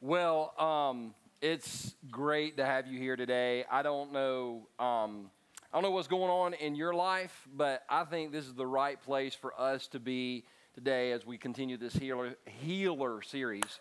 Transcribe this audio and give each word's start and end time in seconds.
Well, 0.00 0.54
um, 0.56 1.12
it's 1.42 1.96
great 2.08 2.58
to 2.58 2.64
have 2.64 2.86
you 2.86 3.00
here 3.00 3.16
today. 3.16 3.64
I 3.68 3.82
don't 3.82 4.12
know, 4.12 4.68
um, 4.78 5.28
I 5.72 5.76
don't 5.76 5.82
know 5.82 5.90
what's 5.90 6.06
going 6.06 6.30
on 6.30 6.54
in 6.54 6.76
your 6.76 6.94
life, 6.94 7.48
but 7.56 7.82
I 7.88 8.04
think 8.04 8.30
this 8.30 8.46
is 8.46 8.54
the 8.54 8.66
right 8.66 9.02
place 9.02 9.34
for 9.34 9.60
us 9.60 9.88
to 9.88 9.98
be 9.98 10.44
today 10.72 11.10
as 11.10 11.26
we 11.26 11.36
continue 11.36 11.76
this 11.76 11.94
healer 11.94 12.36
healer 12.46 13.22
series. 13.22 13.80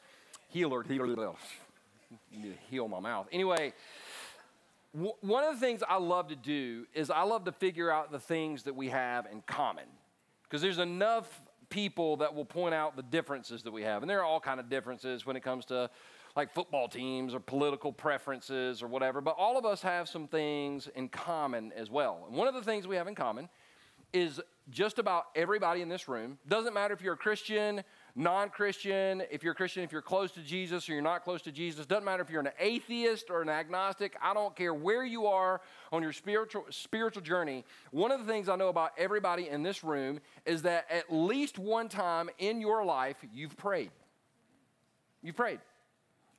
Healer, 0.49 0.81
healer, 0.81 1.35
heal 2.71 2.87
my 2.87 2.99
mouth. 2.99 3.27
Anyway, 3.31 3.73
w- 4.95 5.13
one 5.21 5.43
of 5.43 5.53
the 5.53 5.59
things 5.59 5.83
I 5.87 5.97
love 5.97 6.29
to 6.29 6.35
do 6.35 6.87
is 6.95 7.11
I 7.11 7.21
love 7.21 7.43
to 7.45 7.51
figure 7.51 7.91
out 7.91 8.11
the 8.11 8.19
things 8.19 8.63
that 8.63 8.75
we 8.75 8.89
have 8.89 9.27
in 9.31 9.43
common, 9.43 9.85
because 10.43 10.63
there's 10.63 10.79
enough 10.79 11.41
people 11.69 12.17
that 12.17 12.33
will 12.33 12.45
point 12.45 12.73
out 12.73 12.95
the 12.95 13.03
differences 13.03 13.63
that 13.63 13.71
we 13.71 13.83
have, 13.83 14.03
and 14.03 14.09
there 14.09 14.19
are 14.19 14.25
all 14.25 14.39
kind 14.39 14.59
of 14.59 14.69
differences 14.69 15.25
when 15.25 15.35
it 15.35 15.43
comes 15.43 15.65
to 15.65 15.89
like 16.35 16.53
football 16.53 16.87
teams 16.87 17.33
or 17.33 17.39
political 17.39 17.91
preferences 17.91 18.83
or 18.83 18.87
whatever, 18.87 19.21
but 19.21 19.35
all 19.37 19.57
of 19.57 19.65
us 19.65 19.81
have 19.81 20.07
some 20.07 20.27
things 20.27 20.87
in 20.95 21.09
common 21.09 21.73
as 21.75 21.89
well. 21.89 22.25
And 22.27 22.37
one 22.37 22.47
of 22.47 22.53
the 22.53 22.61
things 22.61 22.87
we 22.87 22.95
have 22.95 23.07
in 23.07 23.15
common 23.15 23.49
is 24.13 24.39
just 24.69 24.99
about 24.99 25.25
everybody 25.35 25.81
in 25.81 25.89
this 25.89 26.07
room. 26.07 26.37
Doesn't 26.47 26.73
matter 26.73 26.93
if 26.93 27.01
you're 27.01 27.15
a 27.15 27.17
Christian, 27.17 27.83
non 28.17 28.49
Christian, 28.49 29.21
if 29.29 29.43
you're 29.43 29.53
a 29.53 29.55
Christian, 29.55 29.83
if 29.83 29.91
you're 29.91 30.01
close 30.01 30.31
to 30.31 30.41
Jesus 30.41 30.89
or 30.89 30.93
you're 30.93 31.01
not 31.03 31.23
close 31.23 31.41
to 31.43 31.51
Jesus. 31.51 31.85
Doesn't 31.85 32.03
matter 32.03 32.23
if 32.23 32.31
you're 32.31 32.41
an 32.41 32.49
atheist 32.59 33.29
or 33.29 33.43
an 33.43 33.47
agnostic. 33.47 34.17
I 34.21 34.33
don't 34.33 34.55
care 34.55 34.73
where 34.73 35.05
you 35.05 35.27
are 35.27 35.61
on 35.91 36.01
your 36.01 36.11
spiritual, 36.11 36.65
spiritual 36.71 37.21
journey. 37.21 37.63
One 37.91 38.11
of 38.11 38.19
the 38.19 38.25
things 38.25 38.49
I 38.49 38.55
know 38.55 38.69
about 38.69 38.91
everybody 38.97 39.47
in 39.47 39.61
this 39.61 39.83
room 39.83 40.19
is 40.45 40.63
that 40.63 40.87
at 40.89 41.13
least 41.13 41.59
one 41.59 41.89
time 41.89 42.29
in 42.39 42.59
your 42.59 42.83
life, 42.83 43.17
you've 43.31 43.55
prayed. 43.55 43.91
You've 45.21 45.37
prayed. 45.37 45.59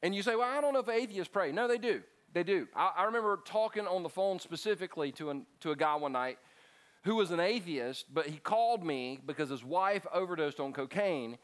And 0.03 0.15
you 0.15 0.23
say, 0.23 0.35
well, 0.35 0.49
I 0.51 0.61
don't 0.61 0.75
know 0.75 0.81
if 0.81 0.89
atheists 0.89 1.31
pray. 1.33 1.53
No, 1.53 1.69
they 1.69 1.79
do. 1.79 2.03
They 2.33 2.43
do. 2.43 2.67
I, 2.75 2.93
I 2.99 3.05
remember 3.05 3.39
talking 3.45 3.87
on 3.87 4.03
the 4.03 4.09
phone 4.09 4.41
specifically 4.41 5.13
to, 5.13 5.31
an, 5.31 5.47
to 5.61 5.71
a 5.71 5.77
guy 5.77 5.95
one 5.95 6.13
night 6.13 6.39
who 7.05 7.15
was 7.15 7.31
an 7.31 7.41
atheist, 7.41 8.07
but 8.13 8.27
he 8.27 8.39
called 8.39 8.85
me 8.85 9.21
because 9.25 9.49
his 9.49 9.65
wife 9.65 10.07
overdosed 10.13 10.61
on 10.61 10.73
cocaine. 10.73 11.39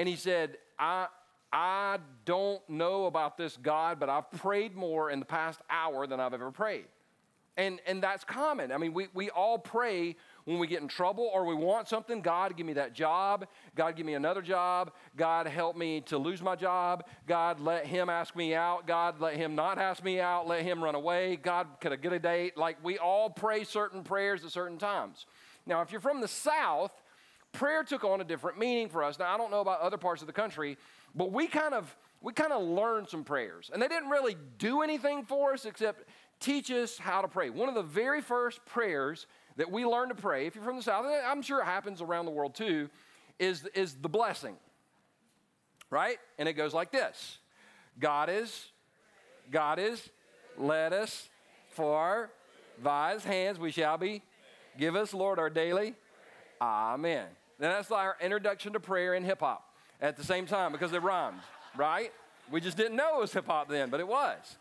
And 0.00 0.08
he 0.08 0.16
said, 0.16 0.56
I, 0.78 1.08
I 1.52 1.98
don't 2.24 2.66
know 2.70 3.04
about 3.04 3.36
this 3.36 3.58
God, 3.58 4.00
but 4.00 4.08
I've 4.08 4.30
prayed 4.30 4.74
more 4.74 5.10
in 5.10 5.18
the 5.18 5.26
past 5.26 5.60
hour 5.68 6.06
than 6.06 6.18
I've 6.18 6.32
ever 6.32 6.50
prayed. 6.50 6.86
And, 7.58 7.80
and 7.86 8.02
that's 8.02 8.24
common. 8.24 8.72
I 8.72 8.78
mean, 8.78 8.94
we, 8.94 9.08
we 9.12 9.28
all 9.28 9.58
pray 9.58 10.16
when 10.46 10.58
we 10.58 10.68
get 10.68 10.80
in 10.80 10.88
trouble 10.88 11.30
or 11.34 11.44
we 11.44 11.54
want 11.54 11.86
something, 11.86 12.22
God, 12.22 12.56
give 12.56 12.64
me 12.64 12.72
that 12.72 12.94
job. 12.94 13.46
God, 13.74 13.94
give 13.94 14.06
me 14.06 14.14
another 14.14 14.40
job. 14.40 14.92
God, 15.18 15.46
help 15.46 15.76
me 15.76 16.00
to 16.06 16.16
lose 16.16 16.40
my 16.40 16.56
job. 16.56 17.04
God, 17.26 17.60
let 17.60 17.84
him 17.84 18.08
ask 18.08 18.34
me 18.34 18.54
out. 18.54 18.86
God, 18.86 19.20
let 19.20 19.36
him 19.36 19.54
not 19.54 19.76
ask 19.76 20.02
me 20.02 20.18
out. 20.18 20.48
Let 20.48 20.62
him 20.62 20.82
run 20.82 20.94
away. 20.94 21.36
God, 21.36 21.66
could 21.78 21.92
I 21.92 21.96
get 21.96 22.14
a 22.14 22.18
date? 22.18 22.56
Like 22.56 22.82
we 22.82 22.96
all 22.96 23.28
pray 23.28 23.64
certain 23.64 24.02
prayers 24.02 24.46
at 24.46 24.50
certain 24.50 24.78
times. 24.78 25.26
Now, 25.66 25.82
if 25.82 25.92
you're 25.92 26.00
from 26.00 26.22
the 26.22 26.28
South, 26.28 26.90
prayer 27.52 27.82
took 27.82 28.04
on 28.04 28.20
a 28.20 28.24
different 28.24 28.58
meaning 28.58 28.88
for 28.88 29.02
us. 29.02 29.18
Now, 29.18 29.34
I 29.34 29.36
don't 29.36 29.50
know 29.50 29.60
about 29.60 29.80
other 29.80 29.96
parts 29.96 30.22
of 30.22 30.26
the 30.26 30.32
country, 30.32 30.76
but 31.14 31.32
we 31.32 31.46
kind 31.46 31.74
of 31.74 31.94
we 32.22 32.32
kind 32.32 32.52
of 32.52 32.62
learned 32.62 33.08
some 33.08 33.24
prayers. 33.24 33.70
And 33.72 33.80
they 33.80 33.88
didn't 33.88 34.10
really 34.10 34.36
do 34.58 34.82
anything 34.82 35.24
for 35.24 35.54
us 35.54 35.64
except 35.64 36.04
teach 36.38 36.70
us 36.70 36.98
how 36.98 37.22
to 37.22 37.28
pray. 37.28 37.50
One 37.50 37.68
of 37.68 37.74
the 37.74 37.82
very 37.82 38.20
first 38.20 38.64
prayers 38.66 39.26
that 39.56 39.70
we 39.70 39.84
learned 39.84 40.10
to 40.10 40.20
pray, 40.20 40.46
if 40.46 40.54
you're 40.54 40.64
from 40.64 40.76
the 40.76 40.82
South, 40.82 41.06
and 41.06 41.14
I'm 41.14 41.42
sure 41.42 41.60
it 41.60 41.64
happens 41.64 42.02
around 42.02 42.26
the 42.26 42.30
world 42.30 42.54
too, 42.54 42.90
is, 43.38 43.66
is 43.74 43.94
the 43.94 44.08
blessing. 44.08 44.56
Right? 45.88 46.18
And 46.38 46.48
it 46.48 46.54
goes 46.54 46.74
like 46.74 46.92
this 46.92 47.38
God 47.98 48.28
is, 48.28 48.66
God 49.50 49.78
is, 49.78 50.08
let 50.58 50.92
us 50.92 51.28
for 51.70 52.30
by 52.82 53.14
his 53.14 53.24
hands 53.24 53.58
we 53.58 53.70
shall 53.70 53.98
be. 53.98 54.22
Give 54.78 54.94
us, 54.94 55.12
Lord, 55.12 55.38
our 55.38 55.50
daily. 55.50 55.94
Amen. 56.60 57.26
That's 57.60 57.90
our 57.90 58.16
introduction 58.22 58.72
to 58.72 58.80
prayer 58.80 59.14
in 59.14 59.22
hip 59.22 59.40
hop 59.40 59.62
at 60.00 60.16
the 60.16 60.24
same 60.24 60.46
time 60.46 60.72
because 60.72 60.92
it 60.92 61.02
rhymed, 61.02 61.40
right? 61.76 62.10
We 62.50 62.60
just 62.60 62.76
didn't 62.76 62.96
know 62.96 63.18
it 63.18 63.20
was 63.20 63.32
hip 63.32 63.46
hop 63.46 63.68
then, 63.68 63.90
but 63.90 64.00
it 64.00 64.08
was. 64.08 64.56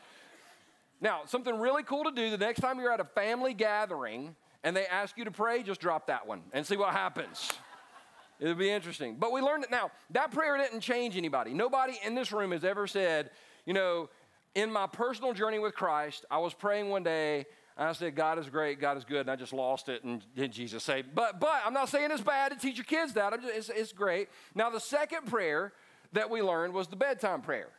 Now, 0.99 1.21
something 1.25 1.57
really 1.57 1.83
cool 1.83 2.03
to 2.03 2.11
do 2.11 2.29
the 2.29 2.37
next 2.37 2.59
time 2.59 2.77
you're 2.77 2.91
at 2.91 2.99
a 2.99 3.05
family 3.05 3.53
gathering 3.53 4.35
and 4.65 4.75
they 4.75 4.85
ask 4.85 5.17
you 5.17 5.23
to 5.23 5.31
pray, 5.31 5.63
just 5.63 5.79
drop 5.79 6.07
that 6.07 6.27
one 6.27 6.41
and 6.51 6.67
see 6.67 6.75
what 6.75 6.91
happens. 6.91 7.53
It'll 8.41 8.55
be 8.55 8.69
interesting. 8.69 9.15
But 9.17 9.31
we 9.31 9.39
learned 9.39 9.63
it 9.63 9.71
now. 9.71 9.91
That 10.11 10.31
prayer 10.31 10.57
didn't 10.57 10.81
change 10.81 11.15
anybody. 11.15 11.53
Nobody 11.53 11.97
in 12.05 12.15
this 12.15 12.33
room 12.33 12.51
has 12.51 12.65
ever 12.65 12.85
said, 12.85 13.31
you 13.65 13.73
know, 13.73 14.09
in 14.55 14.71
my 14.71 14.87
personal 14.87 15.33
journey 15.33 15.59
with 15.59 15.73
Christ, 15.73 16.25
I 16.29 16.39
was 16.39 16.53
praying 16.53 16.89
one 16.89 17.03
day 17.03 17.45
I 17.87 17.93
said, 17.93 18.15
God 18.15 18.37
is 18.37 18.49
great, 18.49 18.81
God 18.81 18.97
is 18.97 19.05
good, 19.05 19.21
and 19.21 19.31
I 19.31 19.37
just 19.37 19.53
lost 19.53 19.87
it, 19.87 20.03
and 20.03 20.21
did 20.35 20.51
Jesus 20.51 20.83
say, 20.83 21.01
but 21.01 21.39
but 21.39 21.61
I'm 21.65 21.73
not 21.73 21.87
saying 21.87 22.11
it's 22.11 22.21
bad 22.21 22.51
to 22.51 22.57
teach 22.57 22.75
your 22.75 22.83
kids 22.83 23.13
that. 23.13 23.33
Just, 23.41 23.55
it's, 23.55 23.69
it's 23.69 23.91
great. 23.93 24.27
Now 24.53 24.69
the 24.69 24.81
second 24.81 25.27
prayer 25.27 25.71
that 26.11 26.29
we 26.29 26.41
learned 26.41 26.73
was 26.73 26.87
the 26.87 26.97
bedtime 26.97 27.41
prayer. 27.41 27.69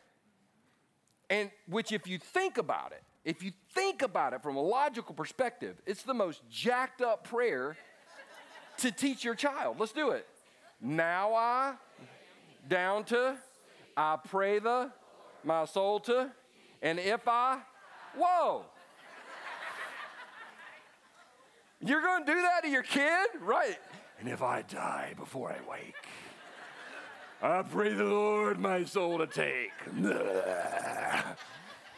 And 1.29 1.51
which 1.67 1.91
if 1.91 2.07
you 2.07 2.17
think 2.17 2.57
about 2.57 2.91
it, 2.91 3.03
if 3.23 3.43
you 3.43 3.51
think 3.73 4.01
about 4.01 4.33
it 4.33 4.41
from 4.41 4.55
a 4.55 4.61
logical 4.61 5.13
perspective, 5.13 5.79
it's 5.85 6.03
the 6.03 6.13
most 6.13 6.41
jacked 6.49 7.01
up 7.01 7.23
prayer 7.23 7.77
to 8.79 8.91
teach 8.91 9.23
your 9.23 9.35
child. 9.35 9.79
Let's 9.79 9.91
do 9.91 10.09
it. 10.09 10.27
Now 10.81 11.35
I, 11.35 11.73
down 12.67 13.03
to, 13.05 13.37
I 13.95 14.17
pray 14.27 14.57
the, 14.57 14.91
my 15.43 15.65
soul 15.65 15.99
to, 16.01 16.31
and 16.81 16.97
if 16.99 17.27
I, 17.27 17.59
whoa. 18.17 18.65
You're 21.83 22.01
going 22.01 22.25
to 22.25 22.31
do 22.33 22.41
that 22.41 22.61
to 22.63 22.69
your 22.69 22.83
kid? 22.83 23.27
Right. 23.41 23.77
And 24.19 24.29
if 24.29 24.41
I 24.41 24.61
die 24.61 25.13
before 25.17 25.51
I 25.51 25.69
wake, 25.69 25.95
I 27.41 27.63
pray 27.63 27.93
the 27.93 28.03
Lord 28.03 28.59
my 28.59 28.83
soul 28.85 29.17
to 29.17 29.27
take. 29.27 29.71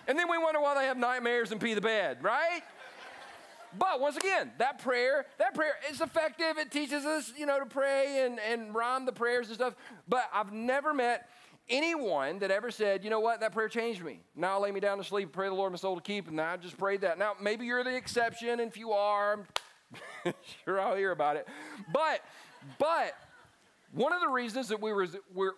And 0.07 0.19
then 0.19 0.29
we 0.29 0.37
wonder 0.37 0.59
why 0.59 0.75
they 0.75 0.85
have 0.87 0.97
nightmares 0.97 1.51
and 1.51 1.61
pee 1.61 1.73
the 1.73 1.81
bed, 1.81 2.21
right? 2.21 2.61
But 3.77 3.99
once 3.99 4.17
again, 4.17 4.51
that 4.57 4.79
prayer, 4.79 5.25
that 5.39 5.55
prayer 5.55 5.75
is 5.89 6.01
effective. 6.01 6.57
It 6.57 6.71
teaches 6.71 7.05
us, 7.05 7.31
you 7.37 7.45
know, 7.45 7.59
to 7.59 7.65
pray 7.65 8.25
and, 8.25 8.39
and 8.39 8.75
rhyme 8.75 9.05
the 9.05 9.11
prayers 9.11 9.47
and 9.47 9.55
stuff. 9.55 9.75
But 10.07 10.29
I've 10.33 10.51
never 10.51 10.93
met 10.93 11.29
anyone 11.69 12.39
that 12.39 12.51
ever 12.51 12.69
said, 12.69 13.03
you 13.03 13.09
know 13.09 13.21
what, 13.21 13.39
that 13.39 13.53
prayer 13.53 13.69
changed 13.69 14.03
me. 14.03 14.19
Now 14.35 14.55
I'll 14.55 14.61
lay 14.61 14.71
me 14.71 14.79
down 14.79 14.97
to 14.97 15.03
sleep, 15.03 15.31
pray 15.31 15.47
the 15.47 15.55
Lord 15.55 15.71
my 15.71 15.77
soul 15.77 15.95
to 15.95 16.01
keep, 16.01 16.27
and 16.27 16.39
I 16.39 16.57
just 16.57 16.77
prayed 16.77 17.01
that. 17.01 17.17
Now, 17.17 17.33
maybe 17.41 17.65
you're 17.65 17.83
the 17.83 17.95
exception, 17.95 18.59
and 18.59 18.61
if 18.61 18.77
you 18.77 18.91
are, 18.91 19.47
sure 20.65 20.79
I'll 20.79 20.95
hear 20.95 21.11
about 21.11 21.35
it. 21.35 21.47
But, 21.91 22.21
but, 22.79 23.15
one 23.93 24.11
of 24.11 24.21
the 24.21 24.27
reasons 24.27 24.69
that 24.69 24.81
we 24.81 24.91
were, 24.91 25.07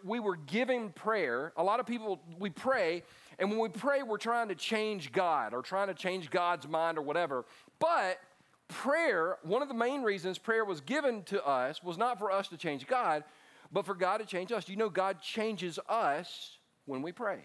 we 0.03 0.19
were 0.19 0.35
giving 0.35 0.90
prayer, 0.90 1.53
a 1.56 1.63
lot 1.63 1.79
of 1.79 1.85
people, 1.85 2.19
we 2.38 2.50
pray, 2.50 3.03
and 3.40 3.50
when 3.50 3.59
we 3.59 3.69
pray, 3.69 4.03
we're 4.03 4.18
trying 4.18 4.50
to 4.50 4.56
change 4.56 5.13
God 5.13 5.53
or 5.53 5.62
trying 5.62 5.88
to 5.88 5.94
change 5.94 6.29
God's 6.29 6.68
mind 6.68 6.97
or 6.97 7.01
whatever. 7.01 7.45
But 7.79 8.19
prayer, 8.68 9.38
one 9.44 9.62
of 9.62 9.69
the 9.69 9.74
main 9.74 10.01
reasons 10.01 10.38
prayer 10.38 10.66
was 10.66 10.81
given 10.81 11.24
to 11.24 11.45
us 11.45 11.81
was 11.81 11.97
not 11.97 12.19
for 12.19 12.29
us 12.29 12.50
to 12.50 12.57
change 12.57 12.88
God, 12.88 13.24
but 13.72 13.85
for 13.85 13.95
God 13.95 14.18
to 14.18 14.25
change 14.25 14.51
us. 14.51 14.68
You 14.68 14.75
know, 14.75 14.90
God 14.90 15.22
changes 15.22 15.79
us 15.88 16.57
when 16.85 17.01
we 17.01 17.13
pray. 17.13 17.40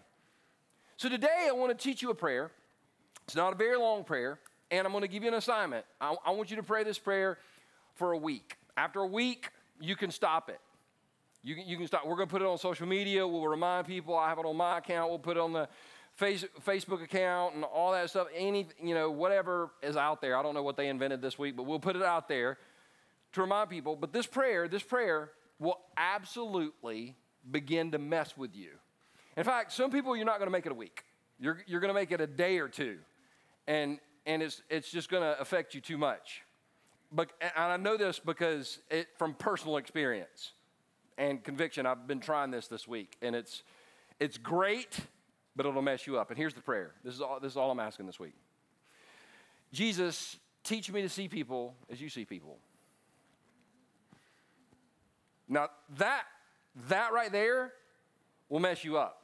So 0.97 1.09
today, 1.09 1.47
I 1.49 1.53
want 1.53 1.77
to 1.77 1.83
teach 1.83 2.03
you 2.03 2.11
a 2.11 2.15
prayer. 2.15 2.51
It's 3.25 3.37
not 3.37 3.53
a 3.53 3.57
very 3.57 3.77
long 3.77 4.03
prayer, 4.03 4.41
and 4.71 4.87
I'm 4.87 4.93
going 4.93 5.03
to 5.03 5.09
give 5.09 5.23
you 5.23 5.29
an 5.29 5.35
assignment. 5.35 5.85
I, 6.01 6.15
I 6.25 6.31
want 6.31 6.51
you 6.51 6.57
to 6.57 6.63
pray 6.63 6.85
this 6.85 6.99
prayer 6.99 7.39
for 7.95 8.13
a 8.13 8.19
week. 8.19 8.57
After 8.77 9.01
a 9.01 9.07
week, 9.07 9.51
you 9.81 9.97
can 9.97 10.11
stop 10.11 10.49
it. 10.49 10.61
You 11.43 11.55
can, 11.55 11.67
you 11.67 11.77
can 11.77 11.87
start. 11.87 12.07
We're 12.07 12.17
going 12.17 12.29
to 12.29 12.33
put 12.33 12.43
it 12.43 12.49
on 12.49 12.59
social 12.59 12.87
media. 12.87 13.27
We'll 13.27 13.47
remind 13.47 13.87
people. 13.87 14.17
I 14.17 14.29
have 14.29 14.39
it 14.39 14.45
on 14.45 14.57
my 14.57 14.79
account. 14.79 15.11
We'll 15.11 15.19
put 15.19 15.37
it 15.37 15.41
on 15.41 15.53
the 15.53 15.69
face, 16.17 16.45
Facebook 16.67 17.03
account 17.03 17.55
and 17.55 17.65
all 17.65 17.93
that 17.93 18.11
stuff. 18.11 18.29
Any, 18.37 18.69
you 18.83 18.95
know, 18.95 19.11
whatever 19.11 19.71
is 19.83 19.97
out 19.97 20.21
there. 20.21 20.37
I 20.37 20.43
don't 20.43 20.55
know 20.55 20.63
what 20.63 20.77
they 20.77 20.89
invented 20.89 21.23
this 21.23 21.39
week, 21.39 21.57
but 21.57 21.65
we'll 21.65 21.81
put 21.81 21.97
it 21.97 22.03
out 22.03 22.29
there 22.29 22.59
to 23.33 23.41
remind 23.41 23.71
people. 23.71 23.97
But 23.97 24.13
this 24.13 24.27
prayer, 24.27 24.69
this 24.69 24.83
prayer 24.83 25.31
will 25.59 25.79
absolutely 25.97 27.17
begin 27.51 27.93
to 27.93 27.99
mess 27.99 28.37
with 28.37 28.55
you. 28.55 28.71
In 29.37 29.45
fact, 29.45 29.73
some 29.73 29.91
people 29.91 30.17
you're 30.17 30.27
not 30.27 30.39
going 30.39 30.49
to 30.49 30.53
make 30.53 30.67
it 30.67 30.73
a 30.73 30.75
week. 30.75 31.05
You're, 31.39 31.63
you're 31.67 31.81
going 31.81 31.89
to 31.89 31.99
make 31.99 32.13
it 32.13 32.21
a 32.21 32.27
day 32.27 32.59
or 32.59 32.69
two, 32.69 32.99
and 33.67 33.99
and 34.27 34.43
it's 34.43 34.63
it's 34.71 34.91
just 34.91 35.09
going 35.11 35.23
to 35.23 35.41
affect 35.41 35.75
you 35.75 35.81
too 35.81 35.99
much. 35.99 36.43
But 37.13 37.31
and 37.41 37.53
I 37.57 37.77
know 37.77 37.97
this 37.97 38.19
because 38.19 38.79
it, 38.91 39.09
from 39.19 39.35
personal 39.35 39.77
experience 39.77 40.53
and 41.21 41.45
conviction. 41.45 41.87
I've 41.87 42.07
been 42.07 42.21
trying 42.21 42.51
this 42.51 42.67
this 42.67 42.89
week, 42.89 43.17
and 43.21 43.37
it's, 43.37 43.63
it's 44.19 44.39
great, 44.39 44.99
but 45.55 45.67
it'll 45.67 45.83
mess 45.83 46.07
you 46.07 46.19
up. 46.19 46.31
And 46.31 46.39
here's 46.39 46.55
the 46.55 46.63
prayer 46.63 46.93
this 47.05 47.15
is, 47.15 47.21
all, 47.21 47.39
this 47.39 47.53
is 47.53 47.57
all 47.57 47.71
I'm 47.71 47.79
asking 47.79 48.07
this 48.07 48.19
week 48.19 48.35
Jesus, 49.73 50.37
teach 50.65 50.91
me 50.91 51.03
to 51.03 51.09
see 51.09 51.29
people 51.29 51.75
as 51.91 52.01
you 52.01 52.09
see 52.09 52.25
people. 52.25 52.59
Now, 55.49 55.69
that, 55.99 56.23
that 56.89 57.13
right 57.13 57.31
there 57.31 57.73
will 58.49 58.61
mess 58.61 58.85
you 58.85 58.97
up. 58.97 59.21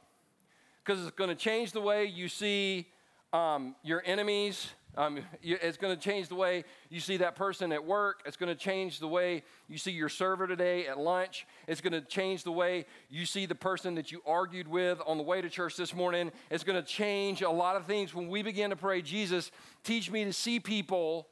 because 0.83 1.01
it's 1.01 1.15
going 1.15 1.29
to 1.29 1.35
change 1.35 1.71
the 1.71 1.81
way 1.81 2.05
you 2.05 2.29
see 2.29 2.87
um, 3.33 3.75
your 3.81 4.03
enemies. 4.05 4.67
Um, 4.95 5.19
it's 5.43 5.77
going 5.77 5.95
to 5.95 6.01
change 6.01 6.27
the 6.27 6.35
way 6.35 6.63
you 6.89 6.99
see 6.99 7.17
that 7.17 7.35
person 7.35 7.71
at 7.71 7.85
work. 7.85 8.21
It's 8.25 8.37
going 8.37 8.55
to 8.55 8.59
change 8.59 8.99
the 8.99 9.07
way 9.07 9.43
you 9.67 9.77
see 9.77 9.91
your 9.91 10.09
server 10.09 10.47
today 10.47 10.87
at 10.87 10.97
lunch. 10.97 11.45
It's 11.67 11.81
going 11.81 11.93
to 11.93 12.01
change 12.01 12.43
the 12.43 12.51
way 12.51 12.85
you 13.09 13.27
see 13.27 13.45
the 13.45 13.53
person 13.53 13.93
that 13.95 14.11
you 14.11 14.21
argued 14.25 14.67
with 14.67 14.99
on 15.05 15.17
the 15.17 15.23
way 15.23 15.39
to 15.39 15.49
church 15.49 15.75
this 15.75 15.93
morning. 15.93 16.31
It's 16.49 16.63
going 16.63 16.81
to 16.81 16.87
change 16.87 17.43
a 17.43 17.49
lot 17.49 17.75
of 17.75 17.85
things 17.85 18.15
when 18.15 18.27
we 18.27 18.41
begin 18.41 18.71
to 18.71 18.75
pray, 18.75 19.03
Jesus, 19.03 19.51
teach 19.83 20.09
me 20.09 20.23
to 20.25 20.33
see 20.33 20.59
people 20.59 21.27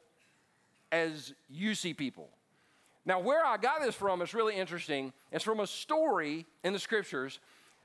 as 0.91 1.33
you 1.49 1.73
see 1.73 1.95
people. 1.95 2.29
Now, 3.03 3.19
where 3.19 3.43
I 3.45 3.57
got 3.57 3.81
this 3.81 3.95
from 3.95 4.21
is 4.21 4.33
really 4.35 4.55
interesting. 4.55 5.11
It's 5.31 5.43
from 5.43 5.59
a 5.59 5.67
story 5.67 6.45
in 6.63 6.73
the 6.73 6.79
scriptures 6.79 7.39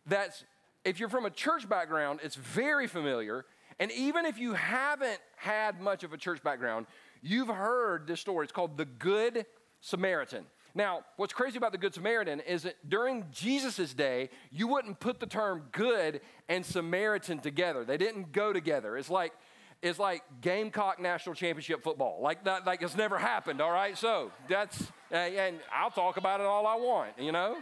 that's, 0.07 0.45
if 0.85 1.01
you're 1.01 1.09
from 1.09 1.27
a 1.27 1.31
church 1.31 1.69
background, 1.69 2.21
it's 2.23 2.37
very 2.37 2.87
familiar. 2.87 3.47
And 3.81 3.91
even 3.93 4.27
if 4.27 4.39
you 4.39 4.53
haven't 4.53 5.19
had 5.37 5.81
much 5.81 6.05
of 6.05 6.13
a 6.13 6.19
church 6.19 6.43
background, 6.43 6.87
you've 7.23 7.49
heard 7.49 8.07
this 8.07 8.21
story. 8.21 8.45
It's 8.45 8.53
called 8.53 8.77
the 8.77 8.85
Good 8.85 9.47
Samaritan. 9.81 10.45
Now, 10.75 11.01
what's 11.17 11.33
crazy 11.33 11.57
about 11.57 11.73
the 11.73 11.79
Good 11.79 11.95
Samaritan 11.95 12.41
is 12.41 12.63
that 12.65 12.77
during 12.89 13.25
Jesus' 13.33 13.95
day, 13.95 14.29
you 14.53 14.69
wouldn't 14.69 15.01
put 15.01 15.19
the 15.19 15.27
term 15.27 15.65
good 15.73 16.21
and 16.49 16.65
Samaritan 16.65 17.41
together. 17.41 17.85
They 17.85 17.97
didn't 17.97 18.33
go 18.33 18.53
together. 18.53 18.99
It's 18.99 19.11
like, 19.11 19.33
it's 19.83 19.99
like 19.99 20.23
Gamecock 20.43 21.01
National 21.01 21.35
Championship 21.35 21.83
football. 21.83 22.21
Like 22.23 22.45
that, 22.45 22.67
like 22.67 22.83
it's 22.83 22.97
never 22.97 23.19
happened, 23.19 23.63
all 23.63 23.73
right? 23.73 23.97
So 23.97 24.31
that's, 24.47 24.81
and 25.11 25.59
I'll 25.75 25.91
talk 25.91 26.19
about 26.19 26.41
it 26.41 26.47
all 26.47 26.67
I 26.67 26.77
want, 26.77 27.19
you 27.19 27.33
know? 27.33 27.57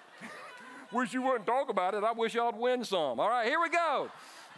wish 0.93 1.15
you 1.15 1.23
wouldn't 1.23 1.47
talk 1.47 1.71
about 1.71 1.95
it. 1.95 2.03
I 2.03 2.13
wish 2.13 2.35
y'all'd 2.35 2.57
win 2.57 2.85
some. 2.85 3.21
All 3.21 3.29
right, 3.29 3.47
here 3.47 3.61
we 3.61 3.69
go. 3.69 4.11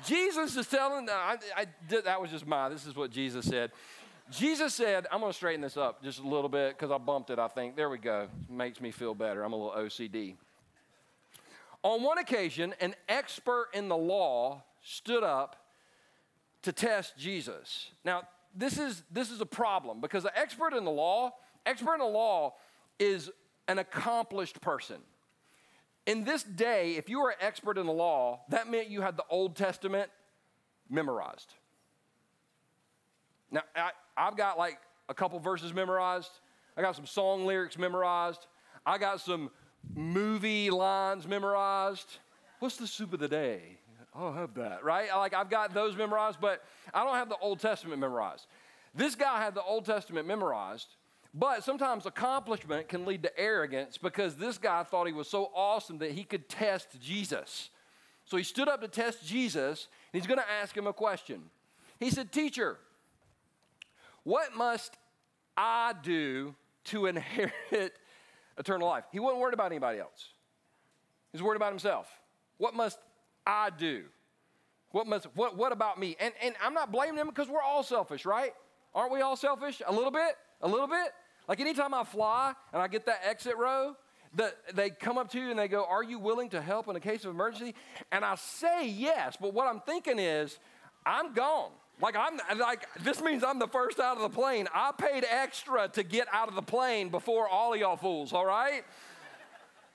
Jesus 0.05 0.57
is 0.57 0.67
telling, 0.67 1.09
I, 1.09 1.37
I 1.57 1.67
did, 1.89 2.05
that 2.05 2.21
was 2.21 2.31
just 2.31 2.47
my, 2.47 2.69
this 2.69 2.87
is 2.87 2.97
what 2.97 3.11
Jesus 3.11 3.47
said. 3.47 3.71
Jesus 4.31 4.75
said, 4.75 5.07
I'm 5.11 5.21
going 5.21 5.33
to 5.33 5.37
straighten 5.37 5.61
this 5.61 5.77
up 5.77 6.03
just 6.03 6.21
a 6.21 6.27
little 6.27 6.49
bit 6.49 6.79
because 6.79 6.91
I 6.91 6.99
bumped 6.99 7.31
it, 7.31 7.39
I 7.39 7.49
think. 7.49 7.75
There 7.75 7.91
we 7.91 7.99
go. 7.99 8.29
Makes 8.49 8.81
me 8.81 8.93
feel 8.93 9.15
better. 9.15 9.43
I'm 9.43 9.53
a 9.53 9.57
little 9.57 9.73
OCD. 9.73 10.37
On 11.83 12.03
one 12.03 12.19
occasion, 12.19 12.75
an 12.81 12.95
expert 13.09 13.69
in 13.75 13.89
the 13.89 13.97
law 13.97 14.63
stood 14.83 15.25
up 15.25 15.57
to 16.63 16.73
test 16.73 17.17
Jesus. 17.19 17.91
Now, 18.05 18.23
this 18.55 18.79
is, 18.79 19.03
this 19.11 19.31
is 19.31 19.41
a 19.41 19.47
problem 19.47 20.01
because 20.01 20.23
the 20.23 20.39
expert 20.39 20.75
in 20.75 20.85
the 20.85 20.91
law, 20.91 21.33
expert 21.67 21.95
in 21.95 22.01
the 22.01 22.07
law 22.07 22.55
is 22.99 23.31
an 23.67 23.79
accomplished 23.79 24.61
person. 24.61 24.99
In 26.11 26.25
this 26.25 26.43
day, 26.43 26.97
if 26.97 27.09
you 27.09 27.21
were 27.21 27.31
an 27.31 27.37
expert 27.41 27.79
in 27.79 27.87
the 27.87 27.93
law, 27.93 28.41
that 28.49 28.69
meant 28.69 28.89
you 28.89 29.01
had 29.01 29.17
the 29.17 29.23
Old 29.31 29.55
Testament 29.55 30.11
memorized. 30.89 31.55
Now, 33.53 33.63
I, 33.77 33.93
I've 34.17 34.37
got 34.37 34.59
like 34.59 34.81
a 35.09 35.15
couple 35.15 35.39
verses 35.39 35.73
memorized. 35.73 36.33
I 36.77 36.83
got 36.83 36.97
some 36.97 37.07
song 37.07 37.47
lyrics 37.47 37.79
memorized. 37.79 38.45
I 38.85 38.99
got 38.99 39.21
some 39.21 39.51
movie 39.95 40.69
lines 40.69 41.29
memorized. 41.29 42.19
What's 42.59 42.77
the 42.77 42.89
soup 42.89 43.13
of 43.13 43.21
the 43.21 43.29
day? 43.29 43.79
I'll 44.13 44.33
have 44.33 44.55
that, 44.55 44.83
right? 44.83 45.11
Like 45.15 45.33
I've 45.33 45.49
got 45.49 45.73
those 45.73 45.97
memorized, 45.97 46.41
but 46.41 46.65
I 46.93 47.05
don't 47.05 47.15
have 47.15 47.29
the 47.29 47.39
Old 47.41 47.61
Testament 47.61 48.01
memorized. 48.01 48.49
This 48.97 49.15
guy 49.15 49.41
had 49.41 49.55
the 49.55 49.63
Old 49.63 49.85
Testament 49.85 50.27
memorized, 50.27 50.89
but 51.33 51.63
sometimes 51.63 52.07
accomplishment 52.07 52.89
can 52.89 53.07
lead 53.07 53.23
to 53.23 53.39
arrogance 53.39 53.99
because 53.99 54.35
this 54.37 54.59
guy 54.59 54.83
thought 54.83 55.07
he 55.07 55.13
was 55.13 55.29
so 55.29 55.51
awesome 55.55 55.99
that 55.99 56.13
he 56.13 56.25
could 56.25 56.49
test 56.49 57.01
Jesus. 57.01 57.71
So 58.25 58.37
he 58.37 58.43
stood 58.43 58.69
up 58.69 58.81
to 58.81 58.89
test 58.89 59.25
Jesus, 59.27 59.89
and 60.13 60.21
he's 60.21 60.27
going 60.27 60.41
to 60.41 60.51
ask 60.63 60.77
him 60.77 60.87
a 60.87 60.93
question. 60.93 61.43
He 61.99 62.11
said, 62.11 62.33
Teacher, 62.33 62.79
what 64.25 64.57
must 64.57 64.97
I 65.57 65.95
do 66.03 66.55
to 66.85 67.07
inherit 67.07 67.53
eternal 68.59 68.89
life? 68.89 69.05
He 69.13 69.21
wasn't 69.21 69.41
worried 69.41 69.55
about 69.55 69.67
anybody 69.67 70.01
else, 70.01 70.33
he 71.33 71.37
was 71.37 71.43
worried 71.43 71.57
about 71.57 71.71
himself. 71.73 72.09
What 72.59 72.75
must 72.75 72.99
I 73.47 73.71
do? 73.71 74.05
What, 74.91 75.07
must, 75.07 75.27
what, 75.35 75.57
what 75.57 75.73
about 75.73 75.99
me? 75.99 76.17
And, 76.19 76.35
and 76.43 76.55
I'm 76.63 76.75
not 76.75 76.91
blaming 76.91 77.17
him 77.17 77.29
because 77.29 77.49
we're 77.49 77.63
all 77.63 77.83
selfish, 77.83 78.27
right? 78.27 78.53
Aren't 78.93 79.13
we 79.13 79.21
all 79.21 79.37
selfish? 79.37 79.81
A 79.87 79.93
little 79.93 80.11
bit? 80.11 80.37
A 80.63 80.69
little 80.69 80.87
bit? 80.87 81.13
Like 81.49 81.61
anytime 81.61 81.95
I 81.95 82.05
fly 82.05 82.55
and 82.73 82.81
I 82.83 82.89
get 82.89 83.07
that 83.07 83.21
exit 83.25 83.57
row, 83.57 83.97
the, 84.35 84.55
they 84.75 84.91
come 84.91 85.19
up 85.19 85.31
to 85.33 85.41
you 85.41 85.51
and 85.51 85.59
they 85.59 85.69
go, 85.69 85.85
Are 85.85 86.03
you 86.03 86.19
willing 86.19 86.51
to 86.51 86.61
help 86.61 86.89
in 86.89 86.97
a 86.97 87.01
case 87.01 87.25
of 87.25 87.31
emergency? 87.31 87.75
And 88.13 88.25
I 88.25 88.37
say 88.37 88.89
yes, 88.89 89.37
but 89.41 89.53
what 89.55 89.67
I'm 89.67 89.81
thinking 89.81 90.19
is, 90.19 90.59
I'm 91.05 91.33
gone. 91.33 91.71
Like 92.01 92.17
I'm 92.17 92.39
like 92.59 92.87
this 93.03 93.21
means 93.21 93.45
I'm 93.45 93.59
the 93.59 93.69
first 93.69 94.01
out 94.01 94.17
of 94.17 94.23
the 94.23 94.31
plane. 94.31 94.69
I 94.75 94.93
paid 94.97 95.25
extra 95.29 95.89
to 95.89 96.03
get 96.03 96.29
out 96.33 96.49
of 96.49 96.55
the 96.55 96.63
plane 96.63 97.09
before 97.09 97.49
all 97.49 97.77
y'all 97.77 97.97
fools, 97.97 98.33
all 98.33 98.47
right? 98.47 98.85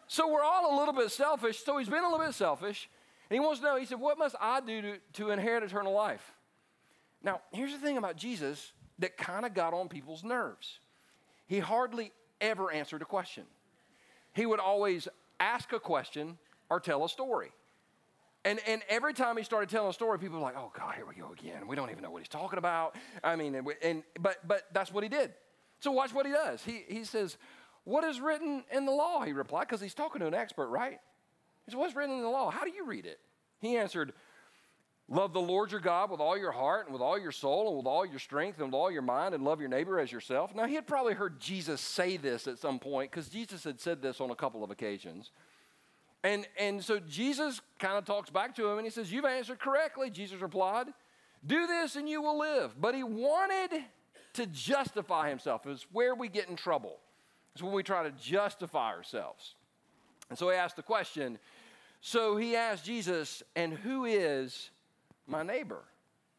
So 0.07 0.31
we're 0.31 0.43
all 0.43 0.75
a 0.75 0.79
little 0.79 0.93
bit 0.93 1.11
selfish. 1.11 1.63
So 1.63 1.77
he's 1.77 1.89
been 1.89 2.03
a 2.03 2.09
little 2.09 2.23
bit 2.23 2.35
selfish. 2.35 2.89
And 3.29 3.35
he 3.35 3.39
wants 3.39 3.59
to 3.59 3.65
know, 3.65 3.77
he 3.77 3.85
said, 3.85 3.99
What 3.99 4.19
must 4.19 4.35
I 4.39 4.59
do 4.61 4.81
to, 4.81 4.97
to 5.13 5.31
inherit 5.31 5.63
eternal 5.63 5.93
life? 5.93 6.33
Now, 7.23 7.41
here's 7.51 7.71
the 7.71 7.79
thing 7.79 7.97
about 7.97 8.17
Jesus 8.17 8.71
that 8.99 9.17
kind 9.17 9.45
of 9.45 9.53
got 9.53 9.73
on 9.73 9.89
people's 9.89 10.23
nerves. 10.23 10.79
He 11.47 11.59
hardly 11.59 12.11
ever 12.41 12.71
answered 12.71 13.01
a 13.01 13.05
question. 13.05 13.43
He 14.33 14.45
would 14.45 14.59
always 14.59 15.07
ask 15.39 15.71
a 15.73 15.79
question 15.79 16.37
or 16.69 16.79
tell 16.79 17.05
a 17.05 17.09
story. 17.09 17.51
And, 18.43 18.59
and 18.67 18.83
every 18.89 19.13
time 19.13 19.37
he 19.37 19.43
started 19.43 19.69
telling 19.69 19.89
a 19.89 19.93
story, 19.93 20.19
people 20.19 20.37
were 20.37 20.43
like, 20.43 20.57
oh, 20.57 20.71
God, 20.77 20.93
here 20.95 21.05
we 21.05 21.15
go 21.15 21.31
again. 21.33 21.67
We 21.67 21.75
don't 21.75 21.89
even 21.89 22.03
know 22.03 22.11
what 22.11 22.19
he's 22.19 22.27
talking 22.27 22.59
about. 22.59 22.95
I 23.23 23.35
mean, 23.35 23.55
and, 23.55 23.67
and 23.81 24.03
but, 24.19 24.47
but 24.47 24.63
that's 24.71 24.93
what 24.93 25.03
he 25.03 25.09
did. 25.09 25.33
So 25.79 25.91
watch 25.91 26.13
what 26.13 26.25
he 26.25 26.31
does. 26.31 26.63
He, 26.63 26.83
he 26.87 27.03
says, 27.03 27.37
What 27.83 28.03
is 28.03 28.19
written 28.19 28.63
in 28.71 28.85
the 28.85 28.91
law? 28.91 29.23
He 29.23 29.33
replied, 29.33 29.67
because 29.67 29.81
he's 29.81 29.93
talking 29.93 30.19
to 30.21 30.27
an 30.27 30.33
expert, 30.33 30.67
right? 30.69 30.99
He 31.65 31.71
said, 31.71 31.79
What's 31.79 31.95
written 31.95 32.15
in 32.15 32.21
the 32.21 32.29
law? 32.29 32.49
How 32.49 32.63
do 32.63 32.71
you 32.71 32.85
read 32.85 33.05
it? 33.05 33.19
He 33.59 33.77
answered, 33.77 34.13
Love 35.07 35.33
the 35.33 35.41
Lord 35.41 35.71
your 35.71 35.81
God 35.81 36.09
with 36.09 36.19
all 36.19 36.35
your 36.35 36.51
heart 36.51 36.85
and 36.85 36.93
with 36.93 37.01
all 37.01 37.19
your 37.19 37.31
soul 37.31 37.67
and 37.67 37.77
with 37.77 37.85
all 37.85 38.05
your 38.05 38.17
strength 38.17 38.57
and 38.57 38.67
with 38.67 38.73
all 38.73 38.89
your 38.89 39.03
mind 39.03 39.35
and 39.35 39.43
love 39.43 39.59
your 39.59 39.69
neighbor 39.69 39.99
as 39.99 40.11
yourself. 40.11 40.55
Now, 40.55 40.65
he 40.65 40.73
had 40.73 40.87
probably 40.87 41.13
heard 41.13 41.39
Jesus 41.39 41.79
say 41.79 42.17
this 42.17 42.47
at 42.47 42.57
some 42.57 42.79
point 42.79 43.11
because 43.11 43.29
Jesus 43.29 43.63
had 43.63 43.79
said 43.79 44.01
this 44.01 44.19
on 44.19 44.31
a 44.31 44.35
couple 44.35 44.63
of 44.63 44.71
occasions. 44.71 45.29
And, 46.23 46.47
and 46.59 46.83
so 46.83 46.99
Jesus 46.99 47.61
kind 47.77 47.99
of 47.99 48.05
talks 48.05 48.31
back 48.31 48.55
to 48.55 48.67
him 48.67 48.79
and 48.79 48.85
he 48.85 48.89
says, 48.89 49.11
You've 49.11 49.25
answered 49.25 49.59
correctly. 49.59 50.09
Jesus 50.09 50.41
replied, 50.41 50.87
Do 51.45 51.67
this 51.67 51.95
and 51.95 52.09
you 52.09 52.23
will 52.23 52.39
live. 52.39 52.71
But 52.81 52.95
he 52.95 53.03
wanted 53.03 53.83
to 54.33 54.47
justify 54.47 55.29
himself. 55.29 55.67
It's 55.67 55.85
where 55.91 56.15
we 56.15 56.29
get 56.29 56.49
in 56.49 56.55
trouble. 56.55 56.97
It's 57.53 57.61
when 57.61 57.73
we 57.73 57.83
try 57.83 58.01
to 58.01 58.11
justify 58.11 58.91
ourselves. 58.91 59.53
And 60.31 60.39
so 60.39 60.49
he 60.49 60.55
asked 60.55 60.77
the 60.77 60.83
question. 60.83 61.37
So 62.01 62.37
he 62.37 62.55
asked 62.55 62.85
Jesus, 62.85 63.43
And 63.55 63.71
who 63.71 64.05
is 64.05 64.71
my 65.27 65.43
neighbor? 65.43 65.83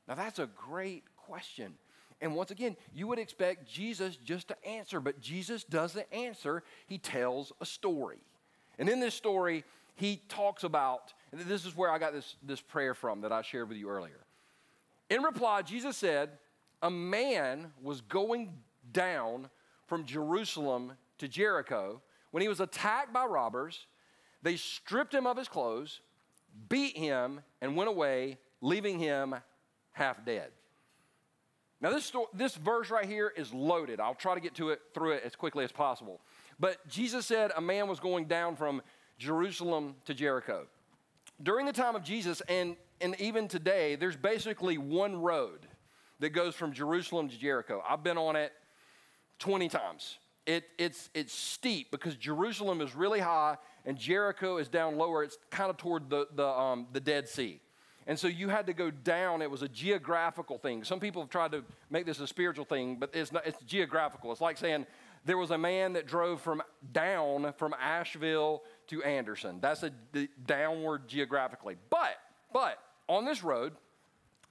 Now, 0.08 0.14
that's 0.14 0.38
a 0.38 0.46
great 0.46 1.04
question. 1.16 1.74
And 2.20 2.34
once 2.34 2.50
again, 2.50 2.76
you 2.94 3.06
would 3.08 3.18
expect 3.18 3.70
Jesus 3.70 4.16
just 4.16 4.48
to 4.48 4.66
answer, 4.66 5.00
but 5.00 5.20
Jesus 5.20 5.64
doesn't 5.64 6.06
answer. 6.12 6.62
He 6.86 6.98
tells 6.98 7.52
a 7.60 7.66
story. 7.66 8.18
And 8.78 8.88
in 8.88 9.00
this 9.00 9.14
story, 9.14 9.64
he 9.96 10.22
talks 10.28 10.64
about, 10.64 11.12
and 11.32 11.40
this 11.42 11.66
is 11.66 11.76
where 11.76 11.90
I 11.90 11.98
got 11.98 12.12
this, 12.12 12.36
this 12.42 12.60
prayer 12.60 12.94
from 12.94 13.22
that 13.22 13.32
I 13.32 13.42
shared 13.42 13.68
with 13.68 13.78
you 13.78 13.88
earlier. 13.88 14.24
In 15.10 15.22
reply, 15.22 15.62
Jesus 15.62 15.96
said, 15.96 16.30
A 16.82 16.90
man 16.90 17.72
was 17.82 18.00
going 18.00 18.52
down 18.92 19.50
from 19.86 20.04
Jerusalem 20.04 20.92
to 21.18 21.28
Jericho 21.28 22.00
when 22.30 22.42
he 22.42 22.48
was 22.48 22.60
attacked 22.60 23.12
by 23.12 23.24
robbers. 23.24 23.86
They 24.42 24.56
stripped 24.56 25.14
him 25.14 25.26
of 25.26 25.36
his 25.36 25.48
clothes, 25.48 26.00
beat 26.68 26.96
him, 26.96 27.40
and 27.60 27.76
went 27.76 27.88
away 27.88 28.38
leaving 28.60 28.98
him 28.98 29.34
half 29.92 30.24
dead. 30.24 30.50
Now, 31.80 31.90
this, 31.90 32.04
story, 32.04 32.26
this 32.32 32.54
verse 32.54 32.90
right 32.90 33.04
here 33.04 33.32
is 33.36 33.52
loaded. 33.52 34.00
I'll 34.00 34.14
try 34.14 34.34
to 34.34 34.40
get 34.40 34.54
to 34.56 34.70
it 34.70 34.80
through 34.94 35.12
it 35.12 35.22
as 35.24 35.36
quickly 35.36 35.62
as 35.64 35.72
possible. 35.72 36.20
But 36.58 36.86
Jesus 36.88 37.26
said 37.26 37.52
a 37.56 37.60
man 37.60 37.86
was 37.86 38.00
going 38.00 38.26
down 38.26 38.56
from 38.56 38.80
Jerusalem 39.18 39.96
to 40.06 40.14
Jericho. 40.14 40.66
During 41.42 41.66
the 41.66 41.72
time 41.72 41.94
of 41.94 42.02
Jesus, 42.02 42.40
and, 42.48 42.76
and 43.00 43.14
even 43.20 43.46
today, 43.46 43.94
there's 43.96 44.16
basically 44.16 44.78
one 44.78 45.16
road 45.20 45.66
that 46.20 46.30
goes 46.30 46.54
from 46.54 46.72
Jerusalem 46.72 47.28
to 47.28 47.38
Jericho. 47.38 47.82
I've 47.86 48.02
been 48.02 48.16
on 48.16 48.36
it 48.36 48.52
20 49.38 49.68
times. 49.68 50.18
It, 50.46 50.64
it's, 50.78 51.10
it's 51.12 51.34
steep 51.34 51.90
because 51.90 52.14
Jerusalem 52.16 52.80
is 52.80 52.94
really 52.94 53.20
high 53.20 53.58
and 53.84 53.98
Jericho 53.98 54.56
is 54.56 54.68
down 54.68 54.96
lower. 54.96 55.24
It's 55.24 55.36
kind 55.50 55.68
of 55.68 55.76
toward 55.76 56.08
the, 56.08 56.26
the, 56.34 56.46
um, 56.46 56.86
the 56.92 57.00
Dead 57.00 57.28
Sea. 57.28 57.60
And 58.06 58.18
so 58.18 58.28
you 58.28 58.48
had 58.48 58.66
to 58.66 58.72
go 58.72 58.90
down. 58.90 59.42
It 59.42 59.50
was 59.50 59.62
a 59.62 59.68
geographical 59.68 60.58
thing. 60.58 60.84
Some 60.84 61.00
people 61.00 61.22
have 61.22 61.30
tried 61.30 61.52
to 61.52 61.64
make 61.90 62.06
this 62.06 62.20
a 62.20 62.26
spiritual 62.26 62.64
thing, 62.64 62.96
but 62.96 63.10
it's, 63.12 63.32
not, 63.32 63.46
it's 63.46 63.58
geographical. 63.66 64.30
It's 64.30 64.40
like 64.40 64.58
saying 64.58 64.86
there 65.24 65.36
was 65.36 65.50
a 65.50 65.58
man 65.58 65.94
that 65.94 66.06
drove 66.06 66.40
from 66.40 66.62
down 66.92 67.52
from 67.56 67.74
Asheville 67.80 68.62
to 68.88 69.02
Anderson. 69.02 69.58
That's 69.60 69.82
a 69.82 69.90
d- 70.12 70.28
downward 70.46 71.08
geographically. 71.08 71.76
But, 71.90 72.16
but, 72.52 72.78
on 73.08 73.24
this 73.24 73.42
road, 73.42 73.72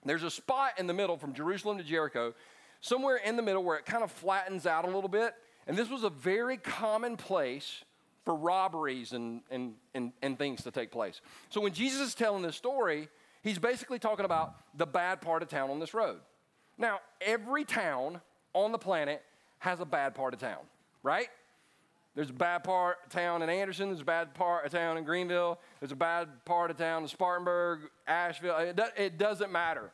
there's 0.04 0.24
a 0.24 0.32
spot 0.32 0.74
in 0.78 0.88
the 0.88 0.94
middle 0.94 1.18
from 1.18 1.34
Jerusalem 1.34 1.78
to 1.78 1.84
Jericho, 1.84 2.34
somewhere 2.82 3.18
in 3.18 3.38
the 3.38 3.42
middle 3.42 3.64
where 3.64 3.78
it 3.78 3.86
kind 3.86 4.04
of 4.04 4.12
flattens 4.12 4.66
out 4.66 4.84
a 4.84 4.90
little 4.90 5.10
bit. 5.10 5.34
And 5.66 5.78
this 5.78 5.90
was 5.90 6.04
a 6.04 6.10
very 6.10 6.58
common 6.58 7.16
place 7.16 7.84
for 8.26 8.36
robberies 8.36 9.14
and, 9.14 9.42
and, 9.50 9.76
and, 9.94 10.12
and 10.22 10.38
things 10.38 10.64
to 10.64 10.72
take 10.72 10.92
place. 10.92 11.22
So 11.50 11.62
when 11.62 11.74
Jesus 11.74 12.02
is 12.10 12.16
telling 12.16 12.44
this 12.44 12.56
story, 12.56 13.08
he's 13.46 13.60
basically 13.60 14.00
talking 14.00 14.26
about 14.26 14.56
the 14.76 14.86
bad 14.86 15.22
part 15.22 15.42
of 15.42 15.48
town 15.48 15.70
on 15.70 15.80
this 15.80 15.94
road. 15.94 16.20
Now, 16.78 17.00
every 17.22 17.64
town 17.64 18.20
on 18.54 18.74
the 18.74 18.78
planet 18.78 19.22
has 19.60 19.80
a 19.80 19.86
bad 19.86 20.16
part 20.16 20.34
of 20.34 20.40
town, 20.40 20.60
right? 21.04 21.30
There's 22.16 22.32
a 22.32 22.34
bad 22.34 22.64
part 22.64 22.98
of 23.06 23.12
town 23.12 23.42
in 23.44 23.50
Anderson. 23.50 23.90
There's 23.90 24.02
a 24.02 24.06
bad 24.06 24.34
part 24.34 24.66
of 24.66 24.72
town 24.72 24.98
in 24.98 25.04
Greenville. 25.04 25.60
There's 25.80 25.92
a 25.92 25.98
bad 25.98 26.28
part 26.44 26.72
of 26.72 26.78
town 26.78 27.04
in 27.04 27.08
Spartanburg, 27.08 27.82
Asheville. 28.08 28.58
It, 28.58 28.76
do, 28.76 28.84
it 28.98 29.18
doesn't 29.18 29.52
matter. 29.52 29.92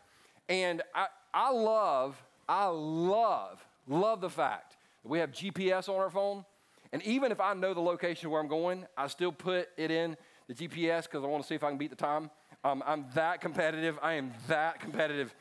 And 0.48 0.82
I, 0.96 1.08
I 1.34 1.52
love, 1.52 2.24
I 2.48 2.68
love, 2.68 3.66
love 3.88 4.22
the 4.22 4.30
fact 4.30 4.78
that 5.04 5.10
we 5.10 5.20
have 5.20 5.32
GPS 5.32 5.90
on 5.90 5.96
our 5.96 6.10
phone. 6.10 6.46
And 6.94 7.02
even 7.04 7.32
if 7.32 7.42
I 7.42 7.54
know 7.54 7.74
the 7.74 7.82
location 7.82 8.30
where 8.30 8.40
I'm 8.40 8.48
going, 8.48 8.86
I 8.98 9.08
still 9.08 9.32
put 9.32 9.70
it 9.78 9.92
in 9.92 10.16
the 10.48 10.54
GPS 10.54 11.04
because 11.04 11.24
I 11.24 11.28
want 11.28 11.44
to 11.44 11.48
see 11.48 11.56
if 11.56 11.64
I 11.64 11.70
can 11.70 11.78
beat 11.78 11.90
the 11.90 11.96
time. 11.96 12.30
Um, 12.64 12.84
I'm 12.86 13.06
that 13.16 13.42
competitive. 13.42 13.98
I 14.02 14.14
am 14.14 14.32
that 14.48 14.80
competitive. 14.80 15.34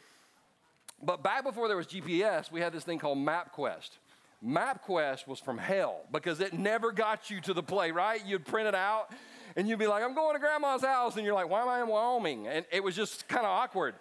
But 1.03 1.23
back 1.23 1.45
before 1.45 1.69
there 1.69 1.77
was 1.77 1.87
GPS, 1.87 2.51
we 2.51 2.61
had 2.61 2.73
this 2.73 2.85
thing 2.85 2.99
called 2.99 3.19
MapQuest. 3.19 3.91
MapQuest 4.45 5.27
was 5.27 5.39
from 5.39 5.59
hell 5.59 6.01
because 6.11 6.41
it 6.41 6.55
never 6.55 6.93
got 6.93 7.31
you 7.31 7.41
to 7.43 7.53
the 7.53 7.63
play, 7.63 7.91
right? 7.91 8.25
You'd 8.25 8.47
print 8.47 8.69
it 8.69 8.75
out 8.75 9.11
and 9.57 9.69
you'd 9.69 9.79
be 9.79 9.87
like, 9.87 10.03
I'm 10.03 10.15
going 10.15 10.35
to 10.35 10.39
grandma's 10.39 10.83
house. 10.83 11.17
And 11.17 11.25
you're 11.25 11.35
like, 11.35 11.49
why 11.49 11.63
am 11.63 11.69
I 11.69 11.83
in 11.83 11.89
Wyoming? 11.89 12.49
And 12.49 12.65
it 12.73 12.83
was 12.83 12.97
just 12.97 13.29
kind 13.29 13.45
of 13.45 13.51
awkward. 13.51 13.95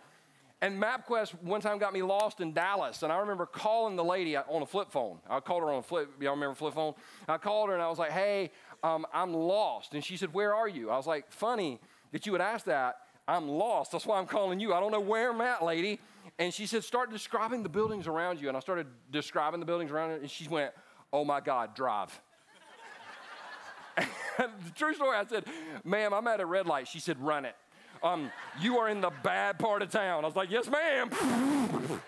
And 0.61 0.81
MapQuest 0.81 1.41
one 1.41 1.61
time 1.61 1.77
got 1.77 1.93
me 1.93 2.01
lost 2.01 2.41
in 2.41 2.53
Dallas. 2.53 3.03
And 3.03 3.11
I 3.11 3.17
remember 3.17 3.45
calling 3.45 3.95
the 3.95 4.03
lady 4.03 4.35
on 4.35 4.61
a 4.61 4.65
flip 4.65 4.91
phone. 4.91 5.19
I 5.29 5.39
called 5.39 5.63
her 5.63 5.71
on 5.71 5.79
a 5.79 5.83
flip, 5.83 6.09
y'all 6.21 6.31
remember 6.31 6.55
flip 6.55 6.73
phone? 6.73 6.93
I 7.27 7.37
called 7.37 7.69
her 7.69 7.75
and 7.75 7.83
I 7.83 7.89
was 7.89 7.99
like, 7.99 8.11
hey, 8.11 8.51
um, 8.83 9.05
I'm 9.13 9.33
lost. 9.33 9.93
And 9.93 10.03
she 10.03 10.15
said, 10.15 10.33
where 10.33 10.53
are 10.53 10.67
you? 10.67 10.89
I 10.89 10.97
was 10.97 11.07
like, 11.07 11.31
funny 11.31 11.79
that 12.11 12.25
you 12.25 12.31
would 12.31 12.41
ask 12.41 12.65
that. 12.65 12.99
I'm 13.29 13.47
lost. 13.47 13.91
That's 13.91 14.07
why 14.07 14.17
I'm 14.17 14.25
calling 14.25 14.59
you. 14.59 14.73
I 14.73 14.79
don't 14.79 14.91
know 14.91 14.99
where 14.99 15.31
I'm 15.31 15.39
at, 15.41 15.63
lady. 15.63 15.99
And 16.39 16.51
she 16.51 16.65
said, 16.65 16.83
Start 16.83 17.11
describing 17.11 17.61
the 17.61 17.69
buildings 17.69 18.07
around 18.07 18.41
you. 18.41 18.47
And 18.47 18.57
I 18.57 18.59
started 18.59 18.87
describing 19.11 19.59
the 19.59 19.67
buildings 19.67 19.91
around 19.91 20.09
her, 20.09 20.15
and 20.15 20.31
she 20.31 20.47
went, 20.47 20.73
Oh 21.13 21.23
my 21.23 21.39
God, 21.39 21.75
drive. 21.75 22.19
the 23.97 24.49
true 24.73 24.95
story, 24.95 25.15
I 25.15 25.25
said, 25.25 25.45
Ma'am, 25.83 26.11
I'm 26.11 26.27
at 26.27 26.39
a 26.39 26.45
red 26.45 26.65
light. 26.65 26.87
She 26.87 26.99
said, 26.99 27.19
Run 27.19 27.45
it. 27.45 27.55
Um, 28.01 28.31
you 28.59 28.79
are 28.79 28.89
in 28.89 28.99
the 28.99 29.11
bad 29.23 29.59
part 29.59 29.83
of 29.83 29.91
town. 29.91 30.23
I 30.23 30.27
was 30.27 30.35
like, 30.35 30.49
Yes, 30.49 30.67
ma'am. 30.67 31.11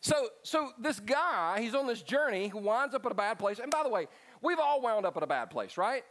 so, 0.00 0.30
so 0.42 0.70
this 0.80 0.98
guy, 0.98 1.60
he's 1.60 1.76
on 1.76 1.86
this 1.86 2.02
journey, 2.02 2.48
he 2.48 2.58
winds 2.58 2.92
up 2.92 3.06
at 3.06 3.12
a 3.12 3.14
bad 3.14 3.38
place. 3.38 3.60
And 3.60 3.70
by 3.70 3.84
the 3.84 3.88
way, 3.88 4.08
we've 4.40 4.58
all 4.58 4.82
wound 4.82 5.06
up 5.06 5.16
at 5.16 5.22
a 5.22 5.28
bad 5.28 5.48
place, 5.50 5.76
right? 5.76 6.02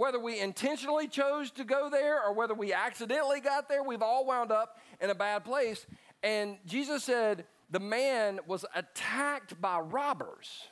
Whether 0.00 0.18
we 0.18 0.40
intentionally 0.40 1.08
chose 1.08 1.50
to 1.50 1.62
go 1.62 1.90
there 1.90 2.24
or 2.24 2.32
whether 2.32 2.54
we 2.54 2.72
accidentally 2.72 3.38
got 3.38 3.68
there, 3.68 3.82
we've 3.82 4.00
all 4.00 4.24
wound 4.24 4.50
up 4.50 4.78
in 4.98 5.10
a 5.10 5.14
bad 5.14 5.44
place. 5.44 5.84
And 6.22 6.56
Jesus 6.64 7.04
said 7.04 7.44
the 7.70 7.80
man 7.80 8.40
was 8.46 8.64
attacked 8.74 9.60
by 9.60 9.78
robbers. 9.78 10.68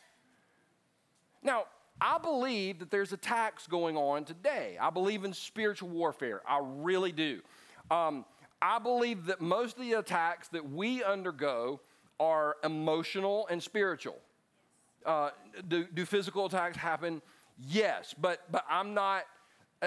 Now, 1.42 1.64
I 2.00 2.16
believe 2.16 2.78
that 2.78 2.90
there's 2.90 3.12
attacks 3.12 3.66
going 3.66 3.99
on 3.99 4.25
today. 4.25 4.78
I 4.80 4.88
believe 4.88 5.25
in 5.25 5.35
spiritual 5.35 5.90
warfare. 5.90 6.40
I 6.49 6.61
really 6.62 7.12
do. 7.12 7.42
Um, 7.90 8.25
I 8.62 8.78
believe 8.78 9.26
that 9.26 9.42
most 9.42 9.76
of 9.76 9.82
the 9.82 9.92
attacks 9.92 10.49
that 10.49 10.70
we 10.70 11.04
undergo 11.04 11.82
are 12.18 12.56
emotional 12.64 13.47
and 13.49 13.62
spiritual. 13.62 14.16
Uh, 15.04 15.32
do, 15.68 15.87
do 15.92 16.06
physical 16.06 16.47
attacks 16.47 16.78
happen? 16.78 17.20
Yes, 17.59 18.15
but 18.21 18.41
but 18.50 18.65
I'm 18.71 18.95
not. 18.95 19.25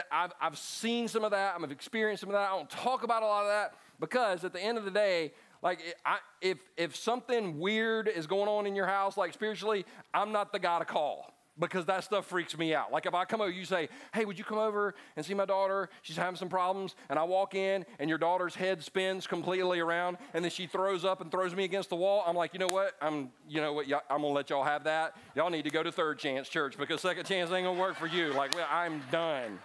I've, 0.09 0.31
I've 0.39 0.57
seen 0.57 1.07
some 1.09 1.25
of 1.25 1.31
that. 1.31 1.55
I've 1.55 1.71
experienced 1.71 2.21
some 2.21 2.29
of 2.29 2.33
that. 2.33 2.49
I 2.49 2.55
don't 2.55 2.69
talk 2.69 3.03
about 3.03 3.23
a 3.23 3.25
lot 3.25 3.43
of 3.43 3.49
that 3.49 3.73
because 3.99 4.45
at 4.45 4.53
the 4.53 4.61
end 4.61 4.77
of 4.77 4.85
the 4.85 4.91
day, 4.91 5.33
like 5.61 5.79
I, 6.05 6.19
if 6.41 6.59
if 6.77 6.95
something 6.95 7.59
weird 7.59 8.07
is 8.07 8.27
going 8.27 8.47
on 8.47 8.65
in 8.65 8.75
your 8.75 8.87
house, 8.87 9.17
like 9.17 9.33
spiritually, 9.33 9.85
I'm 10.13 10.31
not 10.31 10.53
the 10.53 10.59
guy 10.59 10.79
to 10.79 10.85
call 10.85 11.33
because 11.61 11.85
that 11.85 12.03
stuff 12.03 12.25
freaks 12.25 12.57
me 12.57 12.73
out. 12.73 12.91
Like 12.91 13.05
if 13.05 13.13
I 13.13 13.23
come 13.23 13.39
over, 13.39 13.51
you 13.51 13.63
say, 13.63 13.87
"Hey, 14.13 14.25
would 14.25 14.37
you 14.37 14.43
come 14.43 14.57
over 14.57 14.95
and 15.15 15.25
see 15.25 15.35
my 15.35 15.45
daughter? 15.45 15.89
She's 16.01 16.17
having 16.17 16.35
some 16.35 16.49
problems." 16.49 16.95
And 17.09 17.17
I 17.17 17.23
walk 17.23 17.55
in, 17.55 17.85
and 17.99 18.09
your 18.09 18.17
daughter's 18.17 18.55
head 18.55 18.83
spins 18.83 19.27
completely 19.27 19.79
around, 19.79 20.17
and 20.33 20.43
then 20.43 20.51
she 20.51 20.67
throws 20.67 21.05
up 21.05 21.21
and 21.21 21.31
throws 21.31 21.55
me 21.55 21.63
against 21.63 21.89
the 21.89 21.95
wall. 21.95 22.23
I'm 22.25 22.35
like, 22.35 22.53
you 22.53 22.59
know 22.59 22.67
what? 22.67 22.95
I'm, 23.01 23.29
you 23.47 23.61
know 23.61 23.73
what? 23.73 23.85
I'm 24.09 24.21
gonna 24.21 24.27
let 24.27 24.49
y'all 24.49 24.63
have 24.63 24.83
that. 24.85 25.15
Y'all 25.35 25.51
need 25.51 25.63
to 25.63 25.69
go 25.69 25.83
to 25.83 25.91
Third 25.91 26.17
Chance 26.19 26.49
Church 26.49 26.77
because 26.77 26.99
Second 26.99 27.25
Chance 27.25 27.51
ain't 27.51 27.65
gonna 27.65 27.79
work 27.79 27.95
for 27.95 28.07
you. 28.07 28.33
Like, 28.33 28.55
well, 28.55 28.67
I'm 28.69 29.01
done, 29.11 29.59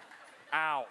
out. 0.53 0.87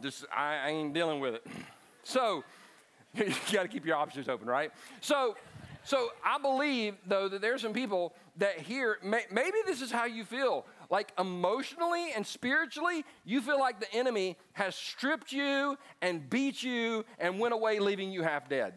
Just 0.00 0.26
I, 0.34 0.56
I 0.56 0.68
ain't 0.68 0.94
dealing 0.94 1.18
with 1.18 1.34
it. 1.34 1.46
So 2.04 2.42
you 3.14 3.34
got 3.52 3.64
to 3.64 3.68
keep 3.68 3.84
your 3.84 3.96
options 3.96 4.30
open, 4.30 4.48
right? 4.48 4.70
So. 5.02 5.36
So 5.88 6.10
I 6.22 6.36
believe, 6.36 6.96
though, 7.06 7.30
that 7.30 7.40
there's 7.40 7.62
some 7.62 7.72
people 7.72 8.14
that 8.36 8.58
here, 8.58 8.98
may, 9.02 9.22
maybe 9.32 9.56
this 9.64 9.80
is 9.80 9.90
how 9.90 10.04
you 10.04 10.22
feel. 10.22 10.66
Like 10.90 11.14
emotionally 11.18 12.12
and 12.14 12.26
spiritually, 12.26 13.06
you 13.24 13.40
feel 13.40 13.58
like 13.58 13.80
the 13.80 13.90
enemy 13.94 14.36
has 14.52 14.74
stripped 14.74 15.32
you 15.32 15.78
and 16.02 16.28
beat 16.28 16.62
you 16.62 17.06
and 17.18 17.40
went 17.40 17.54
away, 17.54 17.78
leaving 17.78 18.12
you 18.12 18.22
half 18.22 18.50
dead. 18.50 18.74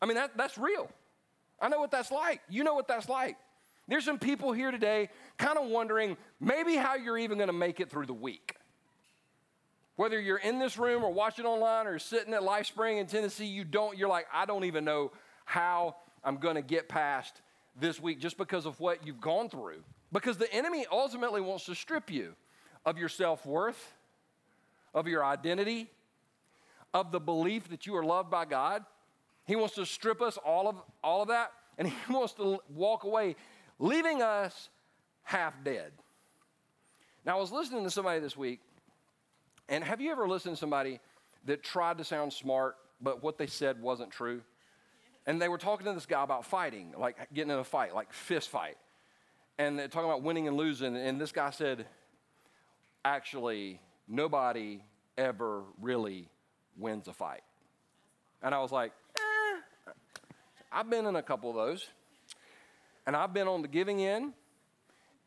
I 0.00 0.06
mean, 0.06 0.14
that, 0.14 0.34
that's 0.34 0.56
real. 0.56 0.88
I 1.60 1.68
know 1.68 1.78
what 1.78 1.90
that's 1.90 2.10
like. 2.10 2.40
You 2.48 2.64
know 2.64 2.72
what 2.72 2.88
that's 2.88 3.10
like. 3.10 3.36
There's 3.88 4.06
some 4.06 4.18
people 4.18 4.54
here 4.54 4.70
today 4.70 5.10
kind 5.36 5.58
of 5.58 5.68
wondering 5.68 6.16
maybe 6.40 6.74
how 6.76 6.94
you're 6.94 7.18
even 7.18 7.36
going 7.36 7.48
to 7.48 7.52
make 7.52 7.80
it 7.80 7.90
through 7.90 8.06
the 8.06 8.14
week. 8.14 8.56
Whether 9.96 10.20
you're 10.20 10.38
in 10.38 10.58
this 10.58 10.78
room 10.78 11.04
or 11.04 11.12
watching 11.12 11.44
online 11.44 11.86
or 11.86 11.98
sitting 11.98 12.32
at 12.32 12.42
Life 12.42 12.66
Spring 12.66 12.98
in 12.98 13.06
Tennessee, 13.06 13.46
you 13.46 13.64
don't, 13.64 13.96
you're 13.98 14.08
like, 14.08 14.26
I 14.32 14.46
don't 14.46 14.64
even 14.64 14.84
know 14.84 15.12
how 15.44 15.96
I'm 16.24 16.36
going 16.36 16.54
to 16.54 16.62
get 16.62 16.88
past 16.88 17.42
this 17.78 18.00
week 18.00 18.20
just 18.20 18.38
because 18.38 18.64
of 18.64 18.78
what 18.80 19.06
you've 19.06 19.20
gone 19.20 19.48
through. 19.48 19.82
Because 20.10 20.38
the 20.38 20.52
enemy 20.52 20.86
ultimately 20.90 21.40
wants 21.40 21.66
to 21.66 21.74
strip 21.74 22.10
you 22.10 22.34
of 22.84 22.98
your 22.98 23.08
self 23.08 23.44
worth, 23.44 23.94
of 24.94 25.06
your 25.06 25.24
identity, 25.24 25.88
of 26.94 27.12
the 27.12 27.20
belief 27.20 27.68
that 27.70 27.86
you 27.86 27.96
are 27.96 28.04
loved 28.04 28.30
by 28.30 28.44
God. 28.44 28.84
He 29.46 29.56
wants 29.56 29.74
to 29.74 29.86
strip 29.86 30.22
us 30.22 30.36
all 30.36 30.68
of, 30.68 30.76
all 31.02 31.22
of 31.22 31.28
that, 31.28 31.52
and 31.78 31.88
he 32.06 32.12
wants 32.12 32.34
to 32.34 32.60
walk 32.74 33.04
away, 33.04 33.36
leaving 33.78 34.22
us 34.22 34.68
half 35.22 35.54
dead. 35.64 35.92
Now, 37.24 37.36
I 37.36 37.40
was 37.40 37.52
listening 37.52 37.84
to 37.84 37.90
somebody 37.90 38.20
this 38.20 38.36
week 38.36 38.60
and 39.72 39.82
have 39.82 40.02
you 40.02 40.12
ever 40.12 40.28
listened 40.28 40.54
to 40.54 40.60
somebody 40.60 41.00
that 41.46 41.62
tried 41.62 41.96
to 41.96 42.04
sound 42.04 42.30
smart, 42.34 42.76
but 43.00 43.22
what 43.22 43.38
they 43.38 43.46
said 43.46 43.80
wasn't 43.80 44.10
true? 44.10 44.42
And 45.26 45.40
they 45.40 45.48
were 45.48 45.56
talking 45.56 45.86
to 45.86 45.94
this 45.94 46.04
guy 46.04 46.22
about 46.22 46.44
fighting, 46.44 46.92
like 46.98 47.16
getting 47.32 47.50
in 47.50 47.58
a 47.58 47.64
fight, 47.64 47.94
like 47.94 48.12
fist 48.12 48.50
fight. 48.50 48.76
And 49.56 49.78
they're 49.78 49.88
talking 49.88 50.10
about 50.10 50.22
winning 50.22 50.46
and 50.46 50.58
losing. 50.58 50.94
And 50.94 51.18
this 51.18 51.32
guy 51.32 51.48
said, 51.48 51.86
actually, 53.02 53.80
nobody 54.06 54.82
ever 55.16 55.62
really 55.80 56.28
wins 56.76 57.08
a 57.08 57.14
fight. 57.14 57.42
And 58.42 58.54
I 58.54 58.58
was 58.58 58.72
like, 58.72 58.92
eh, 59.16 59.90
I've 60.70 60.90
been 60.90 61.06
in 61.06 61.16
a 61.16 61.22
couple 61.22 61.48
of 61.48 61.56
those. 61.56 61.88
And 63.06 63.16
I've 63.16 63.32
been 63.32 63.48
on 63.48 63.62
the 63.62 63.68
giving 63.68 64.04
end, 64.04 64.34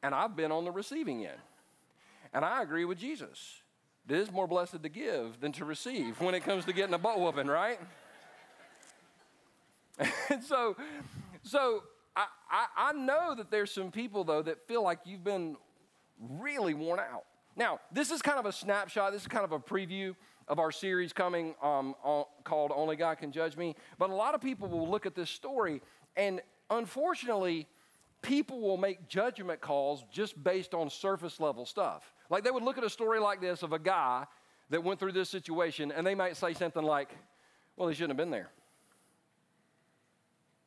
and 0.04 0.14
I've 0.14 0.36
been 0.36 0.52
on 0.52 0.66
the 0.66 0.72
receiving 0.72 1.25
end. 1.25 1.40
And 2.32 2.46
I 2.46 2.62
agree 2.62 2.86
with 2.86 3.00
Jesus. 3.00 3.64
It 4.07 4.15
is 4.15 4.31
more 4.31 4.47
blessed 4.47 4.83
to 4.83 4.89
give 4.89 5.39
than 5.39 5.51
to 5.53 5.65
receive 5.65 6.21
when 6.21 6.35
it 6.35 6.43
comes 6.43 6.65
to 6.65 6.74
getting 6.74 6.93
a 6.93 6.97
butt 6.97 7.19
whooping, 7.19 7.47
right? 7.47 7.79
and 10.29 10.43
so, 10.47 10.75
so 11.41 11.83
I, 12.15 12.25
I, 12.50 12.65
I 12.77 12.93
know 12.93 13.33
that 13.35 13.50
there's 13.50 13.71
some 13.71 13.91
people 13.91 14.24
though 14.24 14.41
that 14.43 14.67
feel 14.67 14.83
like 14.83 15.00
you've 15.05 15.24
been 15.24 15.57
really 16.19 16.74
worn 16.74 17.00
out. 17.00 17.24
Now, 17.55 17.79
this 17.91 18.12
is 18.12 18.21
kind 18.21 18.38
of 18.38 18.45
a 18.45 18.51
snapshot. 18.51 19.13
This 19.13 19.21
is 19.21 19.27
kind 19.27 19.45
of 19.45 19.51
a 19.51 19.59
preview 19.59 20.15
of 20.47 20.59
our 20.59 20.71
series 20.71 21.13
coming 21.13 21.55
um, 21.62 21.95
called 22.43 22.71
"Only 22.75 22.95
God 22.95 23.17
Can 23.17 23.31
Judge 23.31 23.57
Me." 23.57 23.75
But 23.97 24.09
a 24.09 24.13
lot 24.15 24.35
of 24.35 24.41
people 24.41 24.67
will 24.67 24.89
look 24.89 25.05
at 25.05 25.15
this 25.15 25.29
story, 25.29 25.81
and 26.17 26.41
unfortunately, 26.69 27.67
people 28.25 28.60
will 28.60 28.77
make 28.77 29.08
judgment 29.08 29.62
calls 29.62 30.03
just 30.12 30.41
based 30.44 30.74
on 30.74 30.89
surface 30.89 31.39
level 31.39 31.65
stuff. 31.65 32.13
Like 32.29 32.44
they 32.44 32.51
would 32.51 32.63
look 32.63 32.77
at 32.77 32.84
a 32.84 32.89
story 32.89 33.20
like 33.20 33.39
this 33.39 33.62
of 33.63 33.72
a 33.72 33.79
guy 33.79 34.25
that 34.72 34.84
went 34.84 35.00
through 35.00 35.12
this 35.12 35.29
situation 35.29 35.91
and 35.91 36.05
they 36.05 36.15
might 36.15 36.36
say 36.36 36.53
something 36.53 36.84
like, 36.84 37.15
well, 37.77 37.88
he 37.88 37.96
shouldn't 37.96 38.12
have 38.12 38.17
been 38.17 38.32
there. 38.32 38.50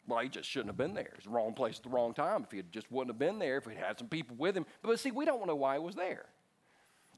Well, 0.06 0.20
he 0.20 0.28
just 0.28 0.48
shouldn't 0.48 0.68
have 0.68 0.76
been 0.76 0.94
there. 0.94 1.10
It's 1.16 1.24
the 1.24 1.30
wrong 1.30 1.52
place 1.52 1.76
at 1.78 1.82
the 1.82 1.90
wrong 1.90 2.14
time. 2.14 2.44
If 2.44 2.52
he 2.52 2.62
just 2.70 2.90
wouldn't 2.90 3.10
have 3.10 3.18
been 3.18 3.38
there, 3.38 3.58
if 3.58 3.66
he 3.66 3.74
had 3.74 3.98
some 3.98 4.08
people 4.08 4.36
with 4.38 4.56
him. 4.56 4.64
But 4.80 4.98
see, 5.00 5.10
we 5.10 5.26
don't 5.26 5.46
know 5.46 5.56
why 5.56 5.74
he 5.74 5.80
was 5.80 5.96
there. 5.96 6.24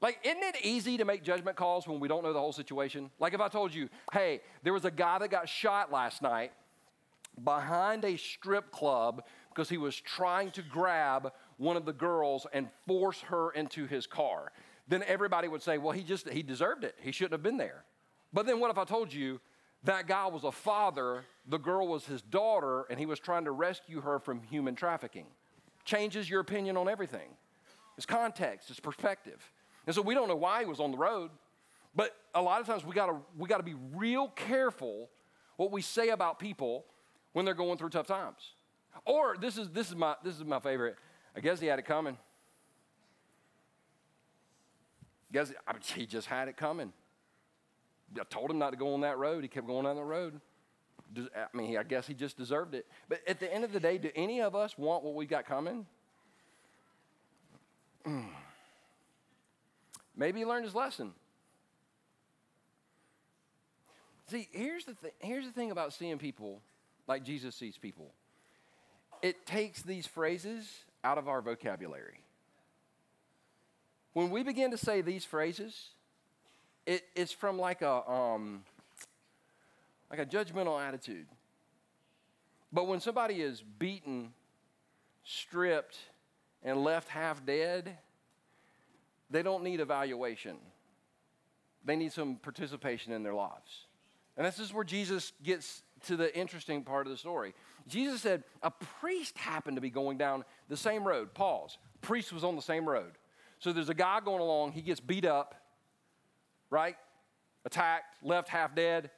Like, 0.00 0.18
isn't 0.24 0.42
it 0.42 0.56
easy 0.64 0.96
to 0.96 1.04
make 1.04 1.22
judgment 1.22 1.56
calls 1.56 1.86
when 1.86 2.00
we 2.00 2.08
don't 2.08 2.24
know 2.24 2.32
the 2.32 2.40
whole 2.40 2.54
situation? 2.54 3.10
Like, 3.20 3.34
if 3.34 3.40
I 3.40 3.48
told 3.48 3.74
you, 3.74 3.90
hey, 4.12 4.40
there 4.62 4.72
was 4.72 4.86
a 4.86 4.90
guy 4.90 5.18
that 5.18 5.30
got 5.30 5.48
shot 5.48 5.92
last 5.92 6.22
night 6.22 6.52
behind 7.44 8.04
a 8.04 8.16
strip 8.16 8.72
club 8.72 9.22
because 9.50 9.68
he 9.68 9.76
was 9.76 9.96
trying 9.96 10.50
to 10.52 10.62
grab 10.62 11.32
one 11.58 11.76
of 11.76 11.84
the 11.84 11.92
girls 11.92 12.46
and 12.52 12.68
force 12.86 13.20
her 13.22 13.50
into 13.50 13.86
his 13.86 14.06
car, 14.06 14.52
then 14.88 15.02
everybody 15.06 15.48
would 15.48 15.62
say, 15.62 15.78
well, 15.78 15.92
he 15.92 16.02
just, 16.02 16.28
he 16.28 16.42
deserved 16.42 16.84
it. 16.84 16.96
He 17.00 17.12
shouldn't 17.12 17.32
have 17.32 17.42
been 17.42 17.58
there. 17.58 17.84
But 18.32 18.46
then 18.46 18.60
what 18.60 18.70
if 18.70 18.78
I 18.78 18.84
told 18.84 19.12
you 19.12 19.40
that 19.84 20.06
guy 20.06 20.26
was 20.26 20.44
a 20.44 20.52
father, 20.52 21.24
the 21.48 21.58
girl 21.58 21.88
was 21.88 22.06
his 22.06 22.22
daughter, 22.22 22.86
and 22.90 22.98
he 22.98 23.06
was 23.06 23.18
trying 23.18 23.44
to 23.44 23.50
rescue 23.50 24.00
her 24.00 24.18
from 24.18 24.42
human 24.42 24.74
trafficking? 24.74 25.26
Changes 25.84 26.28
your 26.28 26.40
opinion 26.40 26.76
on 26.76 26.88
everything. 26.88 27.30
It's 27.96 28.06
context, 28.06 28.70
it's 28.70 28.80
perspective. 28.80 29.52
And 29.86 29.94
so 29.94 30.02
we 30.02 30.14
don't 30.14 30.28
know 30.28 30.36
why 30.36 30.60
he 30.60 30.66
was 30.66 30.80
on 30.80 30.92
the 30.92 30.98
road, 30.98 31.30
but 31.94 32.16
a 32.34 32.42
lot 32.42 32.60
of 32.60 32.66
times 32.66 32.84
we 32.84 32.94
gotta, 32.94 33.16
we 33.36 33.48
gotta 33.48 33.62
be 33.62 33.74
real 33.94 34.28
careful 34.28 35.10
what 35.56 35.72
we 35.72 35.82
say 35.82 36.10
about 36.10 36.38
people 36.38 36.84
when 37.32 37.44
they're 37.44 37.54
going 37.54 37.78
through 37.78 37.90
tough 37.90 38.06
times. 38.06 38.54
Or 39.04 39.36
this 39.40 39.56
is, 39.56 39.68
this 39.70 39.88
is, 39.88 39.96
my, 39.96 40.16
this 40.22 40.36
is 40.36 40.44
my 40.44 40.60
favorite. 40.60 40.96
I 41.36 41.40
guess 41.40 41.60
he 41.60 41.66
had 41.66 41.78
it 41.78 41.84
coming. 41.84 42.16
Guess 45.32 45.52
I 45.66 45.72
mean, 45.72 45.82
he 45.94 46.06
just 46.06 46.26
had 46.26 46.48
it 46.48 46.56
coming. 46.56 46.92
I 48.18 48.24
told 48.24 48.50
him 48.50 48.58
not 48.58 48.70
to 48.70 48.76
go 48.76 48.94
on 48.94 49.02
that 49.02 49.18
road. 49.18 49.42
He 49.42 49.48
kept 49.48 49.66
going 49.66 49.84
down 49.84 49.96
the 49.96 50.02
road. 50.02 50.40
I 51.16 51.56
mean, 51.56 51.76
I 51.76 51.82
guess 51.82 52.06
he 52.06 52.14
just 52.14 52.36
deserved 52.36 52.74
it. 52.74 52.86
But 53.08 53.20
at 53.26 53.40
the 53.40 53.52
end 53.52 53.64
of 53.64 53.72
the 53.72 53.80
day, 53.80 53.98
do 53.98 54.10
any 54.14 54.40
of 54.40 54.54
us 54.54 54.76
want 54.76 55.02
what 55.04 55.14
we 55.14 55.26
got 55.26 55.46
coming? 55.46 55.86
Hmm. 58.04 58.28
Maybe 60.16 60.40
he 60.40 60.44
learned 60.44 60.64
his 60.64 60.74
lesson. 60.74 61.12
See, 64.28 64.48
here's 64.52 64.84
the, 64.84 64.94
th- 64.94 65.14
here's 65.18 65.46
the 65.46 65.52
thing 65.52 65.70
about 65.70 65.92
seeing 65.92 66.18
people 66.18 66.60
like 67.08 67.24
Jesus 67.24 67.56
sees 67.56 67.76
people 67.76 68.12
it 69.22 69.46
takes 69.46 69.82
these 69.82 70.06
phrases 70.06 70.68
out 71.04 71.18
of 71.18 71.28
our 71.28 71.40
vocabulary. 71.40 72.20
When 74.12 74.30
we 74.30 74.42
begin 74.42 74.70
to 74.72 74.76
say 74.76 75.00
these 75.02 75.24
phrases, 75.24 75.90
it, 76.86 77.02
it's 77.14 77.32
from 77.32 77.58
like 77.58 77.82
a, 77.82 78.10
um, 78.10 78.62
like 80.10 80.18
a 80.18 80.26
judgmental 80.26 80.80
attitude. 80.80 81.26
But 82.72 82.86
when 82.86 83.00
somebody 83.00 83.40
is 83.40 83.62
beaten, 83.78 84.32
stripped, 85.24 85.96
and 86.62 86.82
left 86.82 87.08
half 87.08 87.44
dead, 87.44 87.96
they 89.30 89.42
don't 89.42 89.62
need 89.62 89.80
evaluation. 89.80 90.56
They 91.84 91.96
need 91.96 92.12
some 92.12 92.36
participation 92.36 93.12
in 93.12 93.22
their 93.22 93.34
lives. 93.34 93.86
And 94.36 94.46
this 94.46 94.58
is 94.58 94.72
where 94.72 94.84
Jesus 94.84 95.32
gets 95.42 95.82
to 96.06 96.16
the 96.16 96.36
interesting 96.36 96.82
part 96.82 97.06
of 97.06 97.12
the 97.12 97.16
story. 97.16 97.54
Jesus 97.90 98.22
said, 98.22 98.44
A 98.62 98.70
priest 98.70 99.36
happened 99.36 99.76
to 99.76 99.80
be 99.80 99.90
going 99.90 100.16
down 100.16 100.44
the 100.68 100.76
same 100.76 101.06
road. 101.06 101.34
Pause. 101.34 101.78
Priest 102.00 102.32
was 102.32 102.44
on 102.44 102.56
the 102.56 102.62
same 102.62 102.88
road. 102.88 103.12
So 103.58 103.72
there's 103.72 103.90
a 103.90 103.94
guy 103.94 104.20
going 104.20 104.40
along, 104.40 104.72
he 104.72 104.80
gets 104.80 105.00
beat 105.00 105.26
up, 105.26 105.54
right? 106.70 106.96
Attacked, 107.66 108.16
left 108.22 108.48
half 108.48 108.74
dead, 108.74 109.10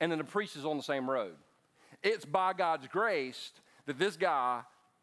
and 0.00 0.12
then 0.12 0.18
the 0.18 0.24
priest 0.24 0.54
is 0.54 0.64
on 0.64 0.76
the 0.76 0.82
same 0.82 1.10
road. 1.10 1.34
It's 2.02 2.24
by 2.24 2.52
God's 2.52 2.86
grace 2.86 3.50
that 3.86 3.98
this 3.98 4.16
guy 4.16 4.62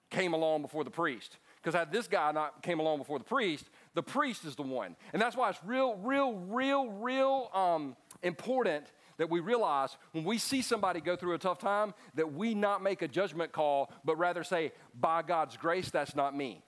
came 0.09 0.33
along 0.33 0.61
before 0.61 0.85
the 0.85 0.89
priest. 0.89 1.37
Because 1.61 1.77
had 1.77 1.91
this 1.91 2.07
guy 2.07 2.31
not 2.31 2.63
came 2.63 2.79
along 2.79 2.99
before 2.99 3.19
the 3.19 3.25
priest, 3.25 3.65
the 3.93 4.03
priest 4.03 4.45
is 4.45 4.55
the 4.55 4.61
one. 4.61 4.95
And 5.11 5.21
that's 5.21 5.35
why 5.35 5.49
it's 5.49 5.59
real, 5.65 5.95
real, 5.97 6.33
real, 6.33 6.89
real 6.89 7.49
um, 7.53 7.97
important 8.23 8.85
that 9.17 9.29
we 9.29 9.39
realize 9.39 9.97
when 10.11 10.23
we 10.23 10.37
see 10.37 10.61
somebody 10.61 11.01
go 11.01 11.15
through 11.15 11.33
a 11.33 11.39
tough 11.39 11.59
time 11.59 11.93
that 12.15 12.33
we 12.33 12.53
not 12.53 12.83
make 12.83 13.01
a 13.01 13.07
judgment 13.07 13.51
call, 13.51 13.91
but 14.05 14.15
rather 14.17 14.43
say, 14.43 14.71
by 14.99 15.21
God's 15.21 15.57
grace, 15.57 15.89
that's 15.89 16.15
not 16.15 16.35
me. 16.35 16.63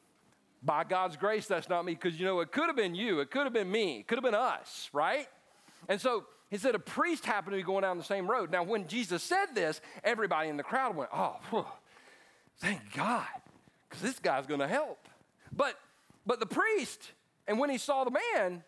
By 0.63 0.83
God's 0.83 1.15
grace, 1.15 1.45
that's 1.47 1.69
not 1.69 1.85
me. 1.85 1.93
Because 1.93 2.19
you 2.19 2.25
know, 2.25 2.39
it 2.41 2.51
could 2.51 2.67
have 2.67 2.75
been 2.75 2.95
you, 2.95 3.19
it 3.19 3.31
could 3.31 3.43
have 3.43 3.53
been 3.53 3.71
me, 3.71 3.99
it 3.99 4.07
could 4.07 4.17
have 4.17 4.23
been 4.23 4.35
us, 4.35 4.89
right? 4.93 5.27
And 5.87 6.01
so 6.01 6.25
he 6.49 6.57
said 6.57 6.75
a 6.75 6.79
priest 6.79 7.25
happened 7.25 7.53
to 7.53 7.57
be 7.57 7.63
going 7.63 7.83
down 7.83 7.97
the 7.97 8.03
same 8.03 8.29
road. 8.29 8.51
Now, 8.51 8.63
when 8.63 8.87
Jesus 8.87 9.23
said 9.23 9.47
this, 9.53 9.79
everybody 10.03 10.49
in 10.49 10.57
the 10.57 10.63
crowd 10.63 10.95
went, 10.95 11.11
oh, 11.13 11.37
whew, 11.51 11.65
thank 12.57 12.93
God, 12.93 13.25
because 13.87 14.01
this 14.01 14.19
guy's 14.19 14.47
going 14.47 14.59
to 14.59 14.67
help. 14.67 15.07
But, 15.55 15.75
but 16.25 16.39
the 16.39 16.45
priest, 16.45 17.11
and 17.47 17.59
when 17.59 17.69
he 17.69 17.77
saw 17.77 18.03
the 18.03 18.19
man, 18.35 18.63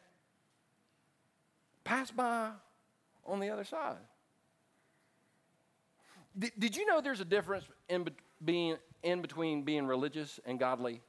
passed 1.84 2.16
by 2.16 2.52
on 3.26 3.40
the 3.40 3.50
other 3.50 3.64
side. 3.64 3.98
Did, 6.38 6.52
did 6.58 6.76
you 6.76 6.86
know 6.86 7.02
there's 7.02 7.20
a 7.20 7.26
difference 7.26 7.66
in 7.90 8.04
be, 8.04 8.12
being 8.44 8.78
in 9.04 9.22
between 9.22 9.64
being 9.64 9.86
religious 9.86 10.40
and 10.46 10.60
godly? 10.60 11.02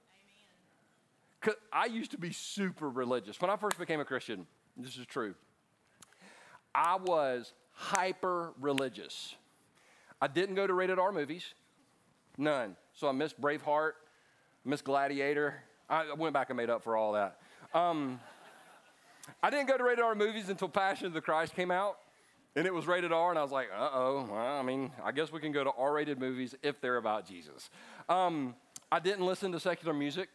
Amen. 1.44 1.54
I 1.72 1.86
used 1.86 2.12
to 2.12 2.18
be 2.18 2.32
super 2.32 2.88
religious. 2.88 3.40
When 3.40 3.50
I 3.50 3.56
first 3.56 3.78
became 3.78 4.00
a 4.00 4.04
Christian, 4.04 4.46
this 4.76 4.96
is 4.96 5.06
true. 5.06 5.34
I 6.74 6.96
was 6.96 7.52
hyper 7.72 8.52
religious. 8.60 9.34
I 10.20 10.28
didn't 10.28 10.54
go 10.54 10.66
to 10.66 10.72
rated 10.72 10.98
R 10.98 11.12
movies, 11.12 11.54
none. 12.38 12.76
So 12.94 13.08
I 13.08 13.12
missed 13.12 13.40
Braveheart, 13.40 13.92
missed 14.64 14.84
Gladiator. 14.84 15.62
I 15.90 16.12
went 16.14 16.32
back 16.32 16.50
and 16.50 16.56
made 16.56 16.70
up 16.70 16.82
for 16.82 16.96
all 16.96 17.12
that. 17.12 17.38
Um, 17.74 18.20
I 19.42 19.50
didn't 19.50 19.66
go 19.66 19.76
to 19.76 19.84
rated 19.84 20.04
R 20.04 20.14
movies 20.14 20.48
until 20.48 20.68
Passion 20.68 21.06
of 21.06 21.12
the 21.12 21.20
Christ 21.20 21.54
came 21.54 21.70
out. 21.70 21.98
And 22.54 22.66
it 22.66 22.74
was 22.74 22.86
rated 22.86 23.12
R, 23.12 23.30
and 23.30 23.38
I 23.38 23.42
was 23.42 23.52
like, 23.52 23.68
uh 23.74 23.90
oh. 23.92 24.28
Well, 24.30 24.58
I 24.58 24.62
mean, 24.62 24.90
I 25.02 25.12
guess 25.12 25.32
we 25.32 25.40
can 25.40 25.52
go 25.52 25.64
to 25.64 25.70
R 25.70 25.94
rated 25.94 26.18
movies 26.20 26.54
if 26.62 26.80
they're 26.80 26.98
about 26.98 27.26
Jesus. 27.26 27.70
Um, 28.08 28.54
I 28.90 28.98
didn't 28.98 29.24
listen 29.24 29.52
to 29.52 29.60
secular 29.60 29.94
music. 29.94 30.28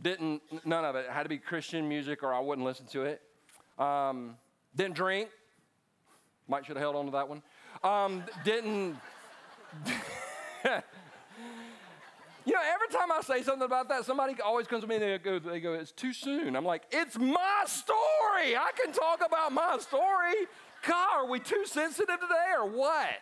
Didn't, 0.00 0.42
none 0.64 0.84
of 0.84 0.96
it. 0.96 1.06
it. 1.06 1.10
had 1.10 1.24
to 1.24 1.28
be 1.28 1.38
Christian 1.38 1.88
music 1.88 2.22
or 2.22 2.32
I 2.32 2.40
wouldn't 2.40 2.66
listen 2.66 2.86
to 2.86 3.02
it. 3.02 3.20
Um, 3.78 4.36
didn't 4.74 4.94
drink. 4.94 5.28
Might 6.48 6.64
should 6.64 6.76
have 6.76 6.82
held 6.82 6.96
on 6.96 7.06
to 7.06 7.10
that 7.12 7.28
one. 7.28 7.42
Um, 7.82 8.22
didn't. 8.44 8.96
Know, 12.56 12.62
every 12.72 12.88
time 12.88 13.12
I 13.12 13.20
say 13.20 13.42
something 13.42 13.66
about 13.66 13.90
that, 13.90 14.06
somebody 14.06 14.34
always 14.40 14.66
comes 14.66 14.82
to 14.82 14.88
me 14.88 14.94
and 14.94 15.04
they 15.04 15.18
go, 15.18 15.38
they 15.38 15.60
go, 15.60 15.74
it's 15.74 15.92
too 15.92 16.14
soon. 16.14 16.56
I'm 16.56 16.64
like, 16.64 16.84
it's 16.90 17.18
my 17.18 17.64
story. 17.66 18.56
I 18.56 18.70
can 18.82 18.94
talk 18.94 19.20
about 19.26 19.52
my 19.52 19.76
story. 19.78 20.32
God, 20.86 21.08
are 21.16 21.26
we 21.26 21.38
too 21.38 21.64
sensitive 21.66 22.18
today 22.18 22.54
or 22.56 22.66
what? 22.66 23.20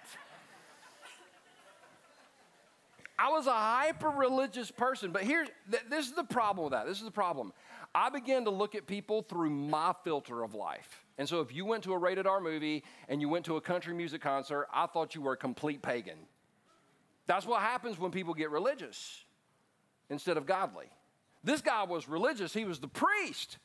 I 3.18 3.30
was 3.30 3.48
a 3.48 3.52
hyper 3.52 4.10
religious 4.10 4.70
person, 4.70 5.10
but 5.10 5.24
here's 5.24 5.48
th- 5.68 5.82
this 5.90 6.06
is 6.06 6.12
the 6.12 6.22
problem 6.22 6.66
with 6.66 6.72
that. 6.72 6.86
This 6.86 6.98
is 6.98 7.04
the 7.04 7.10
problem. 7.10 7.52
I 7.92 8.10
began 8.10 8.44
to 8.44 8.50
look 8.50 8.76
at 8.76 8.86
people 8.86 9.22
through 9.22 9.50
my 9.50 9.94
filter 10.04 10.44
of 10.44 10.54
life. 10.54 11.04
And 11.18 11.28
so 11.28 11.40
if 11.40 11.52
you 11.52 11.64
went 11.64 11.82
to 11.84 11.92
a 11.92 11.98
rated 11.98 12.28
R 12.28 12.40
movie 12.40 12.84
and 13.08 13.20
you 13.20 13.28
went 13.28 13.46
to 13.46 13.56
a 13.56 13.60
country 13.60 13.94
music 13.94 14.20
concert, 14.20 14.68
I 14.72 14.86
thought 14.86 15.16
you 15.16 15.22
were 15.22 15.32
a 15.32 15.36
complete 15.36 15.82
pagan. 15.82 16.18
That's 17.26 17.46
what 17.46 17.62
happens 17.62 17.98
when 17.98 18.12
people 18.12 18.34
get 18.34 18.50
religious 18.50 19.23
instead 20.10 20.36
of 20.36 20.46
godly. 20.46 20.86
This 21.42 21.60
guy 21.60 21.84
was 21.84 22.08
religious, 22.08 22.52
he 22.52 22.64
was 22.64 22.78
the 22.78 22.88
priest. 22.88 23.58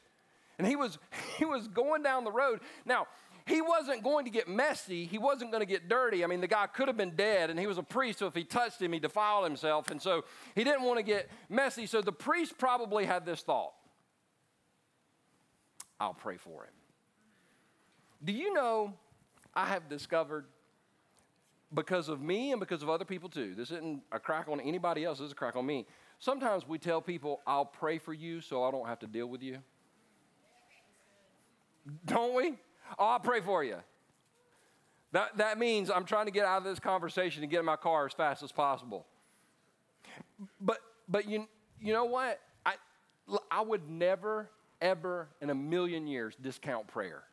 And 0.57 0.67
he 0.67 0.75
was 0.75 0.97
he 1.37 1.45
was 1.45 1.67
going 1.67 2.03
down 2.03 2.23
the 2.23 2.31
road. 2.31 2.59
Now, 2.85 3.07
he 3.45 3.61
wasn't 3.61 4.03
going 4.03 4.25
to 4.25 4.31
get 4.31 4.47
messy. 4.47 5.05
He 5.05 5.17
wasn't 5.17 5.51
going 5.51 5.61
to 5.61 5.65
get 5.65 5.89
dirty. 5.89 6.23
I 6.23 6.27
mean, 6.27 6.39
the 6.39 6.47
guy 6.47 6.67
could 6.67 6.87
have 6.87 6.97
been 6.97 7.15
dead, 7.15 7.49
and 7.49 7.59
he 7.59 7.65
was 7.65 7.79
a 7.79 7.83
priest, 7.83 8.19
so 8.19 8.27
if 8.27 8.35
he 8.35 8.43
touched 8.43 8.79
him, 8.79 8.93
he 8.93 8.99
defiled 8.99 9.43
himself. 9.43 9.89
And 9.89 9.99
so 9.99 10.23
he 10.53 10.63
didn't 10.63 10.83
want 10.83 10.97
to 10.97 11.03
get 11.03 11.29
messy. 11.49 11.87
So 11.87 12.01
the 12.01 12.11
priest 12.11 12.59
probably 12.59 13.05
had 13.05 13.25
this 13.25 13.41
thought 13.41 13.73
I'll 15.99 16.13
pray 16.13 16.37
for 16.37 16.63
him. 16.63 16.73
Do 18.23 18.31
you 18.31 18.53
know 18.53 18.93
I 19.55 19.65
have 19.67 19.89
discovered 19.89 20.45
because 21.73 22.09
of 22.09 22.21
me 22.21 22.51
and 22.51 22.59
because 22.59 22.81
of 22.81 22.89
other 22.89 23.05
people 23.05 23.29
too. 23.29 23.53
This 23.55 23.71
isn't 23.71 24.01
a 24.11 24.19
crack 24.19 24.47
on 24.47 24.59
anybody 24.59 25.03
else, 25.05 25.19
this 25.19 25.27
is 25.27 25.31
a 25.31 25.35
crack 25.35 25.55
on 25.55 25.65
me. 25.65 25.85
Sometimes 26.19 26.67
we 26.67 26.77
tell 26.77 27.01
people, 27.01 27.41
I'll 27.47 27.65
pray 27.65 27.97
for 27.97 28.13
you 28.13 28.41
so 28.41 28.63
I 28.63 28.71
don't 28.71 28.87
have 28.87 28.99
to 28.99 29.07
deal 29.07 29.27
with 29.27 29.41
you. 29.41 29.59
Don't 32.05 32.35
we? 32.35 32.55
Oh, 32.97 33.05
I'll 33.05 33.19
pray 33.19 33.41
for 33.41 33.63
you. 33.63 33.77
That, 35.11 35.37
that 35.37 35.57
means 35.57 35.89
I'm 35.89 36.05
trying 36.05 36.25
to 36.25 36.31
get 36.31 36.45
out 36.45 36.59
of 36.59 36.63
this 36.63 36.79
conversation 36.79 37.41
and 37.43 37.51
get 37.51 37.59
in 37.59 37.65
my 37.65 37.75
car 37.75 38.05
as 38.05 38.13
fast 38.13 38.43
as 38.43 38.51
possible. 38.51 39.07
But, 40.61 40.79
but 41.07 41.27
you, 41.27 41.47
you 41.81 41.93
know 41.93 42.05
what? 42.05 42.39
I, 42.65 42.75
I 43.49 43.61
would 43.61 43.89
never, 43.89 44.49
ever 44.81 45.29
in 45.41 45.49
a 45.49 45.55
million 45.55 46.05
years 46.05 46.35
discount 46.39 46.87
prayer. 46.87 47.23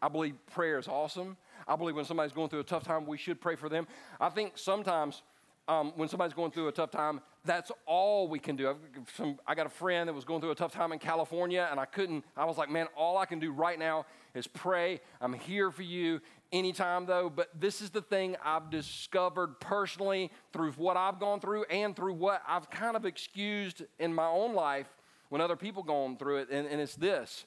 I 0.00 0.08
believe 0.08 0.34
prayer 0.52 0.78
is 0.78 0.88
awesome. 0.88 1.36
I 1.66 1.76
believe 1.76 1.94
when 1.94 2.04
somebody's 2.04 2.32
going 2.32 2.48
through 2.48 2.60
a 2.60 2.64
tough 2.64 2.84
time, 2.84 3.06
we 3.06 3.16
should 3.16 3.40
pray 3.40 3.56
for 3.56 3.68
them. 3.68 3.86
I 4.20 4.28
think 4.28 4.56
sometimes 4.56 5.22
um, 5.68 5.92
when 5.96 6.08
somebody's 6.08 6.34
going 6.34 6.50
through 6.50 6.68
a 6.68 6.72
tough 6.72 6.90
time, 6.90 7.20
that's 7.44 7.70
all 7.86 8.28
we 8.28 8.38
can 8.38 8.56
do. 8.56 8.70
I've, 8.70 8.76
some, 9.16 9.38
I 9.46 9.54
got 9.54 9.66
a 9.66 9.70
friend 9.70 10.08
that 10.08 10.12
was 10.12 10.24
going 10.24 10.40
through 10.40 10.50
a 10.50 10.56
tough 10.56 10.72
time 10.72 10.92
in 10.92 10.98
California, 10.98 11.66
and 11.70 11.78
I 11.78 11.84
couldn't, 11.84 12.24
I 12.36 12.44
was 12.44 12.58
like, 12.58 12.70
man, 12.70 12.86
all 12.96 13.18
I 13.18 13.26
can 13.26 13.38
do 13.38 13.52
right 13.52 13.78
now 13.78 14.06
is 14.34 14.46
pray. 14.46 15.00
I'm 15.20 15.32
here 15.32 15.70
for 15.70 15.82
you 15.82 16.20
anytime, 16.52 17.06
though. 17.06 17.30
But 17.30 17.48
this 17.60 17.80
is 17.80 17.90
the 17.90 18.02
thing 18.02 18.36
I've 18.44 18.70
discovered 18.70 19.60
personally 19.60 20.30
through 20.52 20.72
what 20.72 20.96
I've 20.96 21.18
gone 21.20 21.40
through 21.40 21.64
and 21.64 21.94
through 21.94 22.14
what 22.14 22.42
I've 22.46 22.70
kind 22.70 22.96
of 22.96 23.04
excused 23.04 23.82
in 23.98 24.12
my 24.12 24.26
own 24.26 24.54
life 24.54 24.88
when 25.28 25.40
other 25.40 25.56
people 25.56 25.82
going 25.82 26.16
through 26.16 26.38
it, 26.38 26.48
and, 26.50 26.66
and 26.66 26.80
it's 26.80 26.94
this. 26.94 27.46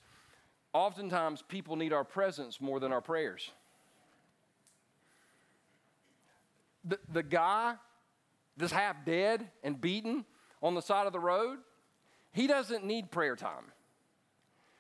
Oftentimes, 0.73 1.43
people 1.47 1.75
need 1.75 1.93
our 1.93 2.03
presence 2.03 2.59
more 2.59 2.79
than 2.79 2.91
our 2.91 3.01
prayers. 3.01 3.51
The, 6.85 6.99
the 7.11 7.23
guy 7.23 7.75
that's 8.57 8.71
half 8.71 9.03
dead 9.05 9.49
and 9.63 9.79
beaten 9.79 10.25
on 10.61 10.75
the 10.75 10.81
side 10.81 11.07
of 11.07 11.13
the 11.13 11.19
road, 11.19 11.57
he 12.31 12.47
doesn't 12.47 12.85
need 12.85 13.11
prayer 13.11 13.35
time. 13.35 13.65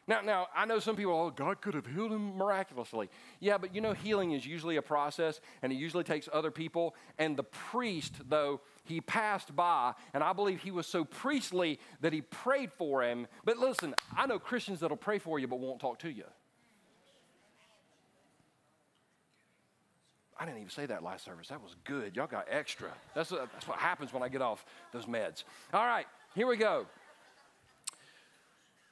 Now, 0.07 0.21
now 0.21 0.47
I 0.55 0.65
know 0.65 0.79
some 0.79 0.95
people, 0.95 1.13
oh, 1.13 1.31
God 1.31 1.61
could 1.61 1.73
have 1.73 1.87
healed 1.87 2.11
him 2.11 2.37
miraculously. 2.37 3.09
Yeah, 3.39 3.57
but 3.57 3.73
you 3.73 3.81
know, 3.81 3.93
healing 3.93 4.33
is 4.33 4.45
usually 4.45 4.75
a 4.75 4.81
process, 4.81 5.41
and 5.63 5.71
it 5.71 5.77
usually 5.77 6.03
takes 6.03 6.29
other 6.31 6.51
people. 6.51 6.95
And 7.17 7.35
the 7.35 7.43
priest, 7.43 8.13
though, 8.29 8.61
he 8.83 9.01
passed 9.01 9.55
by, 9.55 9.93
and 10.13 10.23
I 10.23 10.33
believe 10.33 10.61
he 10.61 10.69
was 10.69 10.85
so 10.85 11.05
priestly 11.05 11.79
that 12.01 12.13
he 12.13 12.21
prayed 12.21 12.71
for 12.71 13.03
him. 13.03 13.25
But 13.43 13.57
listen, 13.57 13.95
I 14.15 14.27
know 14.27 14.37
Christians 14.37 14.79
that'll 14.81 14.97
pray 14.97 15.17
for 15.17 15.39
you 15.39 15.47
but 15.47 15.59
won't 15.59 15.79
talk 15.79 15.99
to 15.99 16.09
you. 16.11 16.25
I 20.37 20.45
didn't 20.45 20.57
even 20.57 20.69
say 20.69 20.85
that 20.87 21.03
last 21.03 21.23
service. 21.23 21.47
That 21.47 21.61
was 21.61 21.75
good. 21.85 22.15
Y'all 22.15 22.27
got 22.27 22.47
extra. 22.49 22.89
That's, 23.13 23.29
that's 23.29 23.67
what 23.67 23.77
happens 23.77 24.11
when 24.11 24.21
I 24.21 24.27
get 24.27 24.41
off 24.41 24.65
those 24.91 25.05
meds. 25.05 25.43
All 25.73 25.85
right, 25.85 26.05
here 26.35 26.45
we 26.45 26.57
go. 26.57 26.85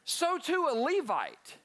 So 0.06 0.38
too 0.38 0.68
a 0.72 0.76
Levite. 0.76 1.58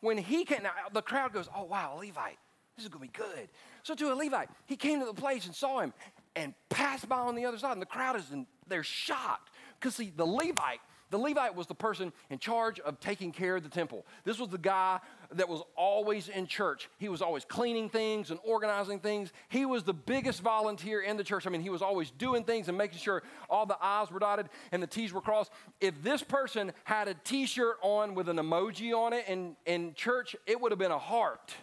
When 0.00 0.18
he 0.18 0.44
came, 0.44 0.62
now 0.62 0.70
the 0.92 1.02
crowd 1.02 1.32
goes, 1.32 1.48
Oh, 1.54 1.64
wow, 1.64 1.94
a 1.96 1.98
Levite. 1.98 2.38
This 2.76 2.84
is 2.84 2.90
going 2.90 3.08
to 3.08 3.12
be 3.12 3.18
good. 3.18 3.48
So 3.82 3.94
to 3.94 4.12
a 4.12 4.14
Levite, 4.14 4.50
he 4.66 4.76
came 4.76 5.00
to 5.00 5.06
the 5.06 5.14
place 5.14 5.46
and 5.46 5.54
saw 5.54 5.80
him 5.80 5.92
and 6.36 6.54
passed 6.68 7.08
by 7.08 7.18
on 7.18 7.34
the 7.34 7.46
other 7.46 7.58
side. 7.58 7.72
And 7.72 7.82
the 7.82 7.86
crowd 7.86 8.16
is 8.16 8.30
in, 8.30 8.46
they're 8.68 8.82
shocked. 8.82 9.50
Because 9.80 9.96
see, 9.96 10.12
the 10.14 10.26
Levite 10.26 10.80
the 11.10 11.18
Levite 11.18 11.54
was 11.54 11.66
the 11.66 11.74
person 11.74 12.12
in 12.30 12.38
charge 12.38 12.80
of 12.80 12.98
taking 12.98 13.30
care 13.30 13.56
of 13.56 13.62
the 13.62 13.68
temple. 13.68 14.04
This 14.24 14.38
was 14.38 14.48
the 14.48 14.58
guy 14.58 14.98
that 15.32 15.48
was 15.48 15.62
always 15.76 16.28
in 16.28 16.46
church. 16.46 16.88
He 16.98 17.08
was 17.08 17.22
always 17.22 17.44
cleaning 17.44 17.88
things 17.88 18.30
and 18.30 18.38
organizing 18.44 19.00
things. 19.00 19.32
He 19.48 19.66
was 19.66 19.82
the 19.82 19.94
biggest 19.94 20.42
volunteer 20.42 21.00
in 21.00 21.16
the 21.16 21.24
church. 21.24 21.46
I 21.46 21.50
mean, 21.50 21.60
he 21.60 21.70
was 21.70 21.82
always 21.82 22.10
doing 22.12 22.44
things 22.44 22.68
and 22.68 22.76
making 22.76 22.98
sure 22.98 23.22
all 23.50 23.66
the 23.66 23.76
I's 23.80 24.10
were 24.10 24.18
dotted 24.18 24.48
and 24.72 24.82
the 24.82 24.86
T's 24.86 25.12
were 25.12 25.20
crossed. 25.20 25.50
If 25.80 26.02
this 26.02 26.22
person 26.22 26.72
had 26.84 27.08
a 27.08 27.14
t 27.14 27.46
shirt 27.46 27.76
on 27.82 28.14
with 28.14 28.28
an 28.28 28.36
emoji 28.36 28.96
on 28.96 29.12
it 29.12 29.24
in, 29.28 29.56
in 29.66 29.94
church, 29.94 30.36
it 30.46 30.60
would 30.60 30.72
have 30.72 30.78
been 30.78 30.92
a 30.92 30.98
heart. 30.98 31.54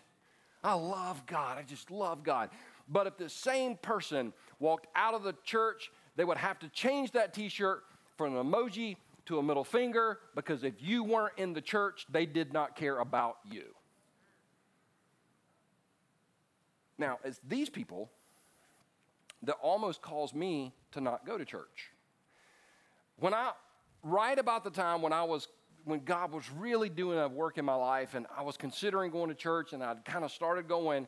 I 0.63 0.73
love 0.73 1.25
God. 1.25 1.57
I 1.57 1.63
just 1.63 1.91
love 1.91 2.23
God. 2.23 2.49
But 2.89 3.07
if 3.07 3.17
the 3.17 3.29
same 3.29 3.77
person 3.77 4.33
walked 4.59 4.87
out 4.95 5.13
of 5.13 5.23
the 5.23 5.35
church, 5.43 5.91
they 6.15 6.23
would 6.23 6.37
have 6.37 6.59
to 6.59 6.69
change 6.69 7.11
that 7.11 7.33
t 7.33 7.49
shirt 7.49 7.83
from 8.17 8.37
an 8.37 8.45
emoji 8.45 8.97
to 9.25 9.39
a 9.39 9.43
middle 9.43 9.63
finger 9.63 10.19
because 10.35 10.63
if 10.63 10.75
you 10.79 11.03
weren't 11.03 11.37
in 11.37 11.53
the 11.53 11.61
church, 11.61 12.05
they 12.09 12.25
did 12.25 12.53
not 12.53 12.75
care 12.75 12.99
about 12.99 13.37
you. 13.49 13.63
Now, 16.97 17.19
it's 17.23 17.39
these 17.47 17.69
people 17.69 18.11
that 19.43 19.55
almost 19.61 20.01
caused 20.01 20.35
me 20.35 20.73
to 20.91 21.01
not 21.01 21.25
go 21.25 21.37
to 21.37 21.45
church. 21.45 21.91
When 23.17 23.33
I, 23.33 23.51
right 24.03 24.37
about 24.37 24.63
the 24.63 24.69
time 24.69 25.01
when 25.01 25.13
I 25.13 25.23
was, 25.23 25.47
when 25.85 25.99
God 25.99 26.31
was 26.31 26.49
really 26.51 26.89
doing 26.89 27.19
a 27.19 27.27
work 27.27 27.57
in 27.57 27.65
my 27.65 27.75
life 27.75 28.13
and 28.13 28.25
I 28.35 28.41
was 28.43 28.57
considering 28.57 29.11
going 29.11 29.29
to 29.29 29.35
church 29.35 29.73
and 29.73 29.83
I'd 29.83 30.05
kind 30.05 30.23
of 30.23 30.31
started 30.31 30.67
going, 30.67 31.07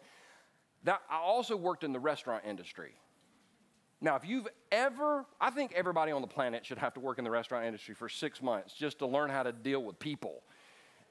that 0.84 1.02
I 1.10 1.18
also 1.18 1.56
worked 1.56 1.84
in 1.84 1.94
the 1.94 2.00
restaurant 2.00 2.44
industry. 2.46 2.94
Now, 4.06 4.16
if 4.16 4.24
you've 4.24 4.48
ever, 4.72 5.26
I 5.42 5.50
think 5.50 5.74
everybody 5.74 6.12
on 6.12 6.22
the 6.22 6.28
planet 6.28 6.64
should 6.64 6.78
have 6.78 6.94
to 6.94 7.00
work 7.00 7.18
in 7.18 7.24
the 7.24 7.32
restaurant 7.32 7.66
industry 7.66 7.96
for 7.96 8.08
six 8.08 8.40
months 8.40 8.72
just 8.76 9.00
to 9.00 9.08
learn 9.08 9.32
how 9.32 9.42
to 9.42 9.52
deal 9.52 9.82
with 9.82 9.98
people. 9.98 10.44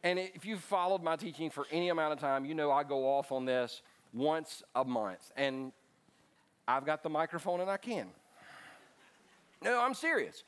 And 0.05 0.17
if 0.17 0.45
you've 0.45 0.61
followed 0.61 1.03
my 1.03 1.17
teaching 1.17 1.51
for 1.51 1.67
any 1.73 1.89
amount 1.89 2.13
of 2.13 2.21
time, 2.21 2.45
you 2.45 2.55
know 2.55 2.71
I 2.71 2.85
go 2.85 3.05
off 3.05 3.33
on 3.33 3.47
this 3.47 3.83
once 4.13 4.63
a 4.77 4.85
month. 4.85 5.33
And 5.37 5.73
I've 6.69 6.87
got 6.87 7.03
the 7.03 7.09
microphone 7.09 7.61
and 7.61 7.69
I 7.69 7.79
can. 7.79 8.07
No, 9.61 9.81
I'm 9.81 9.95
serious. 9.95 10.45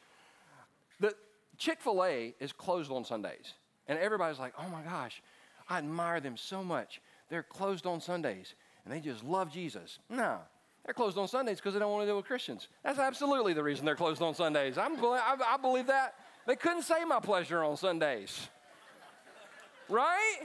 The 1.00 1.16
Chick 1.59 1.80
fil 1.80 2.04
A 2.04 2.32
is 2.38 2.52
closed 2.52 2.92
on 2.92 3.04
Sundays. 3.04 3.54
And 3.88 3.98
everybody's 3.98 4.38
like, 4.38 4.52
oh 4.56 4.68
my 4.68 4.82
gosh, 4.82 5.20
I 5.68 5.78
admire 5.78 6.20
them 6.20 6.37
so 6.37 6.62
much. 6.62 7.00
They're 7.28 7.42
closed 7.42 7.87
on 7.87 8.00
Sundays 8.00 8.54
and 8.85 8.94
they 8.94 9.00
just 9.00 9.24
love 9.24 9.52
Jesus. 9.52 9.98
No, 10.09 10.38
they're 10.87 10.94
closed 10.94 11.18
on 11.18 11.27
Sundays 11.27 11.57
because 11.57 11.75
they 11.75 11.81
don't 11.81 11.90
want 11.90 12.03
to 12.03 12.07
deal 12.07 12.16
with 12.16 12.27
Christians. 12.27 12.68
That's 12.85 13.01
absolutely 13.01 13.53
the 13.53 13.62
reason 13.62 13.85
they're 13.85 13.96
closed 13.96 14.22
on 14.22 14.35
Sundays. 14.37 14.79
I'm, 14.79 14.92
I, 15.05 15.37
I 15.55 15.57
believe 15.57 15.88
that. 15.88 16.14
They 16.46 16.55
couldn't 16.55 16.83
say 16.83 17.05
my 17.05 17.18
pleasure 17.18 17.64
on 17.64 17.77
Sundays. 17.77 18.49
Right? 19.88 20.42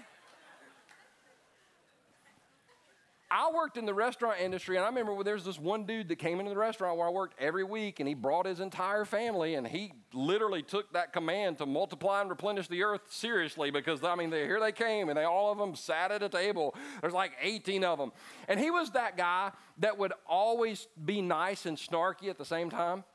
I 3.34 3.50
worked 3.56 3.78
in 3.78 3.86
the 3.86 3.94
restaurant 3.94 4.42
industry, 4.42 4.76
and 4.76 4.84
I 4.84 4.90
remember 4.90 5.24
there 5.24 5.36
was 5.36 5.46
this 5.46 5.58
one 5.58 5.86
dude 5.86 6.10
that 6.10 6.18
came 6.18 6.42
into 6.42 6.50
the 6.50 6.58
restaurant 6.58 6.98
where 6.98 7.08
I 7.08 7.12
worked 7.12 7.40
every 7.40 7.64
week, 7.64 8.02
and 8.02 8.10
he 8.10 8.14
brought 8.14 8.46
his 8.46 8.60
entire 8.60 9.06
family, 9.06 9.56
and 9.56 9.66
he 9.66 9.94
literally 10.12 10.62
took 10.62 10.92
that 10.92 11.14
command 11.14 11.58
to 11.60 11.66
multiply 11.66 12.20
and 12.20 12.30
replenish 12.30 12.68
the 12.68 12.84
earth 12.84 13.00
seriously 13.08 13.72
because, 13.72 14.04
I 14.04 14.16
mean, 14.16 14.32
they, 14.32 14.46
here 14.46 14.60
they 14.60 14.74
came, 14.74 15.08
and 15.08 15.18
they 15.18 15.24
all 15.24 15.50
of 15.50 15.58
them 15.58 15.76
sat 15.76 16.12
at 16.12 16.22
a 16.22 16.28
table. 16.28 16.76
There's 17.00 17.14
like 17.14 17.32
18 17.42 17.86
of 17.86 17.98
them. 17.98 18.12
And 18.50 18.60
he 18.60 18.70
was 18.70 18.92
that 18.92 19.16
guy 19.16 19.52
that 19.78 19.98
would 19.98 20.12
always 20.28 20.90
be 21.06 21.22
nice 21.22 21.66
and 21.66 21.78
snarky 21.78 22.28
at 22.30 22.38
the 22.38 22.44
same 22.44 22.70
time. 22.70 23.06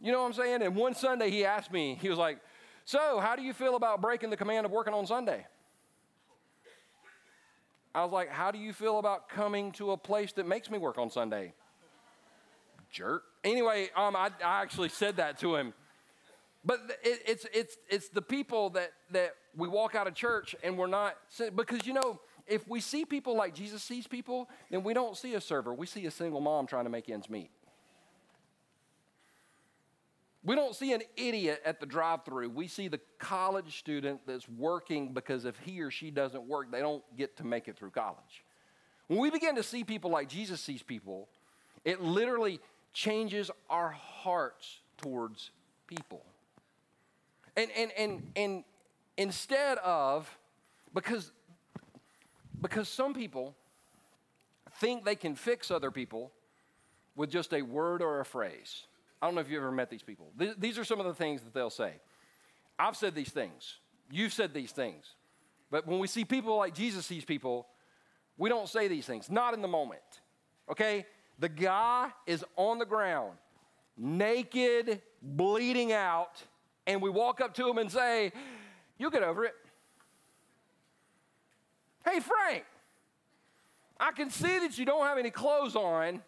You 0.00 0.12
know 0.12 0.22
what 0.22 0.28
I'm 0.28 0.32
saying? 0.32 0.62
And 0.62 0.74
one 0.74 0.94
Sunday 0.94 1.28
he 1.28 1.44
asked 1.44 1.70
me, 1.70 1.98
he 2.00 2.08
was 2.08 2.18
like, 2.18 2.38
So, 2.86 3.20
how 3.20 3.36
do 3.36 3.42
you 3.42 3.52
feel 3.52 3.76
about 3.76 4.00
breaking 4.00 4.30
the 4.30 4.36
command 4.38 4.64
of 4.64 4.72
working 4.72 4.94
on 4.94 5.06
Sunday? 5.06 5.44
I 7.94 8.04
was 8.04 8.12
like, 8.12 8.30
How 8.30 8.50
do 8.50 8.58
you 8.58 8.72
feel 8.72 8.98
about 8.98 9.28
coming 9.28 9.72
to 9.72 9.92
a 9.92 9.96
place 9.96 10.32
that 10.32 10.46
makes 10.46 10.70
me 10.70 10.78
work 10.78 10.98
on 10.98 11.10
Sunday? 11.10 11.52
Jerk. 12.90 13.22
Anyway, 13.44 13.90
um, 13.96 14.16
I, 14.16 14.30
I 14.44 14.62
actually 14.62 14.88
said 14.88 15.16
that 15.16 15.38
to 15.40 15.56
him. 15.56 15.72
But 16.64 16.80
it, 17.02 17.22
it's, 17.26 17.46
it's, 17.54 17.76
it's 17.88 18.08
the 18.08 18.20
people 18.20 18.70
that, 18.70 18.92
that 19.12 19.34
we 19.56 19.68
walk 19.68 19.94
out 19.94 20.06
of 20.06 20.14
church 20.14 20.54
and 20.62 20.76
we're 20.76 20.88
not, 20.88 21.16
because 21.56 21.86
you 21.86 21.94
know, 21.94 22.20
if 22.46 22.66
we 22.68 22.80
see 22.80 23.04
people 23.04 23.36
like 23.36 23.54
Jesus 23.54 23.82
sees 23.82 24.06
people, 24.06 24.48
then 24.70 24.82
we 24.82 24.92
don't 24.92 25.16
see 25.16 25.34
a 25.34 25.40
server. 25.40 25.72
We 25.72 25.86
see 25.86 26.04
a 26.06 26.10
single 26.10 26.40
mom 26.40 26.66
trying 26.66 26.84
to 26.84 26.90
make 26.90 27.08
ends 27.08 27.30
meet. 27.30 27.50
We 30.42 30.54
don't 30.54 30.74
see 30.74 30.92
an 30.92 31.02
idiot 31.16 31.60
at 31.66 31.80
the 31.80 31.86
drive 31.86 32.24
through. 32.24 32.48
We 32.50 32.66
see 32.66 32.88
the 32.88 33.00
college 33.18 33.78
student 33.78 34.20
that's 34.26 34.48
working 34.48 35.12
because 35.12 35.44
if 35.44 35.58
he 35.58 35.80
or 35.82 35.90
she 35.90 36.10
doesn't 36.10 36.44
work, 36.44 36.72
they 36.72 36.80
don't 36.80 37.02
get 37.16 37.36
to 37.36 37.44
make 37.44 37.68
it 37.68 37.76
through 37.76 37.90
college. 37.90 38.44
When 39.08 39.18
we 39.18 39.30
begin 39.30 39.56
to 39.56 39.62
see 39.62 39.84
people 39.84 40.10
like 40.10 40.28
Jesus 40.28 40.60
sees 40.60 40.82
people, 40.82 41.28
it 41.84 42.00
literally 42.00 42.60
changes 42.92 43.50
our 43.68 43.90
hearts 43.90 44.80
towards 44.96 45.50
people. 45.86 46.22
And, 47.56 47.70
and, 47.76 47.90
and, 47.98 48.32
and 48.36 48.64
instead 49.16 49.78
of, 49.78 50.38
because, 50.94 51.32
because 52.62 52.88
some 52.88 53.12
people 53.12 53.54
think 54.78 55.04
they 55.04 55.16
can 55.16 55.34
fix 55.34 55.70
other 55.70 55.90
people 55.90 56.32
with 57.16 57.30
just 57.30 57.52
a 57.52 57.60
word 57.60 58.00
or 58.00 58.20
a 58.20 58.24
phrase. 58.24 58.84
I 59.20 59.26
don't 59.26 59.34
know 59.34 59.40
if 59.40 59.50
you've 59.50 59.62
ever 59.62 59.72
met 59.72 59.90
these 59.90 60.02
people. 60.02 60.32
These 60.58 60.78
are 60.78 60.84
some 60.84 60.98
of 60.98 61.06
the 61.06 61.14
things 61.14 61.42
that 61.42 61.52
they'll 61.52 61.70
say. 61.70 61.94
I've 62.78 62.96
said 62.96 63.14
these 63.14 63.30
things. 63.30 63.78
You've 64.10 64.32
said 64.32 64.54
these 64.54 64.72
things. 64.72 65.14
But 65.70 65.86
when 65.86 65.98
we 65.98 66.06
see 66.06 66.24
people 66.24 66.56
like 66.56 66.74
Jesus 66.74 67.04
sees 67.06 67.24
people, 67.24 67.66
we 68.38 68.48
don't 68.48 68.68
say 68.68 68.88
these 68.88 69.06
things, 69.06 69.30
not 69.30 69.52
in 69.54 69.60
the 69.60 69.68
moment. 69.68 70.00
Okay? 70.70 71.06
The 71.38 71.48
guy 71.48 72.10
is 72.26 72.44
on 72.56 72.78
the 72.78 72.86
ground, 72.86 73.32
naked, 73.96 75.02
bleeding 75.22 75.92
out, 75.92 76.42
and 76.86 77.02
we 77.02 77.10
walk 77.10 77.40
up 77.40 77.54
to 77.54 77.68
him 77.68 77.78
and 77.78 77.90
say, 77.90 78.32
You'll 78.98 79.10
get 79.10 79.22
over 79.22 79.44
it. 79.44 79.54
Hey, 82.04 82.20
Frank, 82.20 82.64
I 83.98 84.12
can 84.12 84.30
see 84.30 84.58
that 84.58 84.76
you 84.78 84.84
don't 84.84 85.06
have 85.06 85.16
any 85.16 85.30
clothes 85.30 85.76
on 85.76 86.22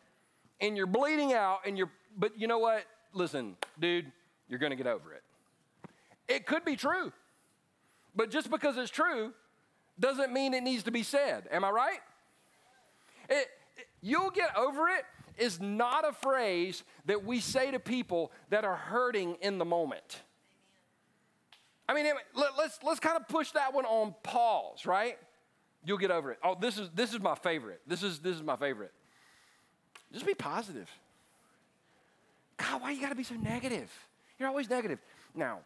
and 0.60 0.76
you're 0.76 0.86
bleeding 0.86 1.32
out 1.32 1.60
and 1.66 1.76
you're 1.76 1.90
but 2.16 2.38
you 2.38 2.46
know 2.46 2.58
what? 2.58 2.84
Listen, 3.12 3.56
dude, 3.80 4.10
you're 4.48 4.58
going 4.58 4.70
to 4.70 4.76
get 4.76 4.86
over 4.86 5.12
it. 5.12 5.22
It 6.28 6.46
could 6.46 6.64
be 6.64 6.76
true. 6.76 7.12
But 8.14 8.30
just 8.30 8.50
because 8.50 8.76
it's 8.76 8.90
true 8.90 9.32
doesn't 9.98 10.32
mean 10.32 10.54
it 10.54 10.62
needs 10.62 10.82
to 10.84 10.90
be 10.90 11.02
said. 11.02 11.48
Am 11.50 11.64
I 11.64 11.70
right? 11.70 12.00
It, 13.28 13.48
you'll 14.00 14.30
get 14.30 14.56
over 14.56 14.88
it 14.88 15.04
is 15.38 15.60
not 15.60 16.06
a 16.06 16.12
phrase 16.12 16.82
that 17.06 17.24
we 17.24 17.40
say 17.40 17.70
to 17.70 17.78
people 17.78 18.32
that 18.50 18.64
are 18.64 18.76
hurting 18.76 19.36
in 19.40 19.58
the 19.58 19.64
moment. 19.64 20.22
I 21.88 21.94
mean, 21.94 22.06
let, 22.34 22.50
let's, 22.58 22.78
let's 22.82 23.00
kind 23.00 23.16
of 23.16 23.28
push 23.28 23.50
that 23.52 23.74
one 23.74 23.84
on 23.84 24.14
pause, 24.22 24.86
right? 24.86 25.18
You'll 25.84 25.98
get 25.98 26.10
over 26.10 26.30
it. 26.32 26.38
Oh, 26.44 26.56
this 26.58 26.78
is, 26.78 26.90
this 26.94 27.12
is 27.12 27.20
my 27.20 27.34
favorite. 27.34 27.80
This 27.86 28.02
is, 28.02 28.20
this 28.20 28.36
is 28.36 28.42
my 28.42 28.56
favorite. 28.56 28.92
Just 30.12 30.26
be 30.26 30.34
positive. 30.34 30.90
God, 32.56 32.82
why 32.82 32.90
you 32.92 33.00
got 33.00 33.08
to 33.08 33.14
be 33.14 33.24
so 33.24 33.34
negative? 33.34 33.90
You're 34.38 34.48
always 34.48 34.68
negative. 34.68 34.98
Now, 35.34 35.60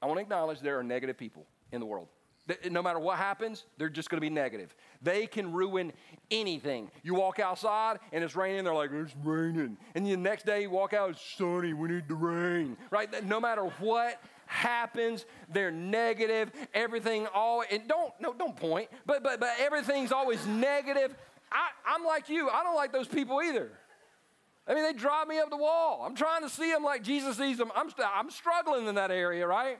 I 0.00 0.06
want 0.06 0.18
to 0.18 0.22
acknowledge 0.22 0.60
there 0.60 0.78
are 0.78 0.82
negative 0.82 1.16
people 1.16 1.46
in 1.70 1.80
the 1.80 1.86
world. 1.86 2.08
No 2.68 2.82
matter 2.82 2.98
what 2.98 3.18
happens, 3.18 3.64
they're 3.78 3.88
just 3.88 4.10
going 4.10 4.16
to 4.16 4.20
be 4.20 4.28
negative. 4.28 4.74
They 5.00 5.26
can 5.26 5.52
ruin 5.52 5.92
anything. 6.30 6.90
You 7.04 7.14
walk 7.14 7.38
outside 7.38 7.98
and 8.12 8.24
it's 8.24 8.34
raining, 8.34 8.64
they're 8.64 8.74
like, 8.74 8.90
it's 8.92 9.14
raining. 9.22 9.76
And 9.94 10.04
the 10.04 10.16
next 10.16 10.44
day 10.44 10.62
you 10.62 10.70
walk 10.70 10.92
out, 10.92 11.10
it's 11.10 11.22
sunny, 11.38 11.72
we 11.72 11.88
need 11.88 12.08
the 12.08 12.16
rain, 12.16 12.76
right? 12.90 13.24
No 13.24 13.40
matter 13.40 13.62
what 13.78 14.20
happens, 14.46 15.24
they're 15.52 15.70
negative. 15.70 16.50
Everything 16.74 17.28
all, 17.32 17.62
and 17.70 17.86
don't, 17.86 18.12
no, 18.20 18.34
don't 18.34 18.56
point, 18.56 18.88
but, 19.06 19.22
but, 19.22 19.38
but 19.38 19.50
everything's 19.60 20.10
always 20.10 20.44
negative. 20.44 21.14
I, 21.52 21.68
I'm 21.94 22.04
like 22.04 22.28
you, 22.28 22.48
I 22.48 22.62
don't 22.62 22.76
like 22.76 22.92
those 22.92 23.08
people 23.08 23.40
either. 23.42 23.70
I 24.66 24.74
mean, 24.74 24.84
they 24.84 24.92
drive 24.92 25.26
me 25.28 25.38
up 25.38 25.50
the 25.50 25.56
wall. 25.56 26.02
I'm 26.06 26.14
trying 26.14 26.42
to 26.42 26.48
see 26.48 26.70
them 26.70 26.84
like 26.84 27.02
Jesus 27.02 27.36
sees 27.36 27.58
them. 27.58 27.72
I'm, 27.74 27.90
I'm 28.14 28.30
struggling 28.30 28.86
in 28.86 28.94
that 28.94 29.10
area, 29.10 29.46
right? 29.46 29.78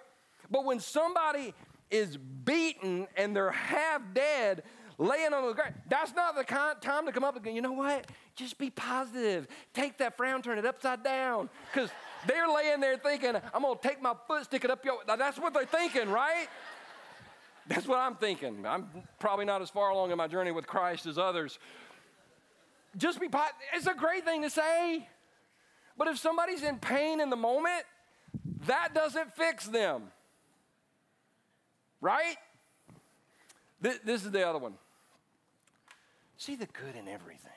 But 0.50 0.64
when 0.64 0.80
somebody 0.80 1.54
is 1.90 2.16
beaten 2.16 3.06
and 3.16 3.34
they're 3.34 3.52
half 3.52 4.02
dead, 4.12 4.64
laying 4.98 5.32
on 5.32 5.46
the 5.46 5.54
ground, 5.54 5.74
that's 5.88 6.14
not 6.14 6.34
the 6.34 6.44
kind, 6.44 6.80
time 6.80 7.06
to 7.06 7.12
come 7.12 7.24
up 7.24 7.40
go, 7.42 7.50
you 7.50 7.62
know 7.62 7.72
what? 7.72 8.06
Just 8.34 8.58
be 8.58 8.70
positive. 8.70 9.46
Take 9.72 9.98
that 9.98 10.16
frown, 10.16 10.42
turn 10.42 10.58
it 10.58 10.66
upside 10.66 11.04
down. 11.04 11.48
Because 11.72 11.90
they're 12.26 12.48
laying 12.48 12.80
there 12.80 12.96
thinking, 12.96 13.36
I'm 13.54 13.62
going 13.62 13.78
to 13.78 13.88
take 13.88 14.02
my 14.02 14.14
foot, 14.26 14.44
stick 14.44 14.64
it 14.64 14.70
up 14.70 14.84
your. 14.84 14.98
That's 15.06 15.38
what 15.38 15.54
they're 15.54 15.64
thinking, 15.64 16.08
right? 16.08 16.48
That's 17.68 17.86
what 17.86 17.98
I'm 17.98 18.16
thinking. 18.16 18.66
I'm 18.66 18.88
probably 19.18 19.44
not 19.44 19.62
as 19.62 19.70
far 19.70 19.90
along 19.90 20.10
in 20.10 20.18
my 20.18 20.26
journey 20.26 20.50
with 20.50 20.66
Christ 20.66 21.06
as 21.06 21.18
others. 21.18 21.58
Just 22.96 23.20
be. 23.20 23.28
It's 23.74 23.86
a 23.86 23.94
great 23.94 24.24
thing 24.24 24.42
to 24.42 24.50
say. 24.50 25.08
But 25.96 26.08
if 26.08 26.18
somebody's 26.18 26.62
in 26.62 26.78
pain 26.78 27.20
in 27.20 27.30
the 27.30 27.36
moment, 27.36 27.84
that 28.66 28.94
doesn't 28.94 29.34
fix 29.36 29.66
them. 29.66 30.04
Right? 32.00 32.36
This, 33.80 33.98
this 34.04 34.24
is 34.24 34.30
the 34.30 34.46
other 34.46 34.58
one. 34.58 34.74
See 36.36 36.56
the 36.56 36.66
good 36.66 36.96
in 36.98 37.08
everything. 37.08 37.50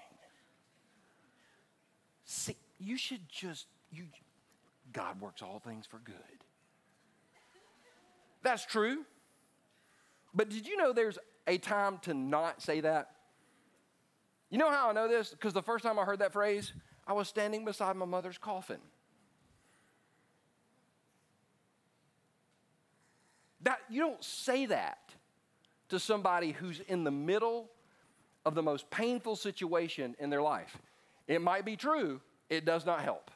See, 2.26 2.56
you 2.80 2.98
should 2.98 3.28
just, 3.30 3.68
you, 3.92 4.06
God 4.94 5.20
works 5.22 5.42
all 5.42 5.60
things 5.60 5.86
for 5.86 6.00
good. 6.00 6.16
That's 8.44 8.66
true. 8.66 9.06
But 10.36 10.50
did 10.50 10.68
you 10.68 10.76
know 10.76 10.92
there's 10.92 11.18
a 11.48 11.58
time 11.58 12.00
to 12.00 12.14
not 12.14 12.62
say 12.62 12.82
that? 12.82 13.12
You 14.50 14.58
know 14.58 14.70
how 14.70 14.90
I 14.90 14.94
know 14.94 15.08
this? 15.08 15.30
Because 15.30 15.54
the 15.54 15.64
first 15.64 15.84
time 15.84 15.98
I 15.98 16.04
heard 16.04 16.20
that 16.20 16.34
phrase, 16.34 16.74
I 17.08 17.14
was 17.14 17.28
standing 17.28 17.66
beside 17.66 17.96
my 17.96 18.06
mother's 18.06 18.38
coffin. 18.38 18.80
That, 23.62 23.80
you 23.90 24.02
don't 24.02 24.24
say 24.24 24.68
that 24.68 25.00
to 25.90 26.00
somebody 26.00 26.52
who's 26.52 26.82
in 26.82 27.04
the 27.04 27.12
middle 27.12 27.70
of 28.46 28.54
the 28.54 28.62
most 28.62 28.90
painful 28.92 29.36
situation 29.36 30.16
in 30.20 30.30
their 30.30 30.42
life. 30.42 30.78
It 31.28 31.42
might 31.42 31.66
be 31.66 31.76
true, 31.76 32.22
it 32.50 32.66
does 32.66 32.86
not 32.86 33.02
help. 33.02 33.32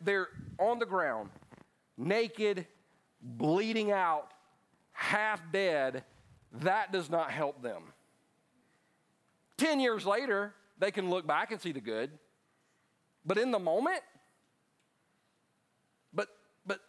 They're 0.00 0.28
on 0.58 0.78
the 0.78 0.86
ground, 0.86 1.30
naked, 1.96 2.66
bleeding 3.20 3.92
out, 3.92 4.32
half 4.96 5.40
dead. 5.52 6.04
That 6.60 6.92
does 6.92 7.10
not 7.10 7.30
help 7.30 7.62
them. 7.62 7.82
Ten 9.56 9.78
years 9.78 10.04
later, 10.04 10.54
they 10.78 10.90
can 10.90 11.08
look 11.08 11.26
back 11.26 11.52
and 11.52 11.60
see 11.60 11.72
the 11.72 11.80
good. 11.80 12.10
But 13.24 13.38
in 13.38 13.50
the 13.50 13.58
moment, 13.58 14.00
but 16.12 16.28
but 16.64 16.80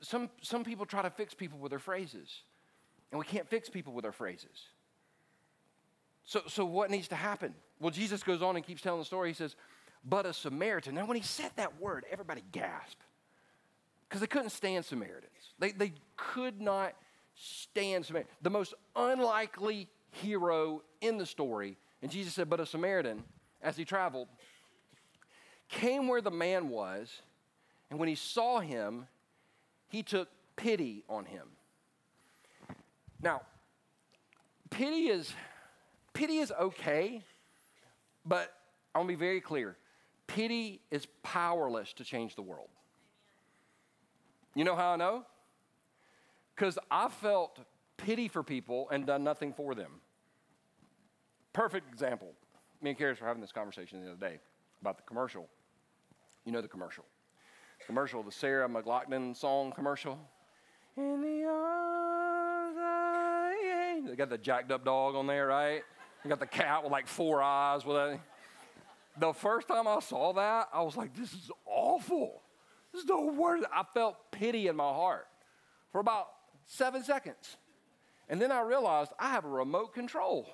some, 0.00 0.30
some 0.42 0.64
people 0.64 0.86
try 0.86 1.02
to 1.02 1.10
fix 1.10 1.34
people 1.34 1.58
with 1.58 1.70
their 1.70 1.78
phrases, 1.78 2.42
and 3.10 3.18
we 3.18 3.24
can't 3.24 3.48
fix 3.48 3.68
people 3.68 3.92
with 3.92 4.04
our 4.04 4.12
phrases. 4.12 4.68
So, 6.24 6.42
so 6.46 6.64
what 6.64 6.90
needs 6.90 7.08
to 7.08 7.14
happen? 7.14 7.54
Well, 7.80 7.90
Jesus 7.90 8.22
goes 8.22 8.42
on 8.42 8.56
and 8.56 8.66
keeps 8.66 8.82
telling 8.82 9.00
the 9.00 9.06
story. 9.06 9.30
He 9.30 9.34
says, 9.34 9.56
But 10.04 10.26
a 10.26 10.34
Samaritan. 10.34 10.94
Now, 10.94 11.06
when 11.06 11.16
he 11.16 11.22
said 11.22 11.52
that 11.56 11.80
word, 11.80 12.04
everybody 12.10 12.42
gasped 12.52 13.02
because 14.06 14.20
they 14.20 14.26
couldn't 14.26 14.50
stand 14.50 14.84
Samaritans. 14.84 15.54
They, 15.58 15.72
they 15.72 15.92
could 16.16 16.60
not 16.60 16.94
stand 17.38 18.04
Samaritans. 18.04 18.34
The 18.42 18.50
most 18.50 18.74
unlikely 18.96 19.88
hero 20.10 20.82
in 21.00 21.18
the 21.18 21.26
story. 21.26 21.76
And 22.02 22.10
Jesus 22.10 22.34
said, 22.34 22.50
But 22.50 22.60
a 22.60 22.66
Samaritan, 22.66 23.22
as 23.62 23.76
he 23.76 23.84
traveled, 23.84 24.28
came 25.68 26.08
where 26.08 26.20
the 26.20 26.30
man 26.30 26.68
was, 26.68 27.22
and 27.90 27.98
when 27.98 28.08
he 28.08 28.14
saw 28.14 28.60
him, 28.60 29.06
he 29.88 30.02
took 30.02 30.28
pity 30.56 31.04
on 31.08 31.24
him. 31.24 31.46
Now, 33.22 33.42
pity 34.70 35.08
is 35.08 35.32
pity 36.12 36.38
is 36.38 36.52
okay, 36.60 37.22
but 38.24 38.52
I 38.94 38.98
want 38.98 39.08
to 39.08 39.16
be 39.16 39.18
very 39.18 39.40
clear. 39.40 39.76
Pity 40.26 40.80
is 40.90 41.06
powerless 41.22 41.92
to 41.94 42.04
change 42.04 42.34
the 42.34 42.42
world. 42.42 42.68
You 44.54 44.64
know 44.64 44.76
how 44.76 44.92
I 44.92 44.96
know? 44.96 45.24
Because 46.58 46.78
I 46.90 47.08
felt 47.08 47.60
pity 47.96 48.26
for 48.26 48.42
people 48.42 48.88
and 48.90 49.06
done 49.06 49.22
nothing 49.22 49.52
for 49.52 49.76
them. 49.76 50.00
Perfect 51.52 51.92
example. 51.92 52.32
Me 52.82 52.90
and 52.90 52.98
Karis 52.98 53.20
were 53.20 53.26
having 53.28 53.40
this 53.40 53.52
conversation 53.52 54.02
the 54.02 54.10
other 54.10 54.18
day 54.18 54.38
about 54.80 54.96
the 54.96 55.04
commercial. 55.04 55.46
You 56.44 56.52
know 56.52 56.60
the 56.60 56.68
commercial 56.68 57.04
commercial, 57.86 58.22
the 58.22 58.32
Sarah 58.32 58.68
McLachlan 58.68 59.36
song 59.36 59.72
commercial. 59.72 60.18
In 60.96 61.22
the 61.22 61.44
arms 61.44 62.76
They 64.06 64.16
got 64.16 64.30
the 64.30 64.38
jacked 64.38 64.72
up 64.72 64.84
dog 64.84 65.14
on 65.14 65.26
there, 65.26 65.46
right? 65.46 65.82
They 66.22 66.28
got 66.28 66.40
the 66.40 66.46
cat 66.46 66.82
with 66.82 66.92
like 66.92 67.06
four 67.06 67.42
eyes. 67.42 67.84
With 67.84 68.18
the 69.18 69.32
first 69.32 69.68
time 69.68 69.86
I 69.86 70.00
saw 70.00 70.32
that, 70.34 70.68
I 70.72 70.82
was 70.82 70.96
like, 70.96 71.14
this 71.14 71.32
is 71.32 71.50
awful. 71.64 72.42
This 72.92 73.02
is 73.02 73.06
the 73.06 73.20
worst. 73.20 73.64
I 73.72 73.84
felt 73.94 74.16
pity 74.32 74.66
in 74.66 74.76
my 74.76 74.84
heart 74.84 75.28
for 75.92 76.00
about 76.00 76.28
seven 76.68 77.02
seconds. 77.02 77.56
And 78.28 78.40
then 78.40 78.52
I 78.52 78.60
realized 78.60 79.10
I 79.18 79.30
have 79.30 79.44
a 79.44 79.48
remote 79.48 79.92
control. 79.94 80.46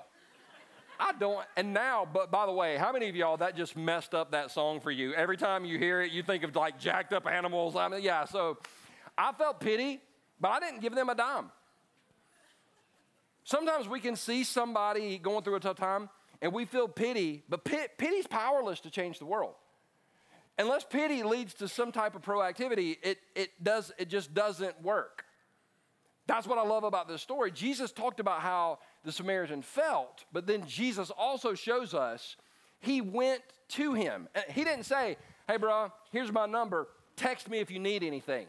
I 0.98 1.12
don't, 1.12 1.44
and 1.56 1.74
now, 1.74 2.06
but 2.10 2.30
by 2.30 2.46
the 2.46 2.52
way, 2.52 2.76
how 2.76 2.92
many 2.92 3.08
of 3.08 3.16
y'all 3.16 3.36
that 3.38 3.56
just 3.56 3.76
messed 3.76 4.14
up 4.14 4.30
that 4.30 4.52
song 4.52 4.80
for 4.80 4.92
you? 4.92 5.12
Every 5.12 5.36
time 5.36 5.64
you 5.64 5.76
hear 5.76 6.00
it, 6.00 6.12
you 6.12 6.22
think 6.22 6.44
of 6.44 6.54
like 6.54 6.78
jacked 6.78 7.12
up 7.12 7.26
animals. 7.26 7.74
I 7.74 7.88
mean, 7.88 8.02
yeah, 8.02 8.24
so 8.24 8.58
I 9.18 9.32
felt 9.32 9.58
pity, 9.58 10.00
but 10.40 10.50
I 10.50 10.60
didn't 10.60 10.80
give 10.80 10.94
them 10.94 11.08
a 11.08 11.14
dime. 11.14 11.50
Sometimes 13.42 13.88
we 13.88 13.98
can 13.98 14.14
see 14.14 14.44
somebody 14.44 15.18
going 15.18 15.42
through 15.42 15.56
a 15.56 15.60
tough 15.60 15.76
time 15.76 16.08
and 16.40 16.52
we 16.52 16.64
feel 16.64 16.86
pity, 16.86 17.42
but 17.48 17.64
pit, 17.64 17.92
pity's 17.98 18.26
powerless 18.26 18.80
to 18.80 18.90
change 18.90 19.18
the 19.18 19.26
world. 19.26 19.54
Unless 20.58 20.84
pity 20.84 21.24
leads 21.24 21.54
to 21.54 21.66
some 21.66 21.90
type 21.90 22.14
of 22.14 22.22
proactivity, 22.22 22.96
it, 23.02 23.18
it, 23.34 23.50
does, 23.62 23.92
it 23.98 24.08
just 24.08 24.32
doesn't 24.32 24.80
work. 24.80 25.23
That's 26.26 26.46
what 26.46 26.58
I 26.58 26.62
love 26.62 26.84
about 26.84 27.06
this 27.06 27.20
story. 27.20 27.50
Jesus 27.50 27.92
talked 27.92 28.18
about 28.18 28.40
how 28.40 28.78
the 29.04 29.12
Samaritan 29.12 29.62
felt, 29.62 30.24
but 30.32 30.46
then 30.46 30.66
Jesus 30.66 31.10
also 31.10 31.54
shows 31.54 31.92
us 31.92 32.36
he 32.80 33.00
went 33.00 33.42
to 33.68 33.94
him. 33.94 34.28
He 34.50 34.64
didn't 34.64 34.84
say, 34.84 35.16
Hey, 35.46 35.58
bro, 35.58 35.92
here's 36.10 36.32
my 36.32 36.46
number. 36.46 36.88
Text 37.16 37.50
me 37.50 37.58
if 37.58 37.70
you 37.70 37.78
need 37.78 38.02
anything. 38.02 38.46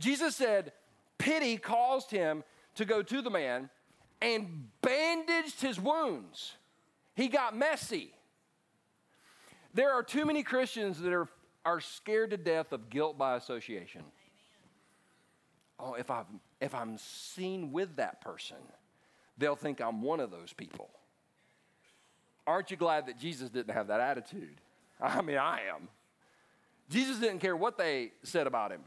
Jesus 0.00 0.34
said, 0.34 0.72
Pity 1.18 1.56
caused 1.56 2.10
him 2.10 2.42
to 2.74 2.84
go 2.84 3.02
to 3.02 3.22
the 3.22 3.30
man 3.30 3.70
and 4.20 4.68
bandaged 4.82 5.60
his 5.60 5.78
wounds. 5.78 6.54
He 7.14 7.28
got 7.28 7.56
messy. 7.56 8.12
There 9.74 9.92
are 9.92 10.02
too 10.02 10.24
many 10.24 10.42
Christians 10.42 11.00
that 11.00 11.12
are, 11.12 11.28
are 11.64 11.80
scared 11.80 12.30
to 12.30 12.36
death 12.36 12.72
of 12.72 12.90
guilt 12.90 13.16
by 13.16 13.36
association 13.36 14.02
oh, 15.82 15.94
if 15.94 16.10
I'm, 16.10 16.40
if 16.60 16.74
I'm 16.74 16.98
seen 16.98 17.72
with 17.72 17.96
that 17.96 18.20
person, 18.20 18.56
they'll 19.38 19.56
think 19.56 19.80
I'm 19.80 20.02
one 20.02 20.20
of 20.20 20.30
those 20.30 20.52
people. 20.52 20.90
Aren't 22.46 22.70
you 22.70 22.76
glad 22.76 23.06
that 23.06 23.18
Jesus 23.18 23.50
didn't 23.50 23.74
have 23.74 23.88
that 23.88 24.00
attitude? 24.00 24.60
I 25.00 25.22
mean, 25.22 25.38
I 25.38 25.60
am. 25.74 25.88
Jesus 26.88 27.18
didn't 27.18 27.38
care 27.38 27.56
what 27.56 27.78
they 27.78 28.12
said 28.22 28.46
about 28.46 28.72
him. 28.72 28.82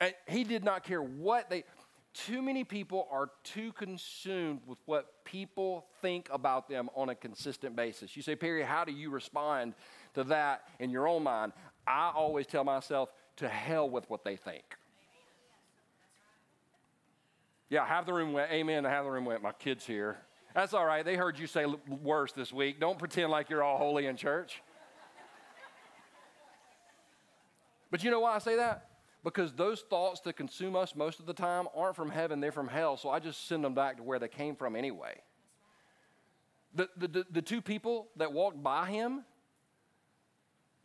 And 0.00 0.14
he 0.28 0.44
did 0.44 0.64
not 0.64 0.84
care 0.84 1.02
what 1.02 1.50
they. 1.50 1.64
too 2.14 2.40
many 2.40 2.64
people 2.64 3.08
are 3.10 3.30
too 3.44 3.72
consumed 3.72 4.60
with 4.66 4.78
what 4.86 5.24
people 5.24 5.86
think 6.00 6.28
about 6.32 6.68
them 6.68 6.88
on 6.94 7.10
a 7.10 7.14
consistent 7.14 7.76
basis. 7.76 8.16
You 8.16 8.22
say, 8.22 8.36
Perry, 8.36 8.62
how 8.62 8.84
do 8.84 8.92
you 8.92 9.10
respond 9.10 9.74
to 10.14 10.24
that 10.24 10.62
in 10.78 10.90
your 10.90 11.06
own 11.06 11.22
mind? 11.22 11.52
I 11.86 12.12
always 12.14 12.46
tell 12.46 12.64
myself, 12.64 13.10
to 13.36 13.48
hell 13.48 13.88
with 13.88 14.08
what 14.08 14.24
they 14.24 14.36
think. 14.36 14.76
Yeah, 17.70 17.86
have 17.86 18.04
the 18.04 18.12
room 18.12 18.32
went. 18.32 18.50
Amen. 18.50 18.84
Have 18.84 19.04
the 19.04 19.10
room 19.10 19.24
went. 19.24 19.42
My 19.42 19.52
kids 19.52 19.86
here. 19.86 20.18
That's 20.54 20.74
all 20.74 20.84
right. 20.84 21.04
They 21.04 21.14
heard 21.14 21.38
you 21.38 21.46
say 21.46 21.64
worse 21.88 22.32
this 22.32 22.52
week. 22.52 22.80
Don't 22.80 22.98
pretend 22.98 23.30
like 23.30 23.48
you're 23.48 23.62
all 23.62 23.78
holy 23.78 24.06
in 24.06 24.16
church. 24.16 24.60
But 27.92 28.02
you 28.02 28.10
know 28.10 28.20
why 28.20 28.34
I 28.34 28.38
say 28.38 28.56
that? 28.56 28.88
Because 29.22 29.52
those 29.52 29.82
thoughts 29.82 30.20
that 30.22 30.34
consume 30.34 30.74
us 30.74 30.96
most 30.96 31.20
of 31.20 31.26
the 31.26 31.32
time 31.32 31.68
aren't 31.74 31.94
from 31.94 32.10
heaven, 32.10 32.40
they're 32.40 32.52
from 32.52 32.68
hell. 32.68 32.96
So 32.96 33.10
I 33.10 33.20
just 33.20 33.46
send 33.46 33.62
them 33.62 33.74
back 33.74 33.98
to 33.98 34.02
where 34.02 34.18
they 34.18 34.28
came 34.28 34.56
from 34.56 34.74
anyway. 34.74 35.20
The, 36.74 36.88
the, 36.96 37.26
the 37.30 37.42
two 37.42 37.60
people 37.60 38.08
that 38.16 38.32
walked 38.32 38.62
by 38.62 38.86
him, 38.86 39.24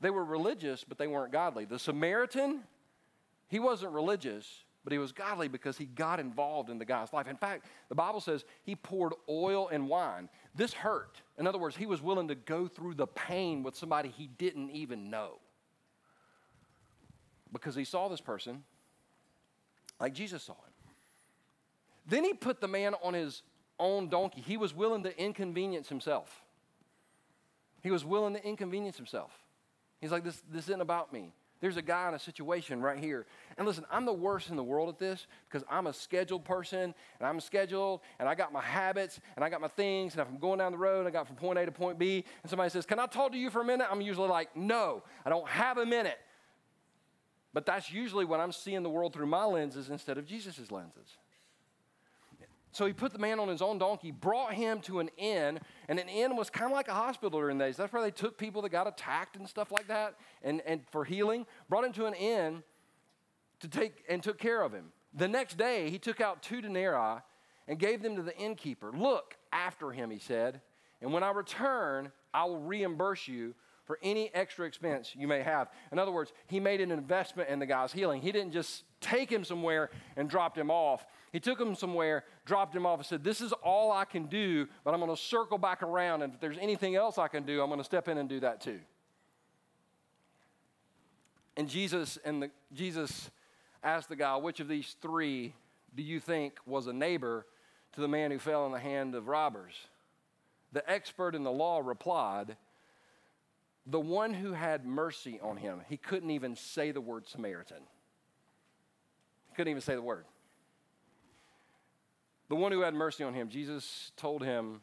they 0.01 0.09
were 0.09 0.25
religious, 0.25 0.83
but 0.83 0.97
they 0.97 1.07
weren't 1.07 1.31
godly. 1.31 1.65
The 1.65 1.79
Samaritan, 1.79 2.61
he 3.47 3.59
wasn't 3.59 3.93
religious, 3.93 4.64
but 4.85 4.93
he 4.93 4.99
was 4.99 5.11
godly 5.11 5.47
because 5.47 5.77
he 5.77 5.85
got 5.85 6.19
involved 6.19 6.69
in 6.69 6.77
the 6.77 6.85
guy's 6.85 7.11
life. 7.11 7.27
In 7.27 7.35
fact, 7.35 7.65
the 7.89 7.95
Bible 7.95 8.21
says 8.21 8.45
he 8.63 8.75
poured 8.75 9.13
oil 9.27 9.67
and 9.67 9.89
wine. 9.89 10.29
This 10.53 10.73
hurt. 10.73 11.21
In 11.37 11.47
other 11.47 11.57
words, 11.57 11.75
he 11.75 11.87
was 11.87 12.03
willing 12.03 12.27
to 12.29 12.35
go 12.35 12.67
through 12.67 12.93
the 12.93 13.07
pain 13.07 13.63
with 13.63 13.75
somebody 13.75 14.13
he 14.15 14.27
didn't 14.27 14.69
even 14.69 15.09
know 15.09 15.39
because 17.51 17.75
he 17.75 17.83
saw 17.83 18.07
this 18.07 18.21
person 18.21 18.63
like 19.99 20.13
Jesus 20.13 20.43
saw 20.43 20.53
him. 20.53 20.59
Then 22.07 22.23
he 22.23 22.33
put 22.33 22.61
the 22.61 22.67
man 22.67 22.93
on 23.01 23.15
his 23.15 23.41
own 23.79 24.07
donkey. 24.07 24.41
He 24.41 24.55
was 24.55 24.73
willing 24.73 25.01
to 25.03 25.19
inconvenience 25.19 25.89
himself. 25.89 26.43
He 27.81 27.89
was 27.89 28.05
willing 28.05 28.35
to 28.35 28.45
inconvenience 28.45 28.97
himself. 28.97 29.31
He's 29.99 30.11
like, 30.11 30.23
this, 30.23 30.41
this 30.51 30.65
isn't 30.65 30.81
about 30.81 31.11
me. 31.11 31.33
There's 31.61 31.77
a 31.77 31.81
guy 31.81 32.07
in 32.09 32.13
a 32.13 32.19
situation 32.19 32.81
right 32.81 32.99
here. 32.99 33.25
And 33.57 33.65
listen, 33.65 33.85
I'm 33.89 34.05
the 34.05 34.13
worst 34.13 34.49
in 34.49 34.55
the 34.55 34.63
world 34.63 34.89
at 34.89 34.99
this 34.99 35.25
because 35.47 35.65
I'm 35.69 35.87
a 35.87 35.93
scheduled 35.93 36.43
person 36.43 36.93
and 37.19 37.27
I'm 37.27 37.39
scheduled 37.39 38.01
and 38.19 38.27
I 38.27 38.35
got 38.35 38.51
my 38.51 38.61
habits 38.61 39.19
and 39.35 39.43
I 39.43 39.49
got 39.49 39.61
my 39.61 39.69
things. 39.69 40.13
And 40.13 40.21
if 40.21 40.27
I'm 40.27 40.37
going 40.37 40.59
down 40.59 40.73
the 40.73 40.77
road, 40.77 41.07
I 41.07 41.11
got 41.11 41.27
from 41.27 41.37
point 41.37 41.57
A 41.57 41.65
to 41.65 41.71
point 41.71 41.97
B, 41.97 42.25
and 42.43 42.49
somebody 42.49 42.69
says, 42.69 42.85
Can 42.85 42.99
I 42.99 43.05
talk 43.05 43.31
to 43.31 43.37
you 43.37 43.49
for 43.49 43.61
a 43.61 43.65
minute? 43.65 43.87
I'm 43.89 44.01
usually 44.01 44.29
like, 44.29 44.55
No, 44.55 45.03
I 45.25 45.29
don't 45.29 45.47
have 45.47 45.77
a 45.77 45.85
minute. 45.85 46.19
But 47.53 47.65
that's 47.65 47.89
usually 47.89 48.25
when 48.25 48.41
I'm 48.41 48.51
seeing 48.51 48.83
the 48.83 48.89
world 48.89 49.13
through 49.13 49.27
my 49.27 49.45
lenses 49.45 49.89
instead 49.89 50.17
of 50.17 50.25
Jesus' 50.25 50.71
lenses. 50.71 51.17
So 52.75 52.85
he 52.85 52.91
put 52.91 53.13
the 53.13 53.19
man 53.19 53.39
on 53.39 53.47
his 53.47 53.61
own 53.61 53.77
donkey, 53.77 54.11
brought 54.11 54.53
him 54.53 54.81
to 54.81 54.99
an 54.99 55.09
inn, 55.15 55.61
and 55.87 55.97
an 55.97 56.09
inn 56.09 56.35
was 56.35 56.49
kind 56.49 56.69
of 56.69 56.75
like 56.75 56.89
a 56.89 56.93
hospital 56.93 57.39
during 57.39 57.57
days. 57.57 57.77
That's 57.77 57.93
where 57.93 58.01
they 58.01 58.11
took 58.11 58.37
people 58.37 58.61
that 58.63 58.69
got 58.69 58.85
attacked 58.85 59.37
and 59.37 59.47
stuff 59.47 59.71
like 59.71 59.87
that, 59.87 60.15
and, 60.43 60.61
and 60.65 60.81
for 60.91 61.05
healing. 61.05 61.45
Brought 61.69 61.85
him 61.85 61.93
to 61.93 62.05
an 62.05 62.13
inn 62.15 62.63
to 63.61 63.69
take 63.69 64.03
and 64.09 64.21
took 64.21 64.37
care 64.37 64.61
of 64.61 64.73
him. 64.73 64.91
The 65.13 65.29
next 65.29 65.57
day, 65.57 65.89
he 65.89 65.97
took 65.97 66.19
out 66.19 66.43
two 66.43 66.59
denarii 66.59 67.21
and 67.69 67.79
gave 67.79 68.03
them 68.03 68.17
to 68.17 68.21
the 68.21 68.37
innkeeper. 68.37 68.91
Look 68.91 69.37
after 69.53 69.91
him, 69.91 70.09
he 70.11 70.19
said, 70.19 70.59
and 71.01 71.13
when 71.13 71.23
I 71.23 71.31
return, 71.31 72.11
I 72.33 72.43
will 72.43 72.59
reimburse 72.59 73.25
you 73.25 73.55
for 73.85 73.99
any 74.03 74.33
extra 74.33 74.65
expense 74.65 75.13
you 75.15 75.29
may 75.29 75.43
have. 75.43 75.69
In 75.93 75.99
other 75.99 76.11
words, 76.11 76.33
he 76.47 76.59
made 76.59 76.81
an 76.81 76.91
investment 76.91 77.47
in 77.47 77.59
the 77.59 77.65
guy's 77.65 77.93
healing. 77.93 78.21
He 78.21 78.33
didn't 78.33 78.51
just 78.51 78.83
take 78.99 79.31
him 79.31 79.45
somewhere 79.45 79.91
and 80.17 80.29
dropped 80.29 80.57
him 80.57 80.69
off. 80.69 81.05
He 81.35 81.41
took 81.41 81.59
him 81.59 81.75
somewhere, 81.75 82.23
dropped 82.45 82.73
him 82.73 82.85
off, 82.85 82.99
and 82.99 83.05
said, 83.05 83.21
This 83.21 83.41
is 83.41 83.51
all 83.51 83.91
I 83.91 84.05
can 84.05 84.27
do, 84.27 84.69
but 84.85 84.93
I'm 84.93 85.01
going 85.01 85.13
to 85.13 85.21
circle 85.21 85.57
back 85.57 85.83
around. 85.83 86.21
And 86.21 86.33
if 86.33 86.39
there's 86.39 86.57
anything 86.57 86.95
else 86.95 87.17
I 87.17 87.27
can 87.27 87.43
do, 87.43 87.61
I'm 87.61 87.67
going 87.67 87.77
to 87.77 87.83
step 87.83 88.07
in 88.07 88.17
and 88.17 88.29
do 88.29 88.39
that 88.39 88.61
too. 88.61 88.79
And 91.57 91.67
Jesus 91.67 92.17
and 92.23 92.43
the, 92.43 92.51
Jesus 92.71 93.29
asked 93.83 94.07
the 94.07 94.15
guy, 94.15 94.37
Which 94.37 94.61
of 94.61 94.69
these 94.69 94.95
three 95.01 95.53
do 95.93 96.03
you 96.03 96.21
think 96.21 96.57
was 96.65 96.87
a 96.87 96.93
neighbor 96.93 97.45
to 97.95 97.99
the 97.99 98.07
man 98.07 98.31
who 98.31 98.39
fell 98.39 98.65
in 98.65 98.71
the 98.71 98.79
hand 98.79 99.13
of 99.13 99.27
robbers? 99.27 99.73
The 100.71 100.89
expert 100.89 101.35
in 101.35 101.43
the 101.43 101.51
law 101.51 101.81
replied, 101.83 102.55
the 103.85 103.99
one 103.99 104.33
who 104.33 104.53
had 104.53 104.85
mercy 104.85 105.41
on 105.43 105.57
him, 105.57 105.81
he 105.89 105.97
couldn't 105.97 106.31
even 106.31 106.55
say 106.55 106.91
the 106.91 107.01
word 107.01 107.27
Samaritan. 107.27 107.83
He 109.49 109.55
couldn't 109.57 109.71
even 109.71 109.81
say 109.81 109.95
the 109.95 110.01
word. 110.01 110.23
The 112.47 112.55
one 112.55 112.71
who 112.71 112.81
had 112.81 112.93
mercy 112.93 113.23
on 113.23 113.33
him, 113.33 113.49
Jesus 113.49 114.11
told 114.17 114.43
him, 114.43 114.81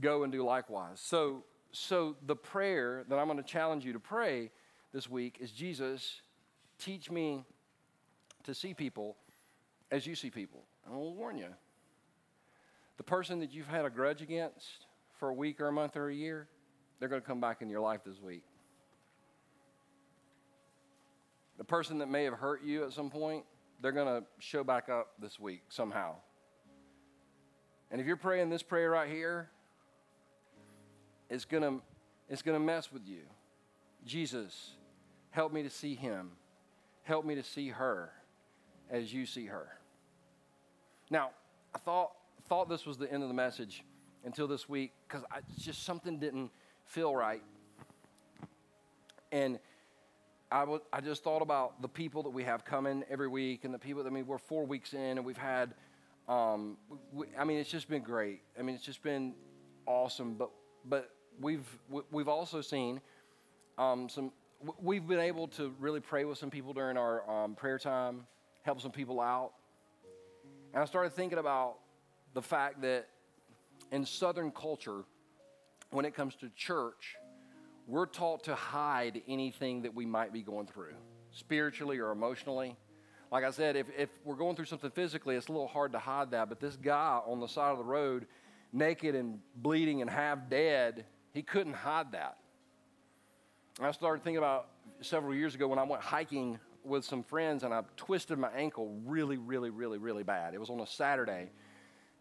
go 0.00 0.24
and 0.24 0.32
do 0.32 0.44
likewise. 0.44 1.00
So, 1.00 1.44
so 1.72 2.16
the 2.26 2.36
prayer 2.36 3.04
that 3.08 3.18
I'm 3.18 3.26
going 3.26 3.38
to 3.38 3.44
challenge 3.44 3.84
you 3.84 3.92
to 3.94 4.00
pray 4.00 4.50
this 4.92 5.08
week 5.08 5.38
is 5.40 5.50
Jesus, 5.52 6.20
teach 6.78 7.10
me 7.10 7.44
to 8.44 8.54
see 8.54 8.74
people 8.74 9.16
as 9.90 10.06
you 10.06 10.14
see 10.14 10.30
people. 10.30 10.64
And 10.84 10.94
I 10.94 10.98
will 10.98 11.14
warn 11.14 11.38
you. 11.38 11.48
The 12.96 13.02
person 13.02 13.40
that 13.40 13.52
you've 13.52 13.68
had 13.68 13.84
a 13.84 13.90
grudge 13.90 14.22
against 14.22 14.86
for 15.18 15.28
a 15.28 15.34
week 15.34 15.60
or 15.60 15.68
a 15.68 15.72
month 15.72 15.96
or 15.96 16.08
a 16.08 16.14
year, 16.14 16.48
they're 16.98 17.08
going 17.08 17.20
to 17.20 17.26
come 17.26 17.40
back 17.40 17.62
in 17.62 17.68
your 17.68 17.80
life 17.80 18.00
this 18.04 18.20
week. 18.20 18.44
The 21.58 21.64
person 21.64 21.98
that 21.98 22.08
may 22.08 22.24
have 22.24 22.34
hurt 22.34 22.62
you 22.62 22.84
at 22.84 22.92
some 22.92 23.10
point, 23.10 23.44
they're 23.80 23.92
going 23.92 24.06
to 24.06 24.26
show 24.38 24.62
back 24.62 24.88
up 24.88 25.12
this 25.18 25.38
week 25.38 25.62
somehow. 25.68 26.16
And 27.90 28.00
if 28.00 28.06
you're 28.06 28.16
praying 28.16 28.50
this 28.50 28.62
prayer 28.62 28.90
right 28.90 29.08
here, 29.08 29.48
it's 31.30 31.44
going 31.44 31.62
to 31.62 31.82
it's 32.28 32.42
going 32.42 32.58
to 32.58 32.64
mess 32.64 32.92
with 32.92 33.06
you. 33.06 33.20
Jesus, 34.04 34.72
help 35.30 35.52
me 35.52 35.62
to 35.62 35.70
see 35.70 35.94
him. 35.94 36.32
Help 37.02 37.24
me 37.24 37.36
to 37.36 37.42
see 37.42 37.68
her 37.68 38.10
as 38.90 39.14
you 39.14 39.26
see 39.26 39.46
her. 39.46 39.68
Now, 41.10 41.30
I 41.74 41.78
thought 41.78 42.12
thought 42.48 42.68
this 42.68 42.86
was 42.86 42.96
the 42.96 43.12
end 43.12 43.22
of 43.22 43.28
the 43.28 43.34
message 43.34 43.84
until 44.24 44.46
this 44.48 44.68
week 44.68 44.92
because 45.06 45.24
just 45.58 45.84
something 45.84 46.18
didn't 46.18 46.50
feel 46.84 47.14
right. 47.14 47.42
And 49.32 49.58
I, 50.50 50.60
w- 50.60 50.82
I 50.92 51.00
just 51.00 51.24
thought 51.24 51.42
about 51.42 51.82
the 51.82 51.88
people 51.88 52.22
that 52.22 52.30
we 52.30 52.44
have 52.44 52.64
coming 52.64 53.04
every 53.10 53.28
week 53.28 53.64
and 53.64 53.74
the 53.74 53.78
people, 53.78 54.06
I 54.06 54.10
mean, 54.10 54.26
we're 54.26 54.38
four 54.38 54.64
weeks 54.64 54.94
in 54.94 55.18
and 55.18 55.24
we've 55.24 55.36
had, 55.36 55.74
um, 56.28 56.76
we, 57.12 57.26
I 57.38 57.44
mean, 57.44 57.58
it's 57.58 57.70
just 57.70 57.88
been 57.88 58.02
great. 58.02 58.42
I 58.58 58.62
mean, 58.62 58.74
it's 58.74 58.84
just 58.84 59.02
been 59.02 59.34
awesome. 59.86 60.34
But, 60.34 60.50
but 60.84 61.10
we've, 61.40 61.66
we've 62.10 62.28
also 62.28 62.60
seen 62.60 63.00
um, 63.78 64.08
some, 64.08 64.32
we've 64.80 65.06
been 65.06 65.20
able 65.20 65.48
to 65.48 65.74
really 65.78 66.00
pray 66.00 66.24
with 66.24 66.38
some 66.38 66.50
people 66.50 66.72
during 66.72 66.96
our 66.96 67.28
um, 67.30 67.54
prayer 67.54 67.78
time, 67.78 68.26
help 68.62 68.80
some 68.80 68.92
people 68.92 69.20
out. 69.20 69.52
And 70.72 70.82
I 70.82 70.86
started 70.86 71.12
thinking 71.12 71.38
about 71.38 71.76
the 72.34 72.42
fact 72.42 72.82
that 72.82 73.08
in 73.92 74.04
Southern 74.04 74.50
culture, 74.50 75.04
when 75.90 76.04
it 76.04 76.14
comes 76.14 76.34
to 76.36 76.50
church, 76.56 77.16
we're 77.86 78.06
taught 78.06 78.44
to 78.44 78.54
hide 78.54 79.22
anything 79.28 79.82
that 79.82 79.94
we 79.94 80.04
might 80.04 80.32
be 80.32 80.42
going 80.42 80.66
through, 80.66 80.94
spiritually 81.30 81.98
or 81.98 82.10
emotionally. 82.10 82.76
Like 83.30 83.44
I 83.44 83.50
said, 83.50 83.76
if, 83.76 83.86
if 83.96 84.08
we're 84.24 84.36
going 84.36 84.56
through 84.56 84.66
something 84.66 84.90
physically, 84.90 85.36
it's 85.36 85.48
a 85.48 85.52
little 85.52 85.66
hard 85.66 85.92
to 85.92 85.98
hide 85.98 86.30
that. 86.30 86.48
But 86.48 86.60
this 86.60 86.76
guy 86.76 87.20
on 87.26 87.40
the 87.40 87.48
side 87.48 87.72
of 87.72 87.78
the 87.78 87.84
road, 87.84 88.26
naked 88.72 89.14
and 89.14 89.40
bleeding 89.56 90.00
and 90.00 90.10
half 90.10 90.48
dead, 90.48 91.04
he 91.32 91.42
couldn't 91.42 91.74
hide 91.74 92.12
that. 92.12 92.38
I 93.80 93.90
started 93.90 94.22
thinking 94.22 94.38
about 94.38 94.68
several 95.00 95.34
years 95.34 95.54
ago 95.54 95.68
when 95.68 95.78
I 95.78 95.82
went 95.82 96.02
hiking 96.02 96.58
with 96.84 97.04
some 97.04 97.22
friends 97.22 97.64
and 97.64 97.74
I 97.74 97.82
twisted 97.96 98.38
my 98.38 98.50
ankle 98.52 98.96
really, 99.04 99.36
really, 99.36 99.70
really, 99.70 99.98
really 99.98 100.22
bad. 100.22 100.54
It 100.54 100.60
was 100.60 100.70
on 100.70 100.80
a 100.80 100.86
Saturday. 100.86 101.50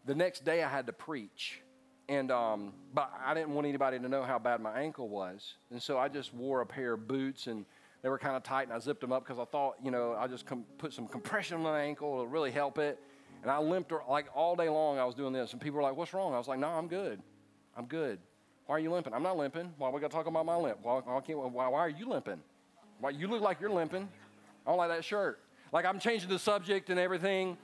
The 0.05 0.15
next 0.15 0.43
day 0.43 0.63
I 0.63 0.69
had 0.69 0.87
to 0.87 0.93
preach. 0.93 1.61
And 2.07 2.29
um, 2.29 2.73
but 2.93 3.11
I 3.25 3.33
didn't 3.33 3.55
want 3.55 3.65
anybody 3.65 3.97
to 3.97 4.07
know 4.07 4.21
how 4.21 4.37
bad 4.37 4.61
my 4.61 4.79
ankle 4.79 5.09
was, 5.09 5.55
and 5.71 5.81
so 5.81 5.97
I 5.97 6.07
just 6.07 6.35
wore 6.35 6.61
a 6.61 6.65
pair 6.65 6.93
of 6.93 7.07
boots, 7.07 7.47
and 7.47 7.65
they 8.05 8.09
were 8.09 8.19
kind 8.19 8.35
of 8.35 8.43
tight, 8.43 8.67
and 8.67 8.71
I 8.71 8.77
zipped 8.77 9.01
them 9.01 9.11
up 9.11 9.23
because 9.25 9.39
I 9.39 9.45
thought, 9.45 9.77
you 9.83 9.89
know, 9.89 10.15
I 10.15 10.27
just 10.27 10.45
com- 10.45 10.63
put 10.77 10.93
some 10.93 11.07
compression 11.07 11.57
on 11.57 11.63
my 11.63 11.81
ankle, 11.81 12.13
it'll 12.13 12.27
really 12.27 12.51
help 12.51 12.77
it. 12.77 12.99
And 13.41 13.49
I 13.49 13.57
limped 13.57 13.91
like 14.07 14.27
all 14.35 14.55
day 14.55 14.69
long. 14.69 14.99
I 14.99 15.05
was 15.05 15.15
doing 15.15 15.33
this, 15.33 15.53
and 15.53 15.59
people 15.59 15.77
were 15.77 15.81
like, 15.81 15.95
"What's 15.95 16.13
wrong?" 16.13 16.31
I 16.31 16.37
was 16.37 16.47
like, 16.47 16.59
"No, 16.59 16.67
I'm 16.67 16.87
good. 16.87 17.19
I'm 17.75 17.85
good. 17.85 18.19
Why 18.67 18.75
are 18.75 18.79
you 18.79 18.91
limping? 18.91 19.11
I'm 19.11 19.23
not 19.23 19.37
limping. 19.37 19.73
Why 19.79 19.89
we 19.89 19.99
got 19.99 20.11
to 20.11 20.15
talk 20.15 20.27
about 20.27 20.45
my 20.45 20.55
limp? 20.55 20.77
Why, 20.83 20.99
why, 20.99 21.19
why, 21.19 21.67
why 21.67 21.79
are 21.79 21.89
you 21.89 22.07
limping? 22.07 22.41
Why 22.99 23.09
you 23.09 23.27
look 23.27 23.41
like 23.41 23.59
you're 23.59 23.71
limping? 23.71 24.07
I 24.67 24.69
don't 24.69 24.77
like 24.77 24.89
that 24.89 25.03
shirt. 25.03 25.39
Like 25.71 25.85
I'm 25.85 25.99
changing 25.99 26.29
the 26.29 26.37
subject 26.37 26.91
and 26.91 26.99
everything, 26.99 27.57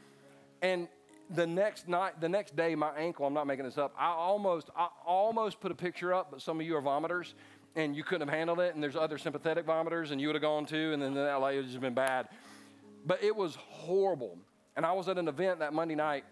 and 0.63 0.87
the 1.35 1.45
next 1.45 1.87
night, 1.87 2.19
the 2.19 2.29
next 2.29 2.55
day, 2.55 2.73
my 2.73 2.95
ankle, 2.97 3.27
I'm 3.27 3.33
not 3.35 3.45
making 3.45 3.65
this 3.65 3.77
up, 3.77 3.93
I 3.95 4.07
almost, 4.07 4.71
I 4.75 4.87
almost 5.05 5.61
put 5.61 5.71
a 5.71 5.75
picture 5.75 6.15
up, 6.15 6.31
but 6.31 6.41
some 6.41 6.59
of 6.59 6.65
you 6.65 6.75
are 6.75 6.81
vomiters 6.81 7.35
and 7.75 7.95
you 7.95 8.03
couldn't 8.03 8.27
have 8.27 8.35
handled 8.35 8.59
it, 8.59 8.73
and 8.75 8.83
there's 8.83 8.95
other 8.95 9.17
sympathetic 9.17 9.65
vomiters, 9.65 10.11
and 10.11 10.19
you 10.19 10.27
would 10.27 10.35
have 10.35 10.41
gone 10.41 10.65
too, 10.65 10.91
and 10.93 11.01
then 11.01 11.13
that 11.13 11.39
would 11.39 11.55
have 11.55 11.65
just 11.65 11.79
been 11.79 11.93
bad. 11.93 12.27
But 13.05 13.23
it 13.23 13.35
was 13.35 13.55
horrible. 13.55 14.37
And 14.75 14.85
I 14.85 14.91
was 14.93 15.07
at 15.07 15.17
an 15.17 15.27
event 15.27 15.59
that 15.59 15.73
Monday 15.73 15.95
night, 15.95 16.23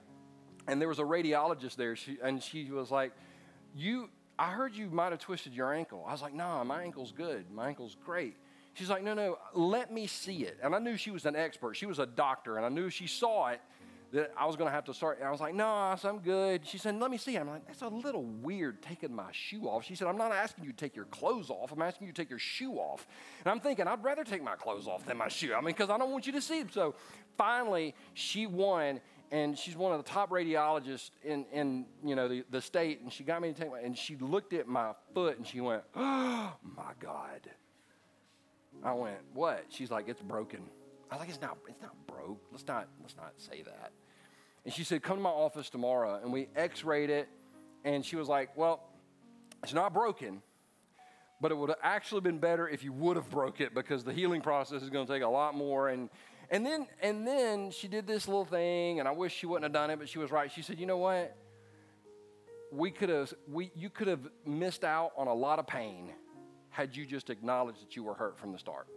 and 0.67 0.79
there 0.79 0.87
was 0.87 0.99
a 0.99 1.03
radiologist 1.03 1.75
there, 1.75 1.95
she, 1.95 2.17
and 2.21 2.41
she 2.41 2.69
was 2.71 2.91
like, 2.91 3.11
"You, 3.75 4.09
I 4.37 4.51
heard 4.51 4.75
you 4.75 4.89
might 4.89 5.11
have 5.11 5.19
twisted 5.19 5.53
your 5.53 5.73
ankle." 5.73 6.05
I 6.07 6.11
was 6.11 6.21
like, 6.21 6.33
"Nah, 6.33 6.63
my 6.63 6.83
ankle's 6.83 7.11
good. 7.11 7.49
My 7.51 7.67
ankle's 7.67 7.95
great." 8.05 8.35
She's 8.73 8.89
like, 8.89 9.03
"No, 9.03 9.13
no, 9.13 9.37
let 9.53 9.91
me 9.91 10.07
see 10.07 10.43
it." 10.43 10.57
And 10.61 10.75
I 10.75 10.79
knew 10.79 10.95
she 10.95 11.11
was 11.11 11.25
an 11.25 11.35
expert. 11.35 11.75
She 11.75 11.85
was 11.85 11.99
a 11.99 12.05
doctor, 12.05 12.57
and 12.57 12.65
I 12.65 12.69
knew 12.69 12.89
she 12.89 13.07
saw 13.07 13.47
it 13.47 13.61
that 14.11 14.31
I 14.37 14.45
was 14.45 14.55
going 14.55 14.67
to 14.67 14.73
have 14.73 14.85
to 14.85 14.93
start. 14.93 15.19
And 15.19 15.27
I 15.27 15.31
was 15.31 15.39
like, 15.39 15.53
no, 15.53 15.67
I'm 15.67 16.19
good. 16.19 16.65
She 16.65 16.77
said, 16.77 16.99
let 16.99 17.11
me 17.11 17.17
see. 17.17 17.35
I'm 17.35 17.47
like, 17.47 17.67
that's 17.67 17.81
a 17.81 17.87
little 17.87 18.23
weird 18.23 18.81
taking 18.81 19.13
my 19.13 19.31
shoe 19.31 19.63
off. 19.63 19.85
She 19.85 19.95
said, 19.95 20.07
I'm 20.07 20.17
not 20.17 20.31
asking 20.31 20.65
you 20.65 20.71
to 20.71 20.77
take 20.77 20.95
your 20.95 21.05
clothes 21.05 21.49
off. 21.49 21.71
I'm 21.71 21.81
asking 21.81 22.07
you 22.07 22.13
to 22.13 22.21
take 22.21 22.29
your 22.29 22.39
shoe 22.39 22.73
off. 22.73 23.07
And 23.43 23.51
I'm 23.51 23.59
thinking, 23.59 23.87
I'd 23.87 24.03
rather 24.03 24.23
take 24.23 24.43
my 24.43 24.55
clothes 24.55 24.87
off 24.87 25.05
than 25.05 25.17
my 25.17 25.27
shoe. 25.27 25.53
I 25.53 25.57
mean, 25.57 25.67
because 25.67 25.89
I 25.89 25.97
don't 25.97 26.11
want 26.11 26.25
you 26.25 26.33
to 26.33 26.41
see 26.41 26.59
them. 26.59 26.69
So 26.71 26.95
finally, 27.37 27.95
she 28.13 28.47
won. 28.47 28.99
And 29.31 29.55
she's 29.55 29.75
one 29.75 29.91
of 29.91 30.03
the 30.03 30.09
top 30.09 30.31
radiologists 30.31 31.11
in, 31.23 31.45
in 31.53 31.85
you 32.03 32.15
know, 32.15 32.27
the, 32.27 32.43
the 32.49 32.61
state. 32.61 33.01
And 33.01 33.13
she 33.13 33.23
got 33.23 33.43
me 33.43 33.53
to 33.53 33.59
take 33.59 33.71
my, 33.71 33.79
and 33.79 33.95
she 33.95 34.15
looked 34.15 34.53
at 34.53 34.67
my 34.67 34.93
foot 35.13 35.37
and 35.37 35.45
she 35.45 35.61
went, 35.61 35.83
oh, 35.95 36.53
my 36.63 36.93
God. 36.99 37.41
I 38.83 38.93
went, 38.93 39.17
what? 39.33 39.65
She's 39.69 39.91
like, 39.91 40.07
it's 40.07 40.21
broken. 40.21 40.61
I 41.11 41.15
was 41.15 41.19
like, 41.21 41.29
it's 41.29 41.41
not, 41.41 41.57
it's 41.67 41.81
not 41.81 41.95
broke. 42.07 42.41
Let's 42.51 42.67
not, 42.67 42.87
let's 43.01 43.15
not 43.15 43.33
say 43.37 43.63
that. 43.63 43.91
And 44.65 44.73
she 44.73 44.83
said, 44.83 45.01
come 45.01 45.17
to 45.17 45.23
my 45.23 45.29
office 45.29 45.69
tomorrow. 45.69 46.19
And 46.21 46.31
we 46.31 46.49
x-rayed 46.55 47.09
it. 47.09 47.27
And 47.83 48.05
she 48.05 48.15
was 48.15 48.27
like, 48.27 48.55
well, 48.57 48.83
it's 49.63 49.73
not 49.73 49.93
broken, 49.93 50.41
but 51.41 51.51
it 51.51 51.55
would 51.55 51.69
have 51.69 51.79
actually 51.81 52.21
been 52.21 52.37
better 52.37 52.67
if 52.67 52.83
you 52.83 52.91
would 52.93 53.15
have 53.15 53.29
broke 53.29 53.61
it 53.61 53.73
because 53.73 54.03
the 54.03 54.13
healing 54.13 54.41
process 54.41 54.81
is 54.81 54.89
going 54.89 55.07
to 55.07 55.13
take 55.13 55.23
a 55.23 55.27
lot 55.27 55.55
more. 55.55 55.89
And, 55.89 56.09
and, 56.49 56.65
then, 56.65 56.87
and 57.01 57.25
then 57.25 57.71
she 57.71 57.87
did 57.87 58.05
this 58.05 58.27
little 58.27 58.45
thing, 58.45 58.99
and 58.99 59.07
I 59.07 59.11
wish 59.11 59.33
she 59.33 59.45
wouldn't 59.45 59.63
have 59.63 59.73
done 59.73 59.89
it, 59.89 59.97
but 59.97 60.09
she 60.09 60.19
was 60.19 60.31
right. 60.31 60.51
She 60.51 60.61
said, 60.61 60.79
you 60.79 60.85
know 60.85 60.97
what? 60.97 61.35
We 62.71 62.91
could 62.91 63.09
have, 63.09 63.33
we, 63.47 63.71
you 63.75 63.89
could 63.89 64.07
have 64.07 64.27
missed 64.45 64.83
out 64.83 65.11
on 65.17 65.27
a 65.27 65.33
lot 65.33 65.57
of 65.59 65.65
pain 65.65 66.11
had 66.69 66.95
you 66.95 67.05
just 67.05 67.29
acknowledged 67.29 67.81
that 67.81 67.95
you 67.95 68.03
were 68.03 68.13
hurt 68.13 68.37
from 68.37 68.51
the 68.51 68.59
start. 68.59 68.87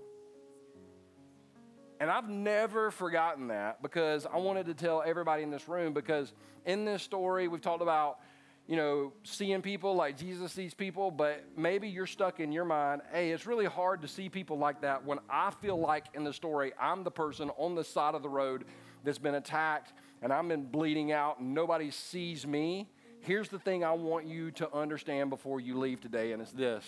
And 2.03 2.11
I've 2.11 2.29
never 2.29 2.91
forgotten 2.91 3.47
that 3.47 3.81
because 3.81 4.27
I 4.27 4.39
wanted 4.39 4.67
to 4.67 4.75
tell 4.75 5.05
everybody 5.07 5.45
in 5.45 5.53
this 5.53 5.69
room 5.69 5.93
because 5.93 6.33
in 6.67 6.85
this 6.85 7.01
story, 7.01 7.47
we've 7.47 7.61
talked 7.61 7.81
about, 7.81 8.19
you 8.67 8.75
know, 8.75 9.13
seeing 9.23 9.63
people 9.63 9.95
like 9.95 10.19
Jesus 10.19 10.51
sees 10.51 10.75
people, 10.75 11.13
but 11.13 11.45
maybe 11.57 11.89
you're 11.89 12.09
stuck 12.09 12.41
in 12.41 12.51
your 12.51 12.65
mind, 12.65 13.03
hey, 13.13 13.31
it's 13.31 13.47
really 13.47 13.67
hard 13.67 14.03
to 14.03 14.09
see 14.09 14.29
people 14.29 14.59
like 14.59 14.81
that 14.81 15.07
when 15.07 15.21
I 15.31 15.53
feel 15.63 15.79
like 15.79 16.07
in 16.15 16.25
the 16.25 16.33
story, 16.33 16.73
I'm 16.77 17.05
the 17.05 17.11
person 17.13 17.51
on 17.57 17.77
the 17.77 17.85
side 17.85 18.17
of 18.17 18.23
the 18.23 18.29
road 18.29 18.65
that's 19.05 19.19
been 19.19 19.37
attacked 19.37 19.93
and 20.23 20.33
I'm 20.33 20.49
been 20.49 20.65
bleeding 20.65 21.13
out 21.13 21.39
and 21.39 21.55
nobody 21.55 21.93
sees 21.93 22.45
me. 22.45 22.91
Here's 23.21 23.49
the 23.49 23.61
thing 23.61 23.85
I 23.85 23.93
want 23.93 24.27
you 24.27 24.51
to 24.51 24.75
understand 24.75 25.31
before 25.31 25.61
you 25.61 25.79
leave 25.79 26.01
today, 26.01 26.33
and 26.33 26.43
it's 26.43 26.51
this 26.51 26.85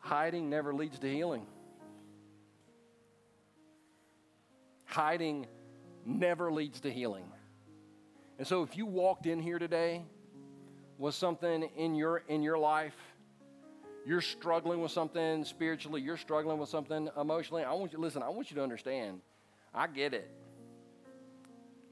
hiding 0.00 0.50
never 0.50 0.74
leads 0.74 0.98
to 0.98 1.08
healing. 1.08 1.46
Hiding 4.98 5.46
never 6.04 6.50
leads 6.50 6.80
to 6.80 6.90
healing. 6.90 7.22
And 8.36 8.44
so 8.44 8.64
if 8.64 8.76
you 8.76 8.84
walked 8.84 9.26
in 9.26 9.38
here 9.38 9.60
today 9.60 10.02
with 10.98 11.14
something 11.14 11.70
in 11.76 11.94
your 11.94 12.24
in 12.26 12.42
your 12.42 12.58
life, 12.58 12.96
you're 14.04 14.20
struggling 14.20 14.80
with 14.80 14.90
something 14.90 15.44
spiritually, 15.44 16.00
you're 16.00 16.16
struggling 16.16 16.58
with 16.58 16.68
something 16.68 17.08
emotionally, 17.16 17.62
I 17.62 17.74
want 17.74 17.92
you 17.92 18.00
listen, 18.00 18.24
I 18.24 18.28
want 18.28 18.50
you 18.50 18.56
to 18.56 18.62
understand. 18.64 19.20
I 19.72 19.86
get 19.86 20.14
it. 20.14 20.28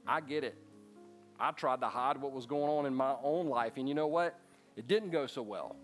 I 0.05 0.19
get 0.19 0.43
it. 0.43 0.57
I 1.39 1.51
tried 1.51 1.79
to 1.79 1.87
hide 1.87 2.17
what 2.21 2.33
was 2.33 2.45
going 2.45 2.69
on 2.69 2.85
in 2.85 2.93
my 2.93 3.15
own 3.23 3.47
life, 3.47 3.73
and 3.77 3.87
you 3.87 3.95
know 3.95 4.07
what? 4.07 4.37
It 4.75 4.85
didn't 4.85 5.11
go 5.11 5.27
so 5.27 5.43
well. 5.43 5.77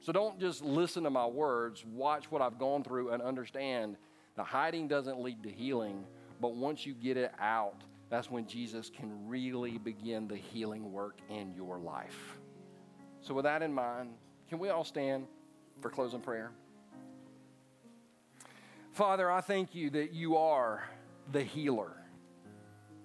So 0.00 0.10
don't 0.10 0.40
just 0.40 0.64
listen 0.64 1.04
to 1.04 1.10
my 1.10 1.26
words, 1.26 1.84
watch 1.84 2.28
what 2.28 2.42
I've 2.42 2.58
gone 2.58 2.82
through 2.82 3.10
and 3.10 3.22
understand 3.22 3.96
the 4.40 4.44
hiding 4.44 4.88
doesn't 4.88 5.20
lead 5.20 5.42
to 5.42 5.50
healing, 5.50 6.02
but 6.40 6.54
once 6.54 6.86
you 6.86 6.94
get 6.94 7.18
it 7.18 7.30
out, 7.38 7.82
that's 8.08 8.30
when 8.30 8.46
Jesus 8.46 8.88
can 8.88 9.28
really 9.28 9.76
begin 9.76 10.28
the 10.28 10.36
healing 10.36 10.94
work 10.94 11.18
in 11.28 11.52
your 11.54 11.78
life. 11.78 12.38
So, 13.20 13.34
with 13.34 13.44
that 13.44 13.60
in 13.60 13.70
mind, 13.70 14.12
can 14.48 14.58
we 14.58 14.70
all 14.70 14.82
stand 14.82 15.26
for 15.82 15.90
closing 15.90 16.22
prayer? 16.22 16.52
Father, 18.92 19.30
I 19.30 19.42
thank 19.42 19.74
you 19.74 19.90
that 19.90 20.14
you 20.14 20.38
are 20.38 20.88
the 21.32 21.42
healer. 21.44 21.92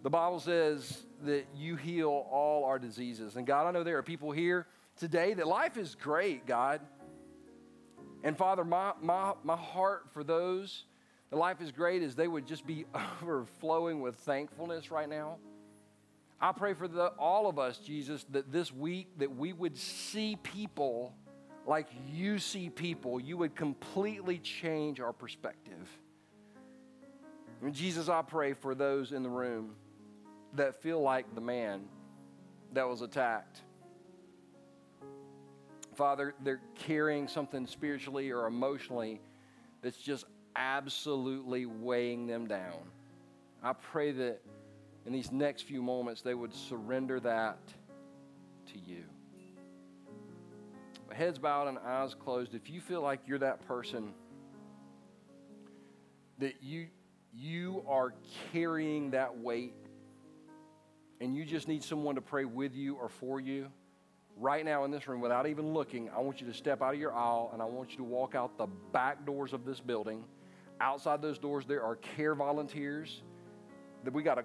The 0.03 0.09
Bible 0.09 0.39
says 0.39 1.03
that 1.25 1.47
you 1.53 1.75
heal 1.75 2.27
all 2.31 2.63
our 2.63 2.79
diseases. 2.79 3.35
And 3.35 3.45
God, 3.45 3.67
I 3.67 3.71
know 3.71 3.83
there 3.83 3.97
are 3.97 4.03
people 4.03 4.31
here 4.31 4.67
today 4.95 5.33
that 5.33 5.47
life 5.47 5.75
is 5.75 5.95
great, 5.95 6.45
God. 6.45 6.79
And 8.23 8.37
Father, 8.37 8.63
my, 8.63 8.93
my, 9.01 9.33
my 9.43 9.57
heart 9.57 10.05
for 10.13 10.23
those 10.23 10.85
the 11.29 11.37
life 11.37 11.61
is 11.61 11.71
great 11.71 12.01
as 12.01 12.15
they 12.15 12.27
would 12.27 12.47
just 12.47 12.65
be 12.65 12.85
overflowing 13.23 14.01
with 14.01 14.15
thankfulness 14.15 14.91
right 14.91 15.09
now. 15.09 15.37
I 16.39 16.51
pray 16.51 16.73
for 16.73 16.87
the, 16.87 17.07
all 17.17 17.47
of 17.47 17.57
us, 17.57 17.77
Jesus, 17.77 18.25
that 18.31 18.51
this 18.51 18.71
week 18.71 19.07
that 19.17 19.35
we 19.35 19.53
would 19.53 19.77
see 19.77 20.37
people 20.43 21.13
like 21.65 21.87
you 22.13 22.39
see 22.39 22.69
people. 22.69 23.19
You 23.19 23.37
would 23.37 23.55
completely 23.55 24.37
change 24.37 24.99
our 24.99 25.13
perspective. 25.13 25.87
And 27.61 27.73
Jesus, 27.73 28.09
I 28.09 28.21
pray 28.21 28.53
for 28.53 28.75
those 28.75 29.11
in 29.11 29.23
the 29.23 29.29
room 29.29 29.71
that 30.53 30.81
feel 30.81 31.01
like 31.01 31.33
the 31.33 31.41
man 31.41 31.85
that 32.73 32.87
was 32.87 33.01
attacked. 33.01 33.61
Father, 35.95 36.35
they're 36.43 36.61
carrying 36.75 37.27
something 37.27 37.65
spiritually 37.65 38.31
or 38.31 38.47
emotionally 38.47 39.21
that's 39.81 39.97
just 39.97 40.25
absolutely 40.55 41.65
weighing 41.65 42.27
them 42.27 42.47
down. 42.47 42.79
I 43.63 43.73
pray 43.73 44.11
that 44.11 44.41
in 45.05 45.13
these 45.13 45.31
next 45.31 45.63
few 45.63 45.81
moments 45.81 46.21
they 46.21 46.33
would 46.33 46.53
surrender 46.53 47.19
that 47.19 47.59
to 48.73 48.79
you. 48.79 49.03
Heads 51.11 51.39
bowed 51.39 51.69
and 51.69 51.77
eyes 51.79 52.13
closed. 52.13 52.53
If 52.53 52.69
you 52.69 52.81
feel 52.81 53.01
like 53.01 53.21
you're 53.25 53.39
that 53.39 53.65
person 53.67 54.13
that 56.39 56.61
you 56.61 56.87
you 57.33 57.83
are 57.87 58.13
carrying 58.51 59.11
that 59.11 59.37
weight 59.37 59.73
and 61.21 61.33
you 61.33 61.45
just 61.45 61.69
need 61.69 61.83
someone 61.83 62.15
to 62.15 62.21
pray 62.21 62.43
with 62.43 62.75
you 62.75 62.95
or 62.95 63.07
for 63.07 63.39
you, 63.39 63.67
right 64.37 64.65
now 64.65 64.83
in 64.83 64.91
this 64.91 65.07
room, 65.07 65.21
without 65.21 65.47
even 65.47 65.73
looking, 65.73 66.09
I 66.09 66.19
want 66.19 66.41
you 66.41 66.47
to 66.47 66.53
step 66.53 66.81
out 66.81 66.93
of 66.93 66.99
your 66.99 67.13
aisle 67.13 67.49
and 67.53 67.61
I 67.61 67.65
want 67.65 67.91
you 67.91 67.97
to 67.97 68.03
walk 68.03 68.35
out 68.35 68.57
the 68.57 68.67
back 68.91 69.25
doors 69.25 69.53
of 69.53 69.65
this 69.65 69.79
building 69.79 70.23
outside 70.81 71.21
those 71.21 71.37
doors 71.37 71.65
there 71.65 71.83
are 71.83 71.95
care 71.95 72.35
volunteers 72.35 73.21
that 74.03 74.13
we 74.13 74.23
got 74.23 74.37
a 74.37 74.43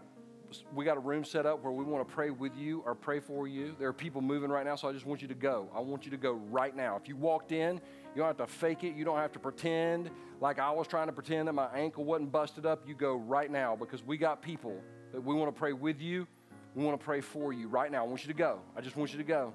we 0.74 0.84
got 0.84 0.96
a 0.96 1.00
room 1.00 1.24
set 1.24 1.46
up 1.46 1.62
where 1.62 1.72
we 1.72 1.84
want 1.84 2.06
to 2.06 2.14
pray 2.14 2.30
with 2.30 2.56
you 2.56 2.82
or 2.84 2.94
pray 2.94 3.20
for 3.20 3.46
you. 3.46 3.74
There 3.78 3.88
are 3.88 3.92
people 3.92 4.20
moving 4.20 4.50
right 4.50 4.66
now, 4.66 4.76
so 4.76 4.88
I 4.88 4.92
just 4.92 5.06
want 5.06 5.22
you 5.22 5.28
to 5.28 5.34
go. 5.34 5.68
I 5.74 5.80
want 5.80 6.04
you 6.04 6.10
to 6.10 6.16
go 6.16 6.32
right 6.32 6.74
now. 6.74 6.96
If 6.96 7.08
you 7.08 7.16
walked 7.16 7.52
in, 7.52 7.74
you 8.14 8.16
don't 8.16 8.26
have 8.26 8.36
to 8.38 8.46
fake 8.46 8.84
it. 8.84 8.94
You 8.94 9.04
don't 9.04 9.18
have 9.18 9.32
to 9.32 9.38
pretend 9.38 10.10
like 10.40 10.58
I 10.58 10.70
was 10.70 10.86
trying 10.86 11.06
to 11.06 11.12
pretend 11.12 11.48
that 11.48 11.52
my 11.52 11.68
ankle 11.74 12.04
wasn't 12.04 12.32
busted 12.32 12.66
up. 12.66 12.82
You 12.86 12.94
go 12.94 13.14
right 13.16 13.50
now 13.50 13.76
because 13.76 14.04
we 14.04 14.16
got 14.16 14.42
people 14.42 14.76
that 15.12 15.22
we 15.22 15.34
want 15.34 15.54
to 15.54 15.58
pray 15.58 15.72
with 15.72 16.00
you. 16.00 16.26
We 16.74 16.84
want 16.84 16.98
to 16.98 17.04
pray 17.04 17.20
for 17.20 17.52
you 17.52 17.68
right 17.68 17.90
now. 17.90 18.04
I 18.04 18.08
want 18.08 18.22
you 18.22 18.28
to 18.28 18.38
go. 18.38 18.60
I 18.76 18.80
just 18.80 18.96
want 18.96 19.12
you 19.12 19.18
to 19.18 19.24
go. 19.24 19.52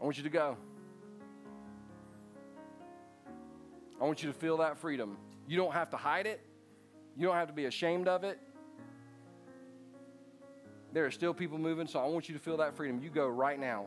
I 0.00 0.04
want 0.04 0.16
you 0.16 0.24
to 0.24 0.30
go. 0.30 0.56
I 4.00 4.04
want 4.04 4.22
you 4.22 4.30
to 4.30 4.38
feel 4.38 4.58
that 4.58 4.76
freedom. 4.76 5.16
You 5.46 5.56
don't 5.56 5.72
have 5.72 5.90
to 5.90 5.96
hide 5.96 6.26
it, 6.26 6.40
you 7.16 7.26
don't 7.26 7.36
have 7.36 7.48
to 7.48 7.54
be 7.54 7.66
ashamed 7.66 8.08
of 8.08 8.24
it. 8.24 8.38
There 10.92 11.04
are 11.04 11.10
still 11.10 11.34
people 11.34 11.58
moving, 11.58 11.86
so 11.86 12.00
I 12.00 12.06
want 12.06 12.28
you 12.28 12.34
to 12.34 12.40
feel 12.40 12.56
that 12.58 12.74
freedom. 12.76 13.00
You 13.02 13.10
go 13.10 13.28
right 13.28 13.60
now. 13.60 13.86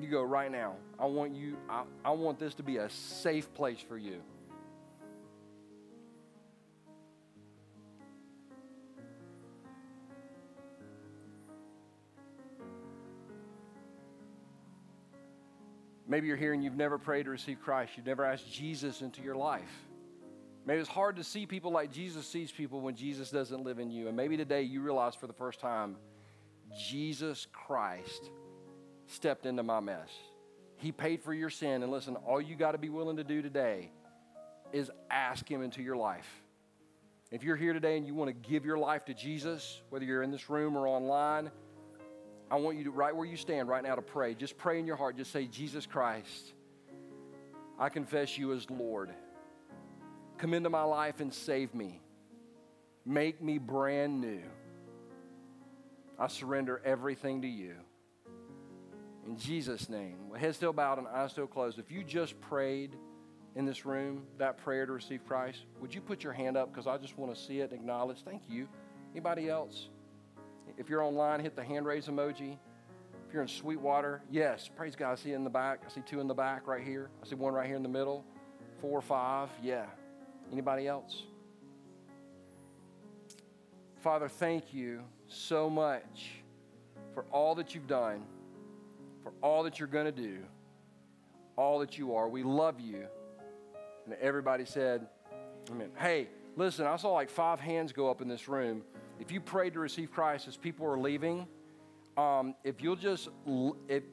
You 0.00 0.08
go 0.08 0.22
right 0.22 0.50
now. 0.50 0.74
I 0.98 1.06
want 1.06 1.34
you, 1.34 1.56
I, 1.70 1.84
I 2.04 2.10
want 2.10 2.38
this 2.38 2.54
to 2.54 2.62
be 2.62 2.78
a 2.78 2.90
safe 2.90 3.52
place 3.54 3.80
for 3.80 3.96
you. 3.96 4.20
Maybe 16.06 16.26
you're 16.26 16.36
here 16.36 16.52
and 16.52 16.62
you've 16.62 16.76
never 16.76 16.98
prayed 16.98 17.24
to 17.24 17.30
receive 17.30 17.60
Christ. 17.62 17.92
You've 17.96 18.06
never 18.06 18.24
asked 18.24 18.52
Jesus 18.52 19.00
into 19.00 19.22
your 19.22 19.34
life. 19.34 19.62
Maybe 20.66 20.80
it's 20.80 20.88
hard 20.88 21.16
to 21.16 21.24
see 21.24 21.44
people 21.44 21.70
like 21.70 21.92
Jesus 21.92 22.26
sees 22.26 22.50
people 22.50 22.80
when 22.80 22.94
Jesus 22.94 23.30
doesn't 23.30 23.64
live 23.64 23.78
in 23.78 23.90
you. 23.90 24.08
And 24.08 24.16
maybe 24.16 24.36
today 24.36 24.62
you 24.62 24.80
realize 24.80 25.14
for 25.14 25.26
the 25.26 25.34
first 25.34 25.60
time, 25.60 25.96
Jesus 26.88 27.46
Christ 27.52 28.30
stepped 29.06 29.44
into 29.44 29.62
my 29.62 29.80
mess. 29.80 30.08
He 30.78 30.90
paid 30.90 31.22
for 31.22 31.34
your 31.34 31.50
sin. 31.50 31.82
And 31.82 31.92
listen, 31.92 32.16
all 32.16 32.40
you 32.40 32.56
got 32.56 32.72
to 32.72 32.78
be 32.78 32.88
willing 32.88 33.18
to 33.18 33.24
do 33.24 33.42
today 33.42 33.90
is 34.72 34.90
ask 35.10 35.48
Him 35.48 35.62
into 35.62 35.82
your 35.82 35.96
life. 35.96 36.28
If 37.30 37.42
you're 37.42 37.56
here 37.56 37.72
today 37.72 37.96
and 37.96 38.06
you 38.06 38.14
want 38.14 38.28
to 38.28 38.48
give 38.48 38.64
your 38.64 38.78
life 38.78 39.04
to 39.06 39.14
Jesus, 39.14 39.82
whether 39.90 40.04
you're 40.04 40.22
in 40.22 40.30
this 40.30 40.48
room 40.48 40.76
or 40.76 40.86
online, 40.86 41.50
I 42.50 42.56
want 42.56 42.78
you 42.78 42.84
to, 42.84 42.90
right 42.90 43.14
where 43.14 43.26
you 43.26 43.36
stand 43.36 43.68
right 43.68 43.82
now, 43.82 43.94
to 43.94 44.02
pray. 44.02 44.34
Just 44.34 44.56
pray 44.56 44.78
in 44.78 44.86
your 44.86 44.96
heart. 44.96 45.16
Just 45.16 45.32
say, 45.32 45.46
Jesus 45.46 45.86
Christ, 45.86 46.54
I 47.78 47.88
confess 47.88 48.38
you 48.38 48.52
as 48.52 48.70
Lord. 48.70 49.10
Come 50.38 50.54
into 50.54 50.70
my 50.70 50.82
life 50.82 51.20
and 51.20 51.32
save 51.32 51.74
me. 51.74 52.00
Make 53.06 53.42
me 53.42 53.58
brand 53.58 54.20
new. 54.20 54.42
I 56.18 56.28
surrender 56.28 56.80
everything 56.84 57.42
to 57.42 57.48
you. 57.48 57.74
In 59.26 59.36
Jesus' 59.38 59.88
name, 59.88 60.16
head 60.36 60.54
still 60.54 60.72
bowed 60.72 60.98
and 60.98 61.08
eyes 61.08 61.32
still 61.32 61.46
closed, 61.46 61.78
if 61.78 61.90
you 61.90 62.04
just 62.04 62.38
prayed 62.40 62.94
in 63.56 63.64
this 63.64 63.86
room 63.86 64.26
that 64.38 64.58
prayer 64.58 64.84
to 64.84 64.92
receive 64.92 65.24
Christ, 65.26 65.64
would 65.80 65.94
you 65.94 66.00
put 66.00 66.22
your 66.22 66.32
hand 66.32 66.56
up? 66.56 66.72
Because 66.72 66.86
I 66.86 66.98
just 66.98 67.16
want 67.16 67.34
to 67.34 67.40
see 67.40 67.60
it 67.60 67.70
and 67.70 67.80
acknowledge. 67.80 68.18
Thank 68.24 68.42
you. 68.48 68.68
Anybody 69.12 69.48
else? 69.48 69.88
If 70.76 70.88
you're 70.88 71.02
online, 71.02 71.40
hit 71.40 71.56
the 71.56 71.62
hand 71.62 71.86
raise 71.86 72.06
emoji. 72.06 72.58
If 73.26 73.32
you're 73.32 73.42
in 73.42 73.48
Sweetwater, 73.48 74.22
yes, 74.30 74.68
praise 74.74 74.96
God. 74.96 75.12
I 75.12 75.14
see 75.14 75.32
in 75.32 75.44
the 75.44 75.50
back. 75.50 75.82
I 75.86 75.90
see 75.90 76.02
two 76.02 76.20
in 76.20 76.26
the 76.26 76.34
back 76.34 76.66
right 76.66 76.82
here. 76.82 77.10
I 77.22 77.26
see 77.26 77.36
one 77.36 77.54
right 77.54 77.66
here 77.66 77.76
in 77.76 77.82
the 77.82 77.88
middle. 77.88 78.24
Four 78.80 79.00
five, 79.00 79.48
yeah. 79.62 79.86
Anybody 80.54 80.86
else? 80.86 81.24
Father, 83.96 84.28
thank 84.28 84.72
you 84.72 85.00
so 85.26 85.68
much 85.68 86.30
for 87.12 87.24
all 87.32 87.56
that 87.56 87.74
you've 87.74 87.88
done, 87.88 88.22
for 89.24 89.32
all 89.42 89.64
that 89.64 89.80
you're 89.80 89.88
going 89.88 90.04
to 90.04 90.12
do, 90.12 90.38
all 91.56 91.80
that 91.80 91.98
you 91.98 92.14
are. 92.14 92.28
We 92.28 92.44
love 92.44 92.78
you. 92.78 93.04
And 94.04 94.14
everybody 94.20 94.64
said, 94.64 95.08
Amen. 95.72 95.90
Hey, 95.98 96.28
listen, 96.54 96.86
I 96.86 96.94
saw 96.98 97.10
like 97.14 97.30
five 97.30 97.58
hands 97.58 97.90
go 97.90 98.08
up 98.08 98.22
in 98.22 98.28
this 98.28 98.46
room. 98.46 98.82
If 99.18 99.32
you 99.32 99.40
prayed 99.40 99.72
to 99.72 99.80
receive 99.80 100.12
Christ 100.12 100.46
as 100.46 100.56
people 100.56 100.86
are 100.86 101.00
leaving, 101.00 101.48
um, 102.16 102.54
if 102.62 102.80
you'll 102.80 102.94
just, 102.94 103.28
if, 103.88 104.04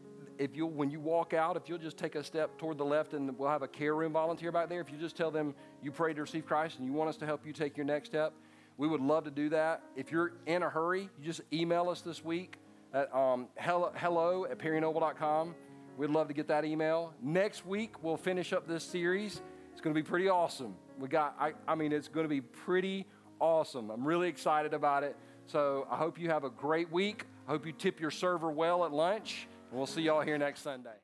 if 0.41 0.55
you 0.55 0.65
when 0.65 0.89
you 0.89 0.99
walk 0.99 1.33
out, 1.33 1.55
if 1.55 1.69
you'll 1.69 1.77
just 1.77 1.97
take 1.97 2.15
a 2.15 2.23
step 2.23 2.57
toward 2.57 2.79
the 2.79 2.85
left 2.85 3.13
and 3.13 3.37
we'll 3.37 3.49
have 3.49 3.61
a 3.61 3.67
care 3.67 3.93
room 3.93 4.13
volunteer 4.13 4.51
back 4.51 4.69
there. 4.69 4.81
If 4.81 4.91
you 4.91 4.97
just 4.97 5.15
tell 5.15 5.29
them 5.29 5.53
you 5.83 5.91
prayed 5.91 6.15
to 6.15 6.21
receive 6.23 6.47
Christ 6.47 6.79
and 6.79 6.87
you 6.87 6.93
want 6.93 7.09
us 7.09 7.17
to 7.17 7.27
help 7.27 7.45
you 7.45 7.53
take 7.53 7.77
your 7.77 7.85
next 7.85 8.09
step, 8.09 8.33
we 8.77 8.87
would 8.87 9.01
love 9.01 9.23
to 9.25 9.31
do 9.31 9.49
that. 9.49 9.83
If 9.95 10.11
you're 10.11 10.33
in 10.47 10.63
a 10.63 10.69
hurry, 10.69 11.09
you 11.19 11.25
just 11.25 11.41
email 11.53 11.89
us 11.89 12.01
this 12.01 12.25
week 12.25 12.57
at 12.91 13.13
um, 13.15 13.49
hello, 13.55 13.91
hello 13.95 14.45
at 14.45 14.57
perrynoble.com. 14.57 15.53
We'd 15.97 16.09
love 16.09 16.27
to 16.29 16.33
get 16.33 16.47
that 16.47 16.65
email. 16.65 17.13
Next 17.21 17.63
week, 17.63 18.03
we'll 18.03 18.17
finish 18.17 18.51
up 18.51 18.67
this 18.67 18.83
series. 18.83 19.41
It's 19.71 19.81
going 19.81 19.93
to 19.93 20.01
be 20.01 20.07
pretty 20.07 20.27
awesome. 20.27 20.73
We 20.99 21.07
got, 21.07 21.35
I, 21.39 21.53
I 21.67 21.75
mean, 21.75 21.91
it's 21.91 22.07
going 22.07 22.23
to 22.23 22.29
be 22.29 22.41
pretty 22.41 23.05
awesome. 23.39 23.91
I'm 23.91 24.07
really 24.07 24.27
excited 24.27 24.73
about 24.73 25.03
it. 25.03 25.15
So 25.45 25.85
I 25.91 25.97
hope 25.97 26.19
you 26.19 26.29
have 26.29 26.45
a 26.45 26.49
great 26.49 26.91
week. 26.91 27.25
I 27.47 27.51
hope 27.51 27.65
you 27.65 27.73
tip 27.73 27.99
your 27.99 28.11
server 28.11 28.49
well 28.49 28.85
at 28.85 28.91
lunch, 28.91 29.47
we'll 29.71 29.85
see 29.87 30.01
y'all 30.01 30.21
here 30.21 30.37
next 30.37 30.61
Sunday. 30.61 31.01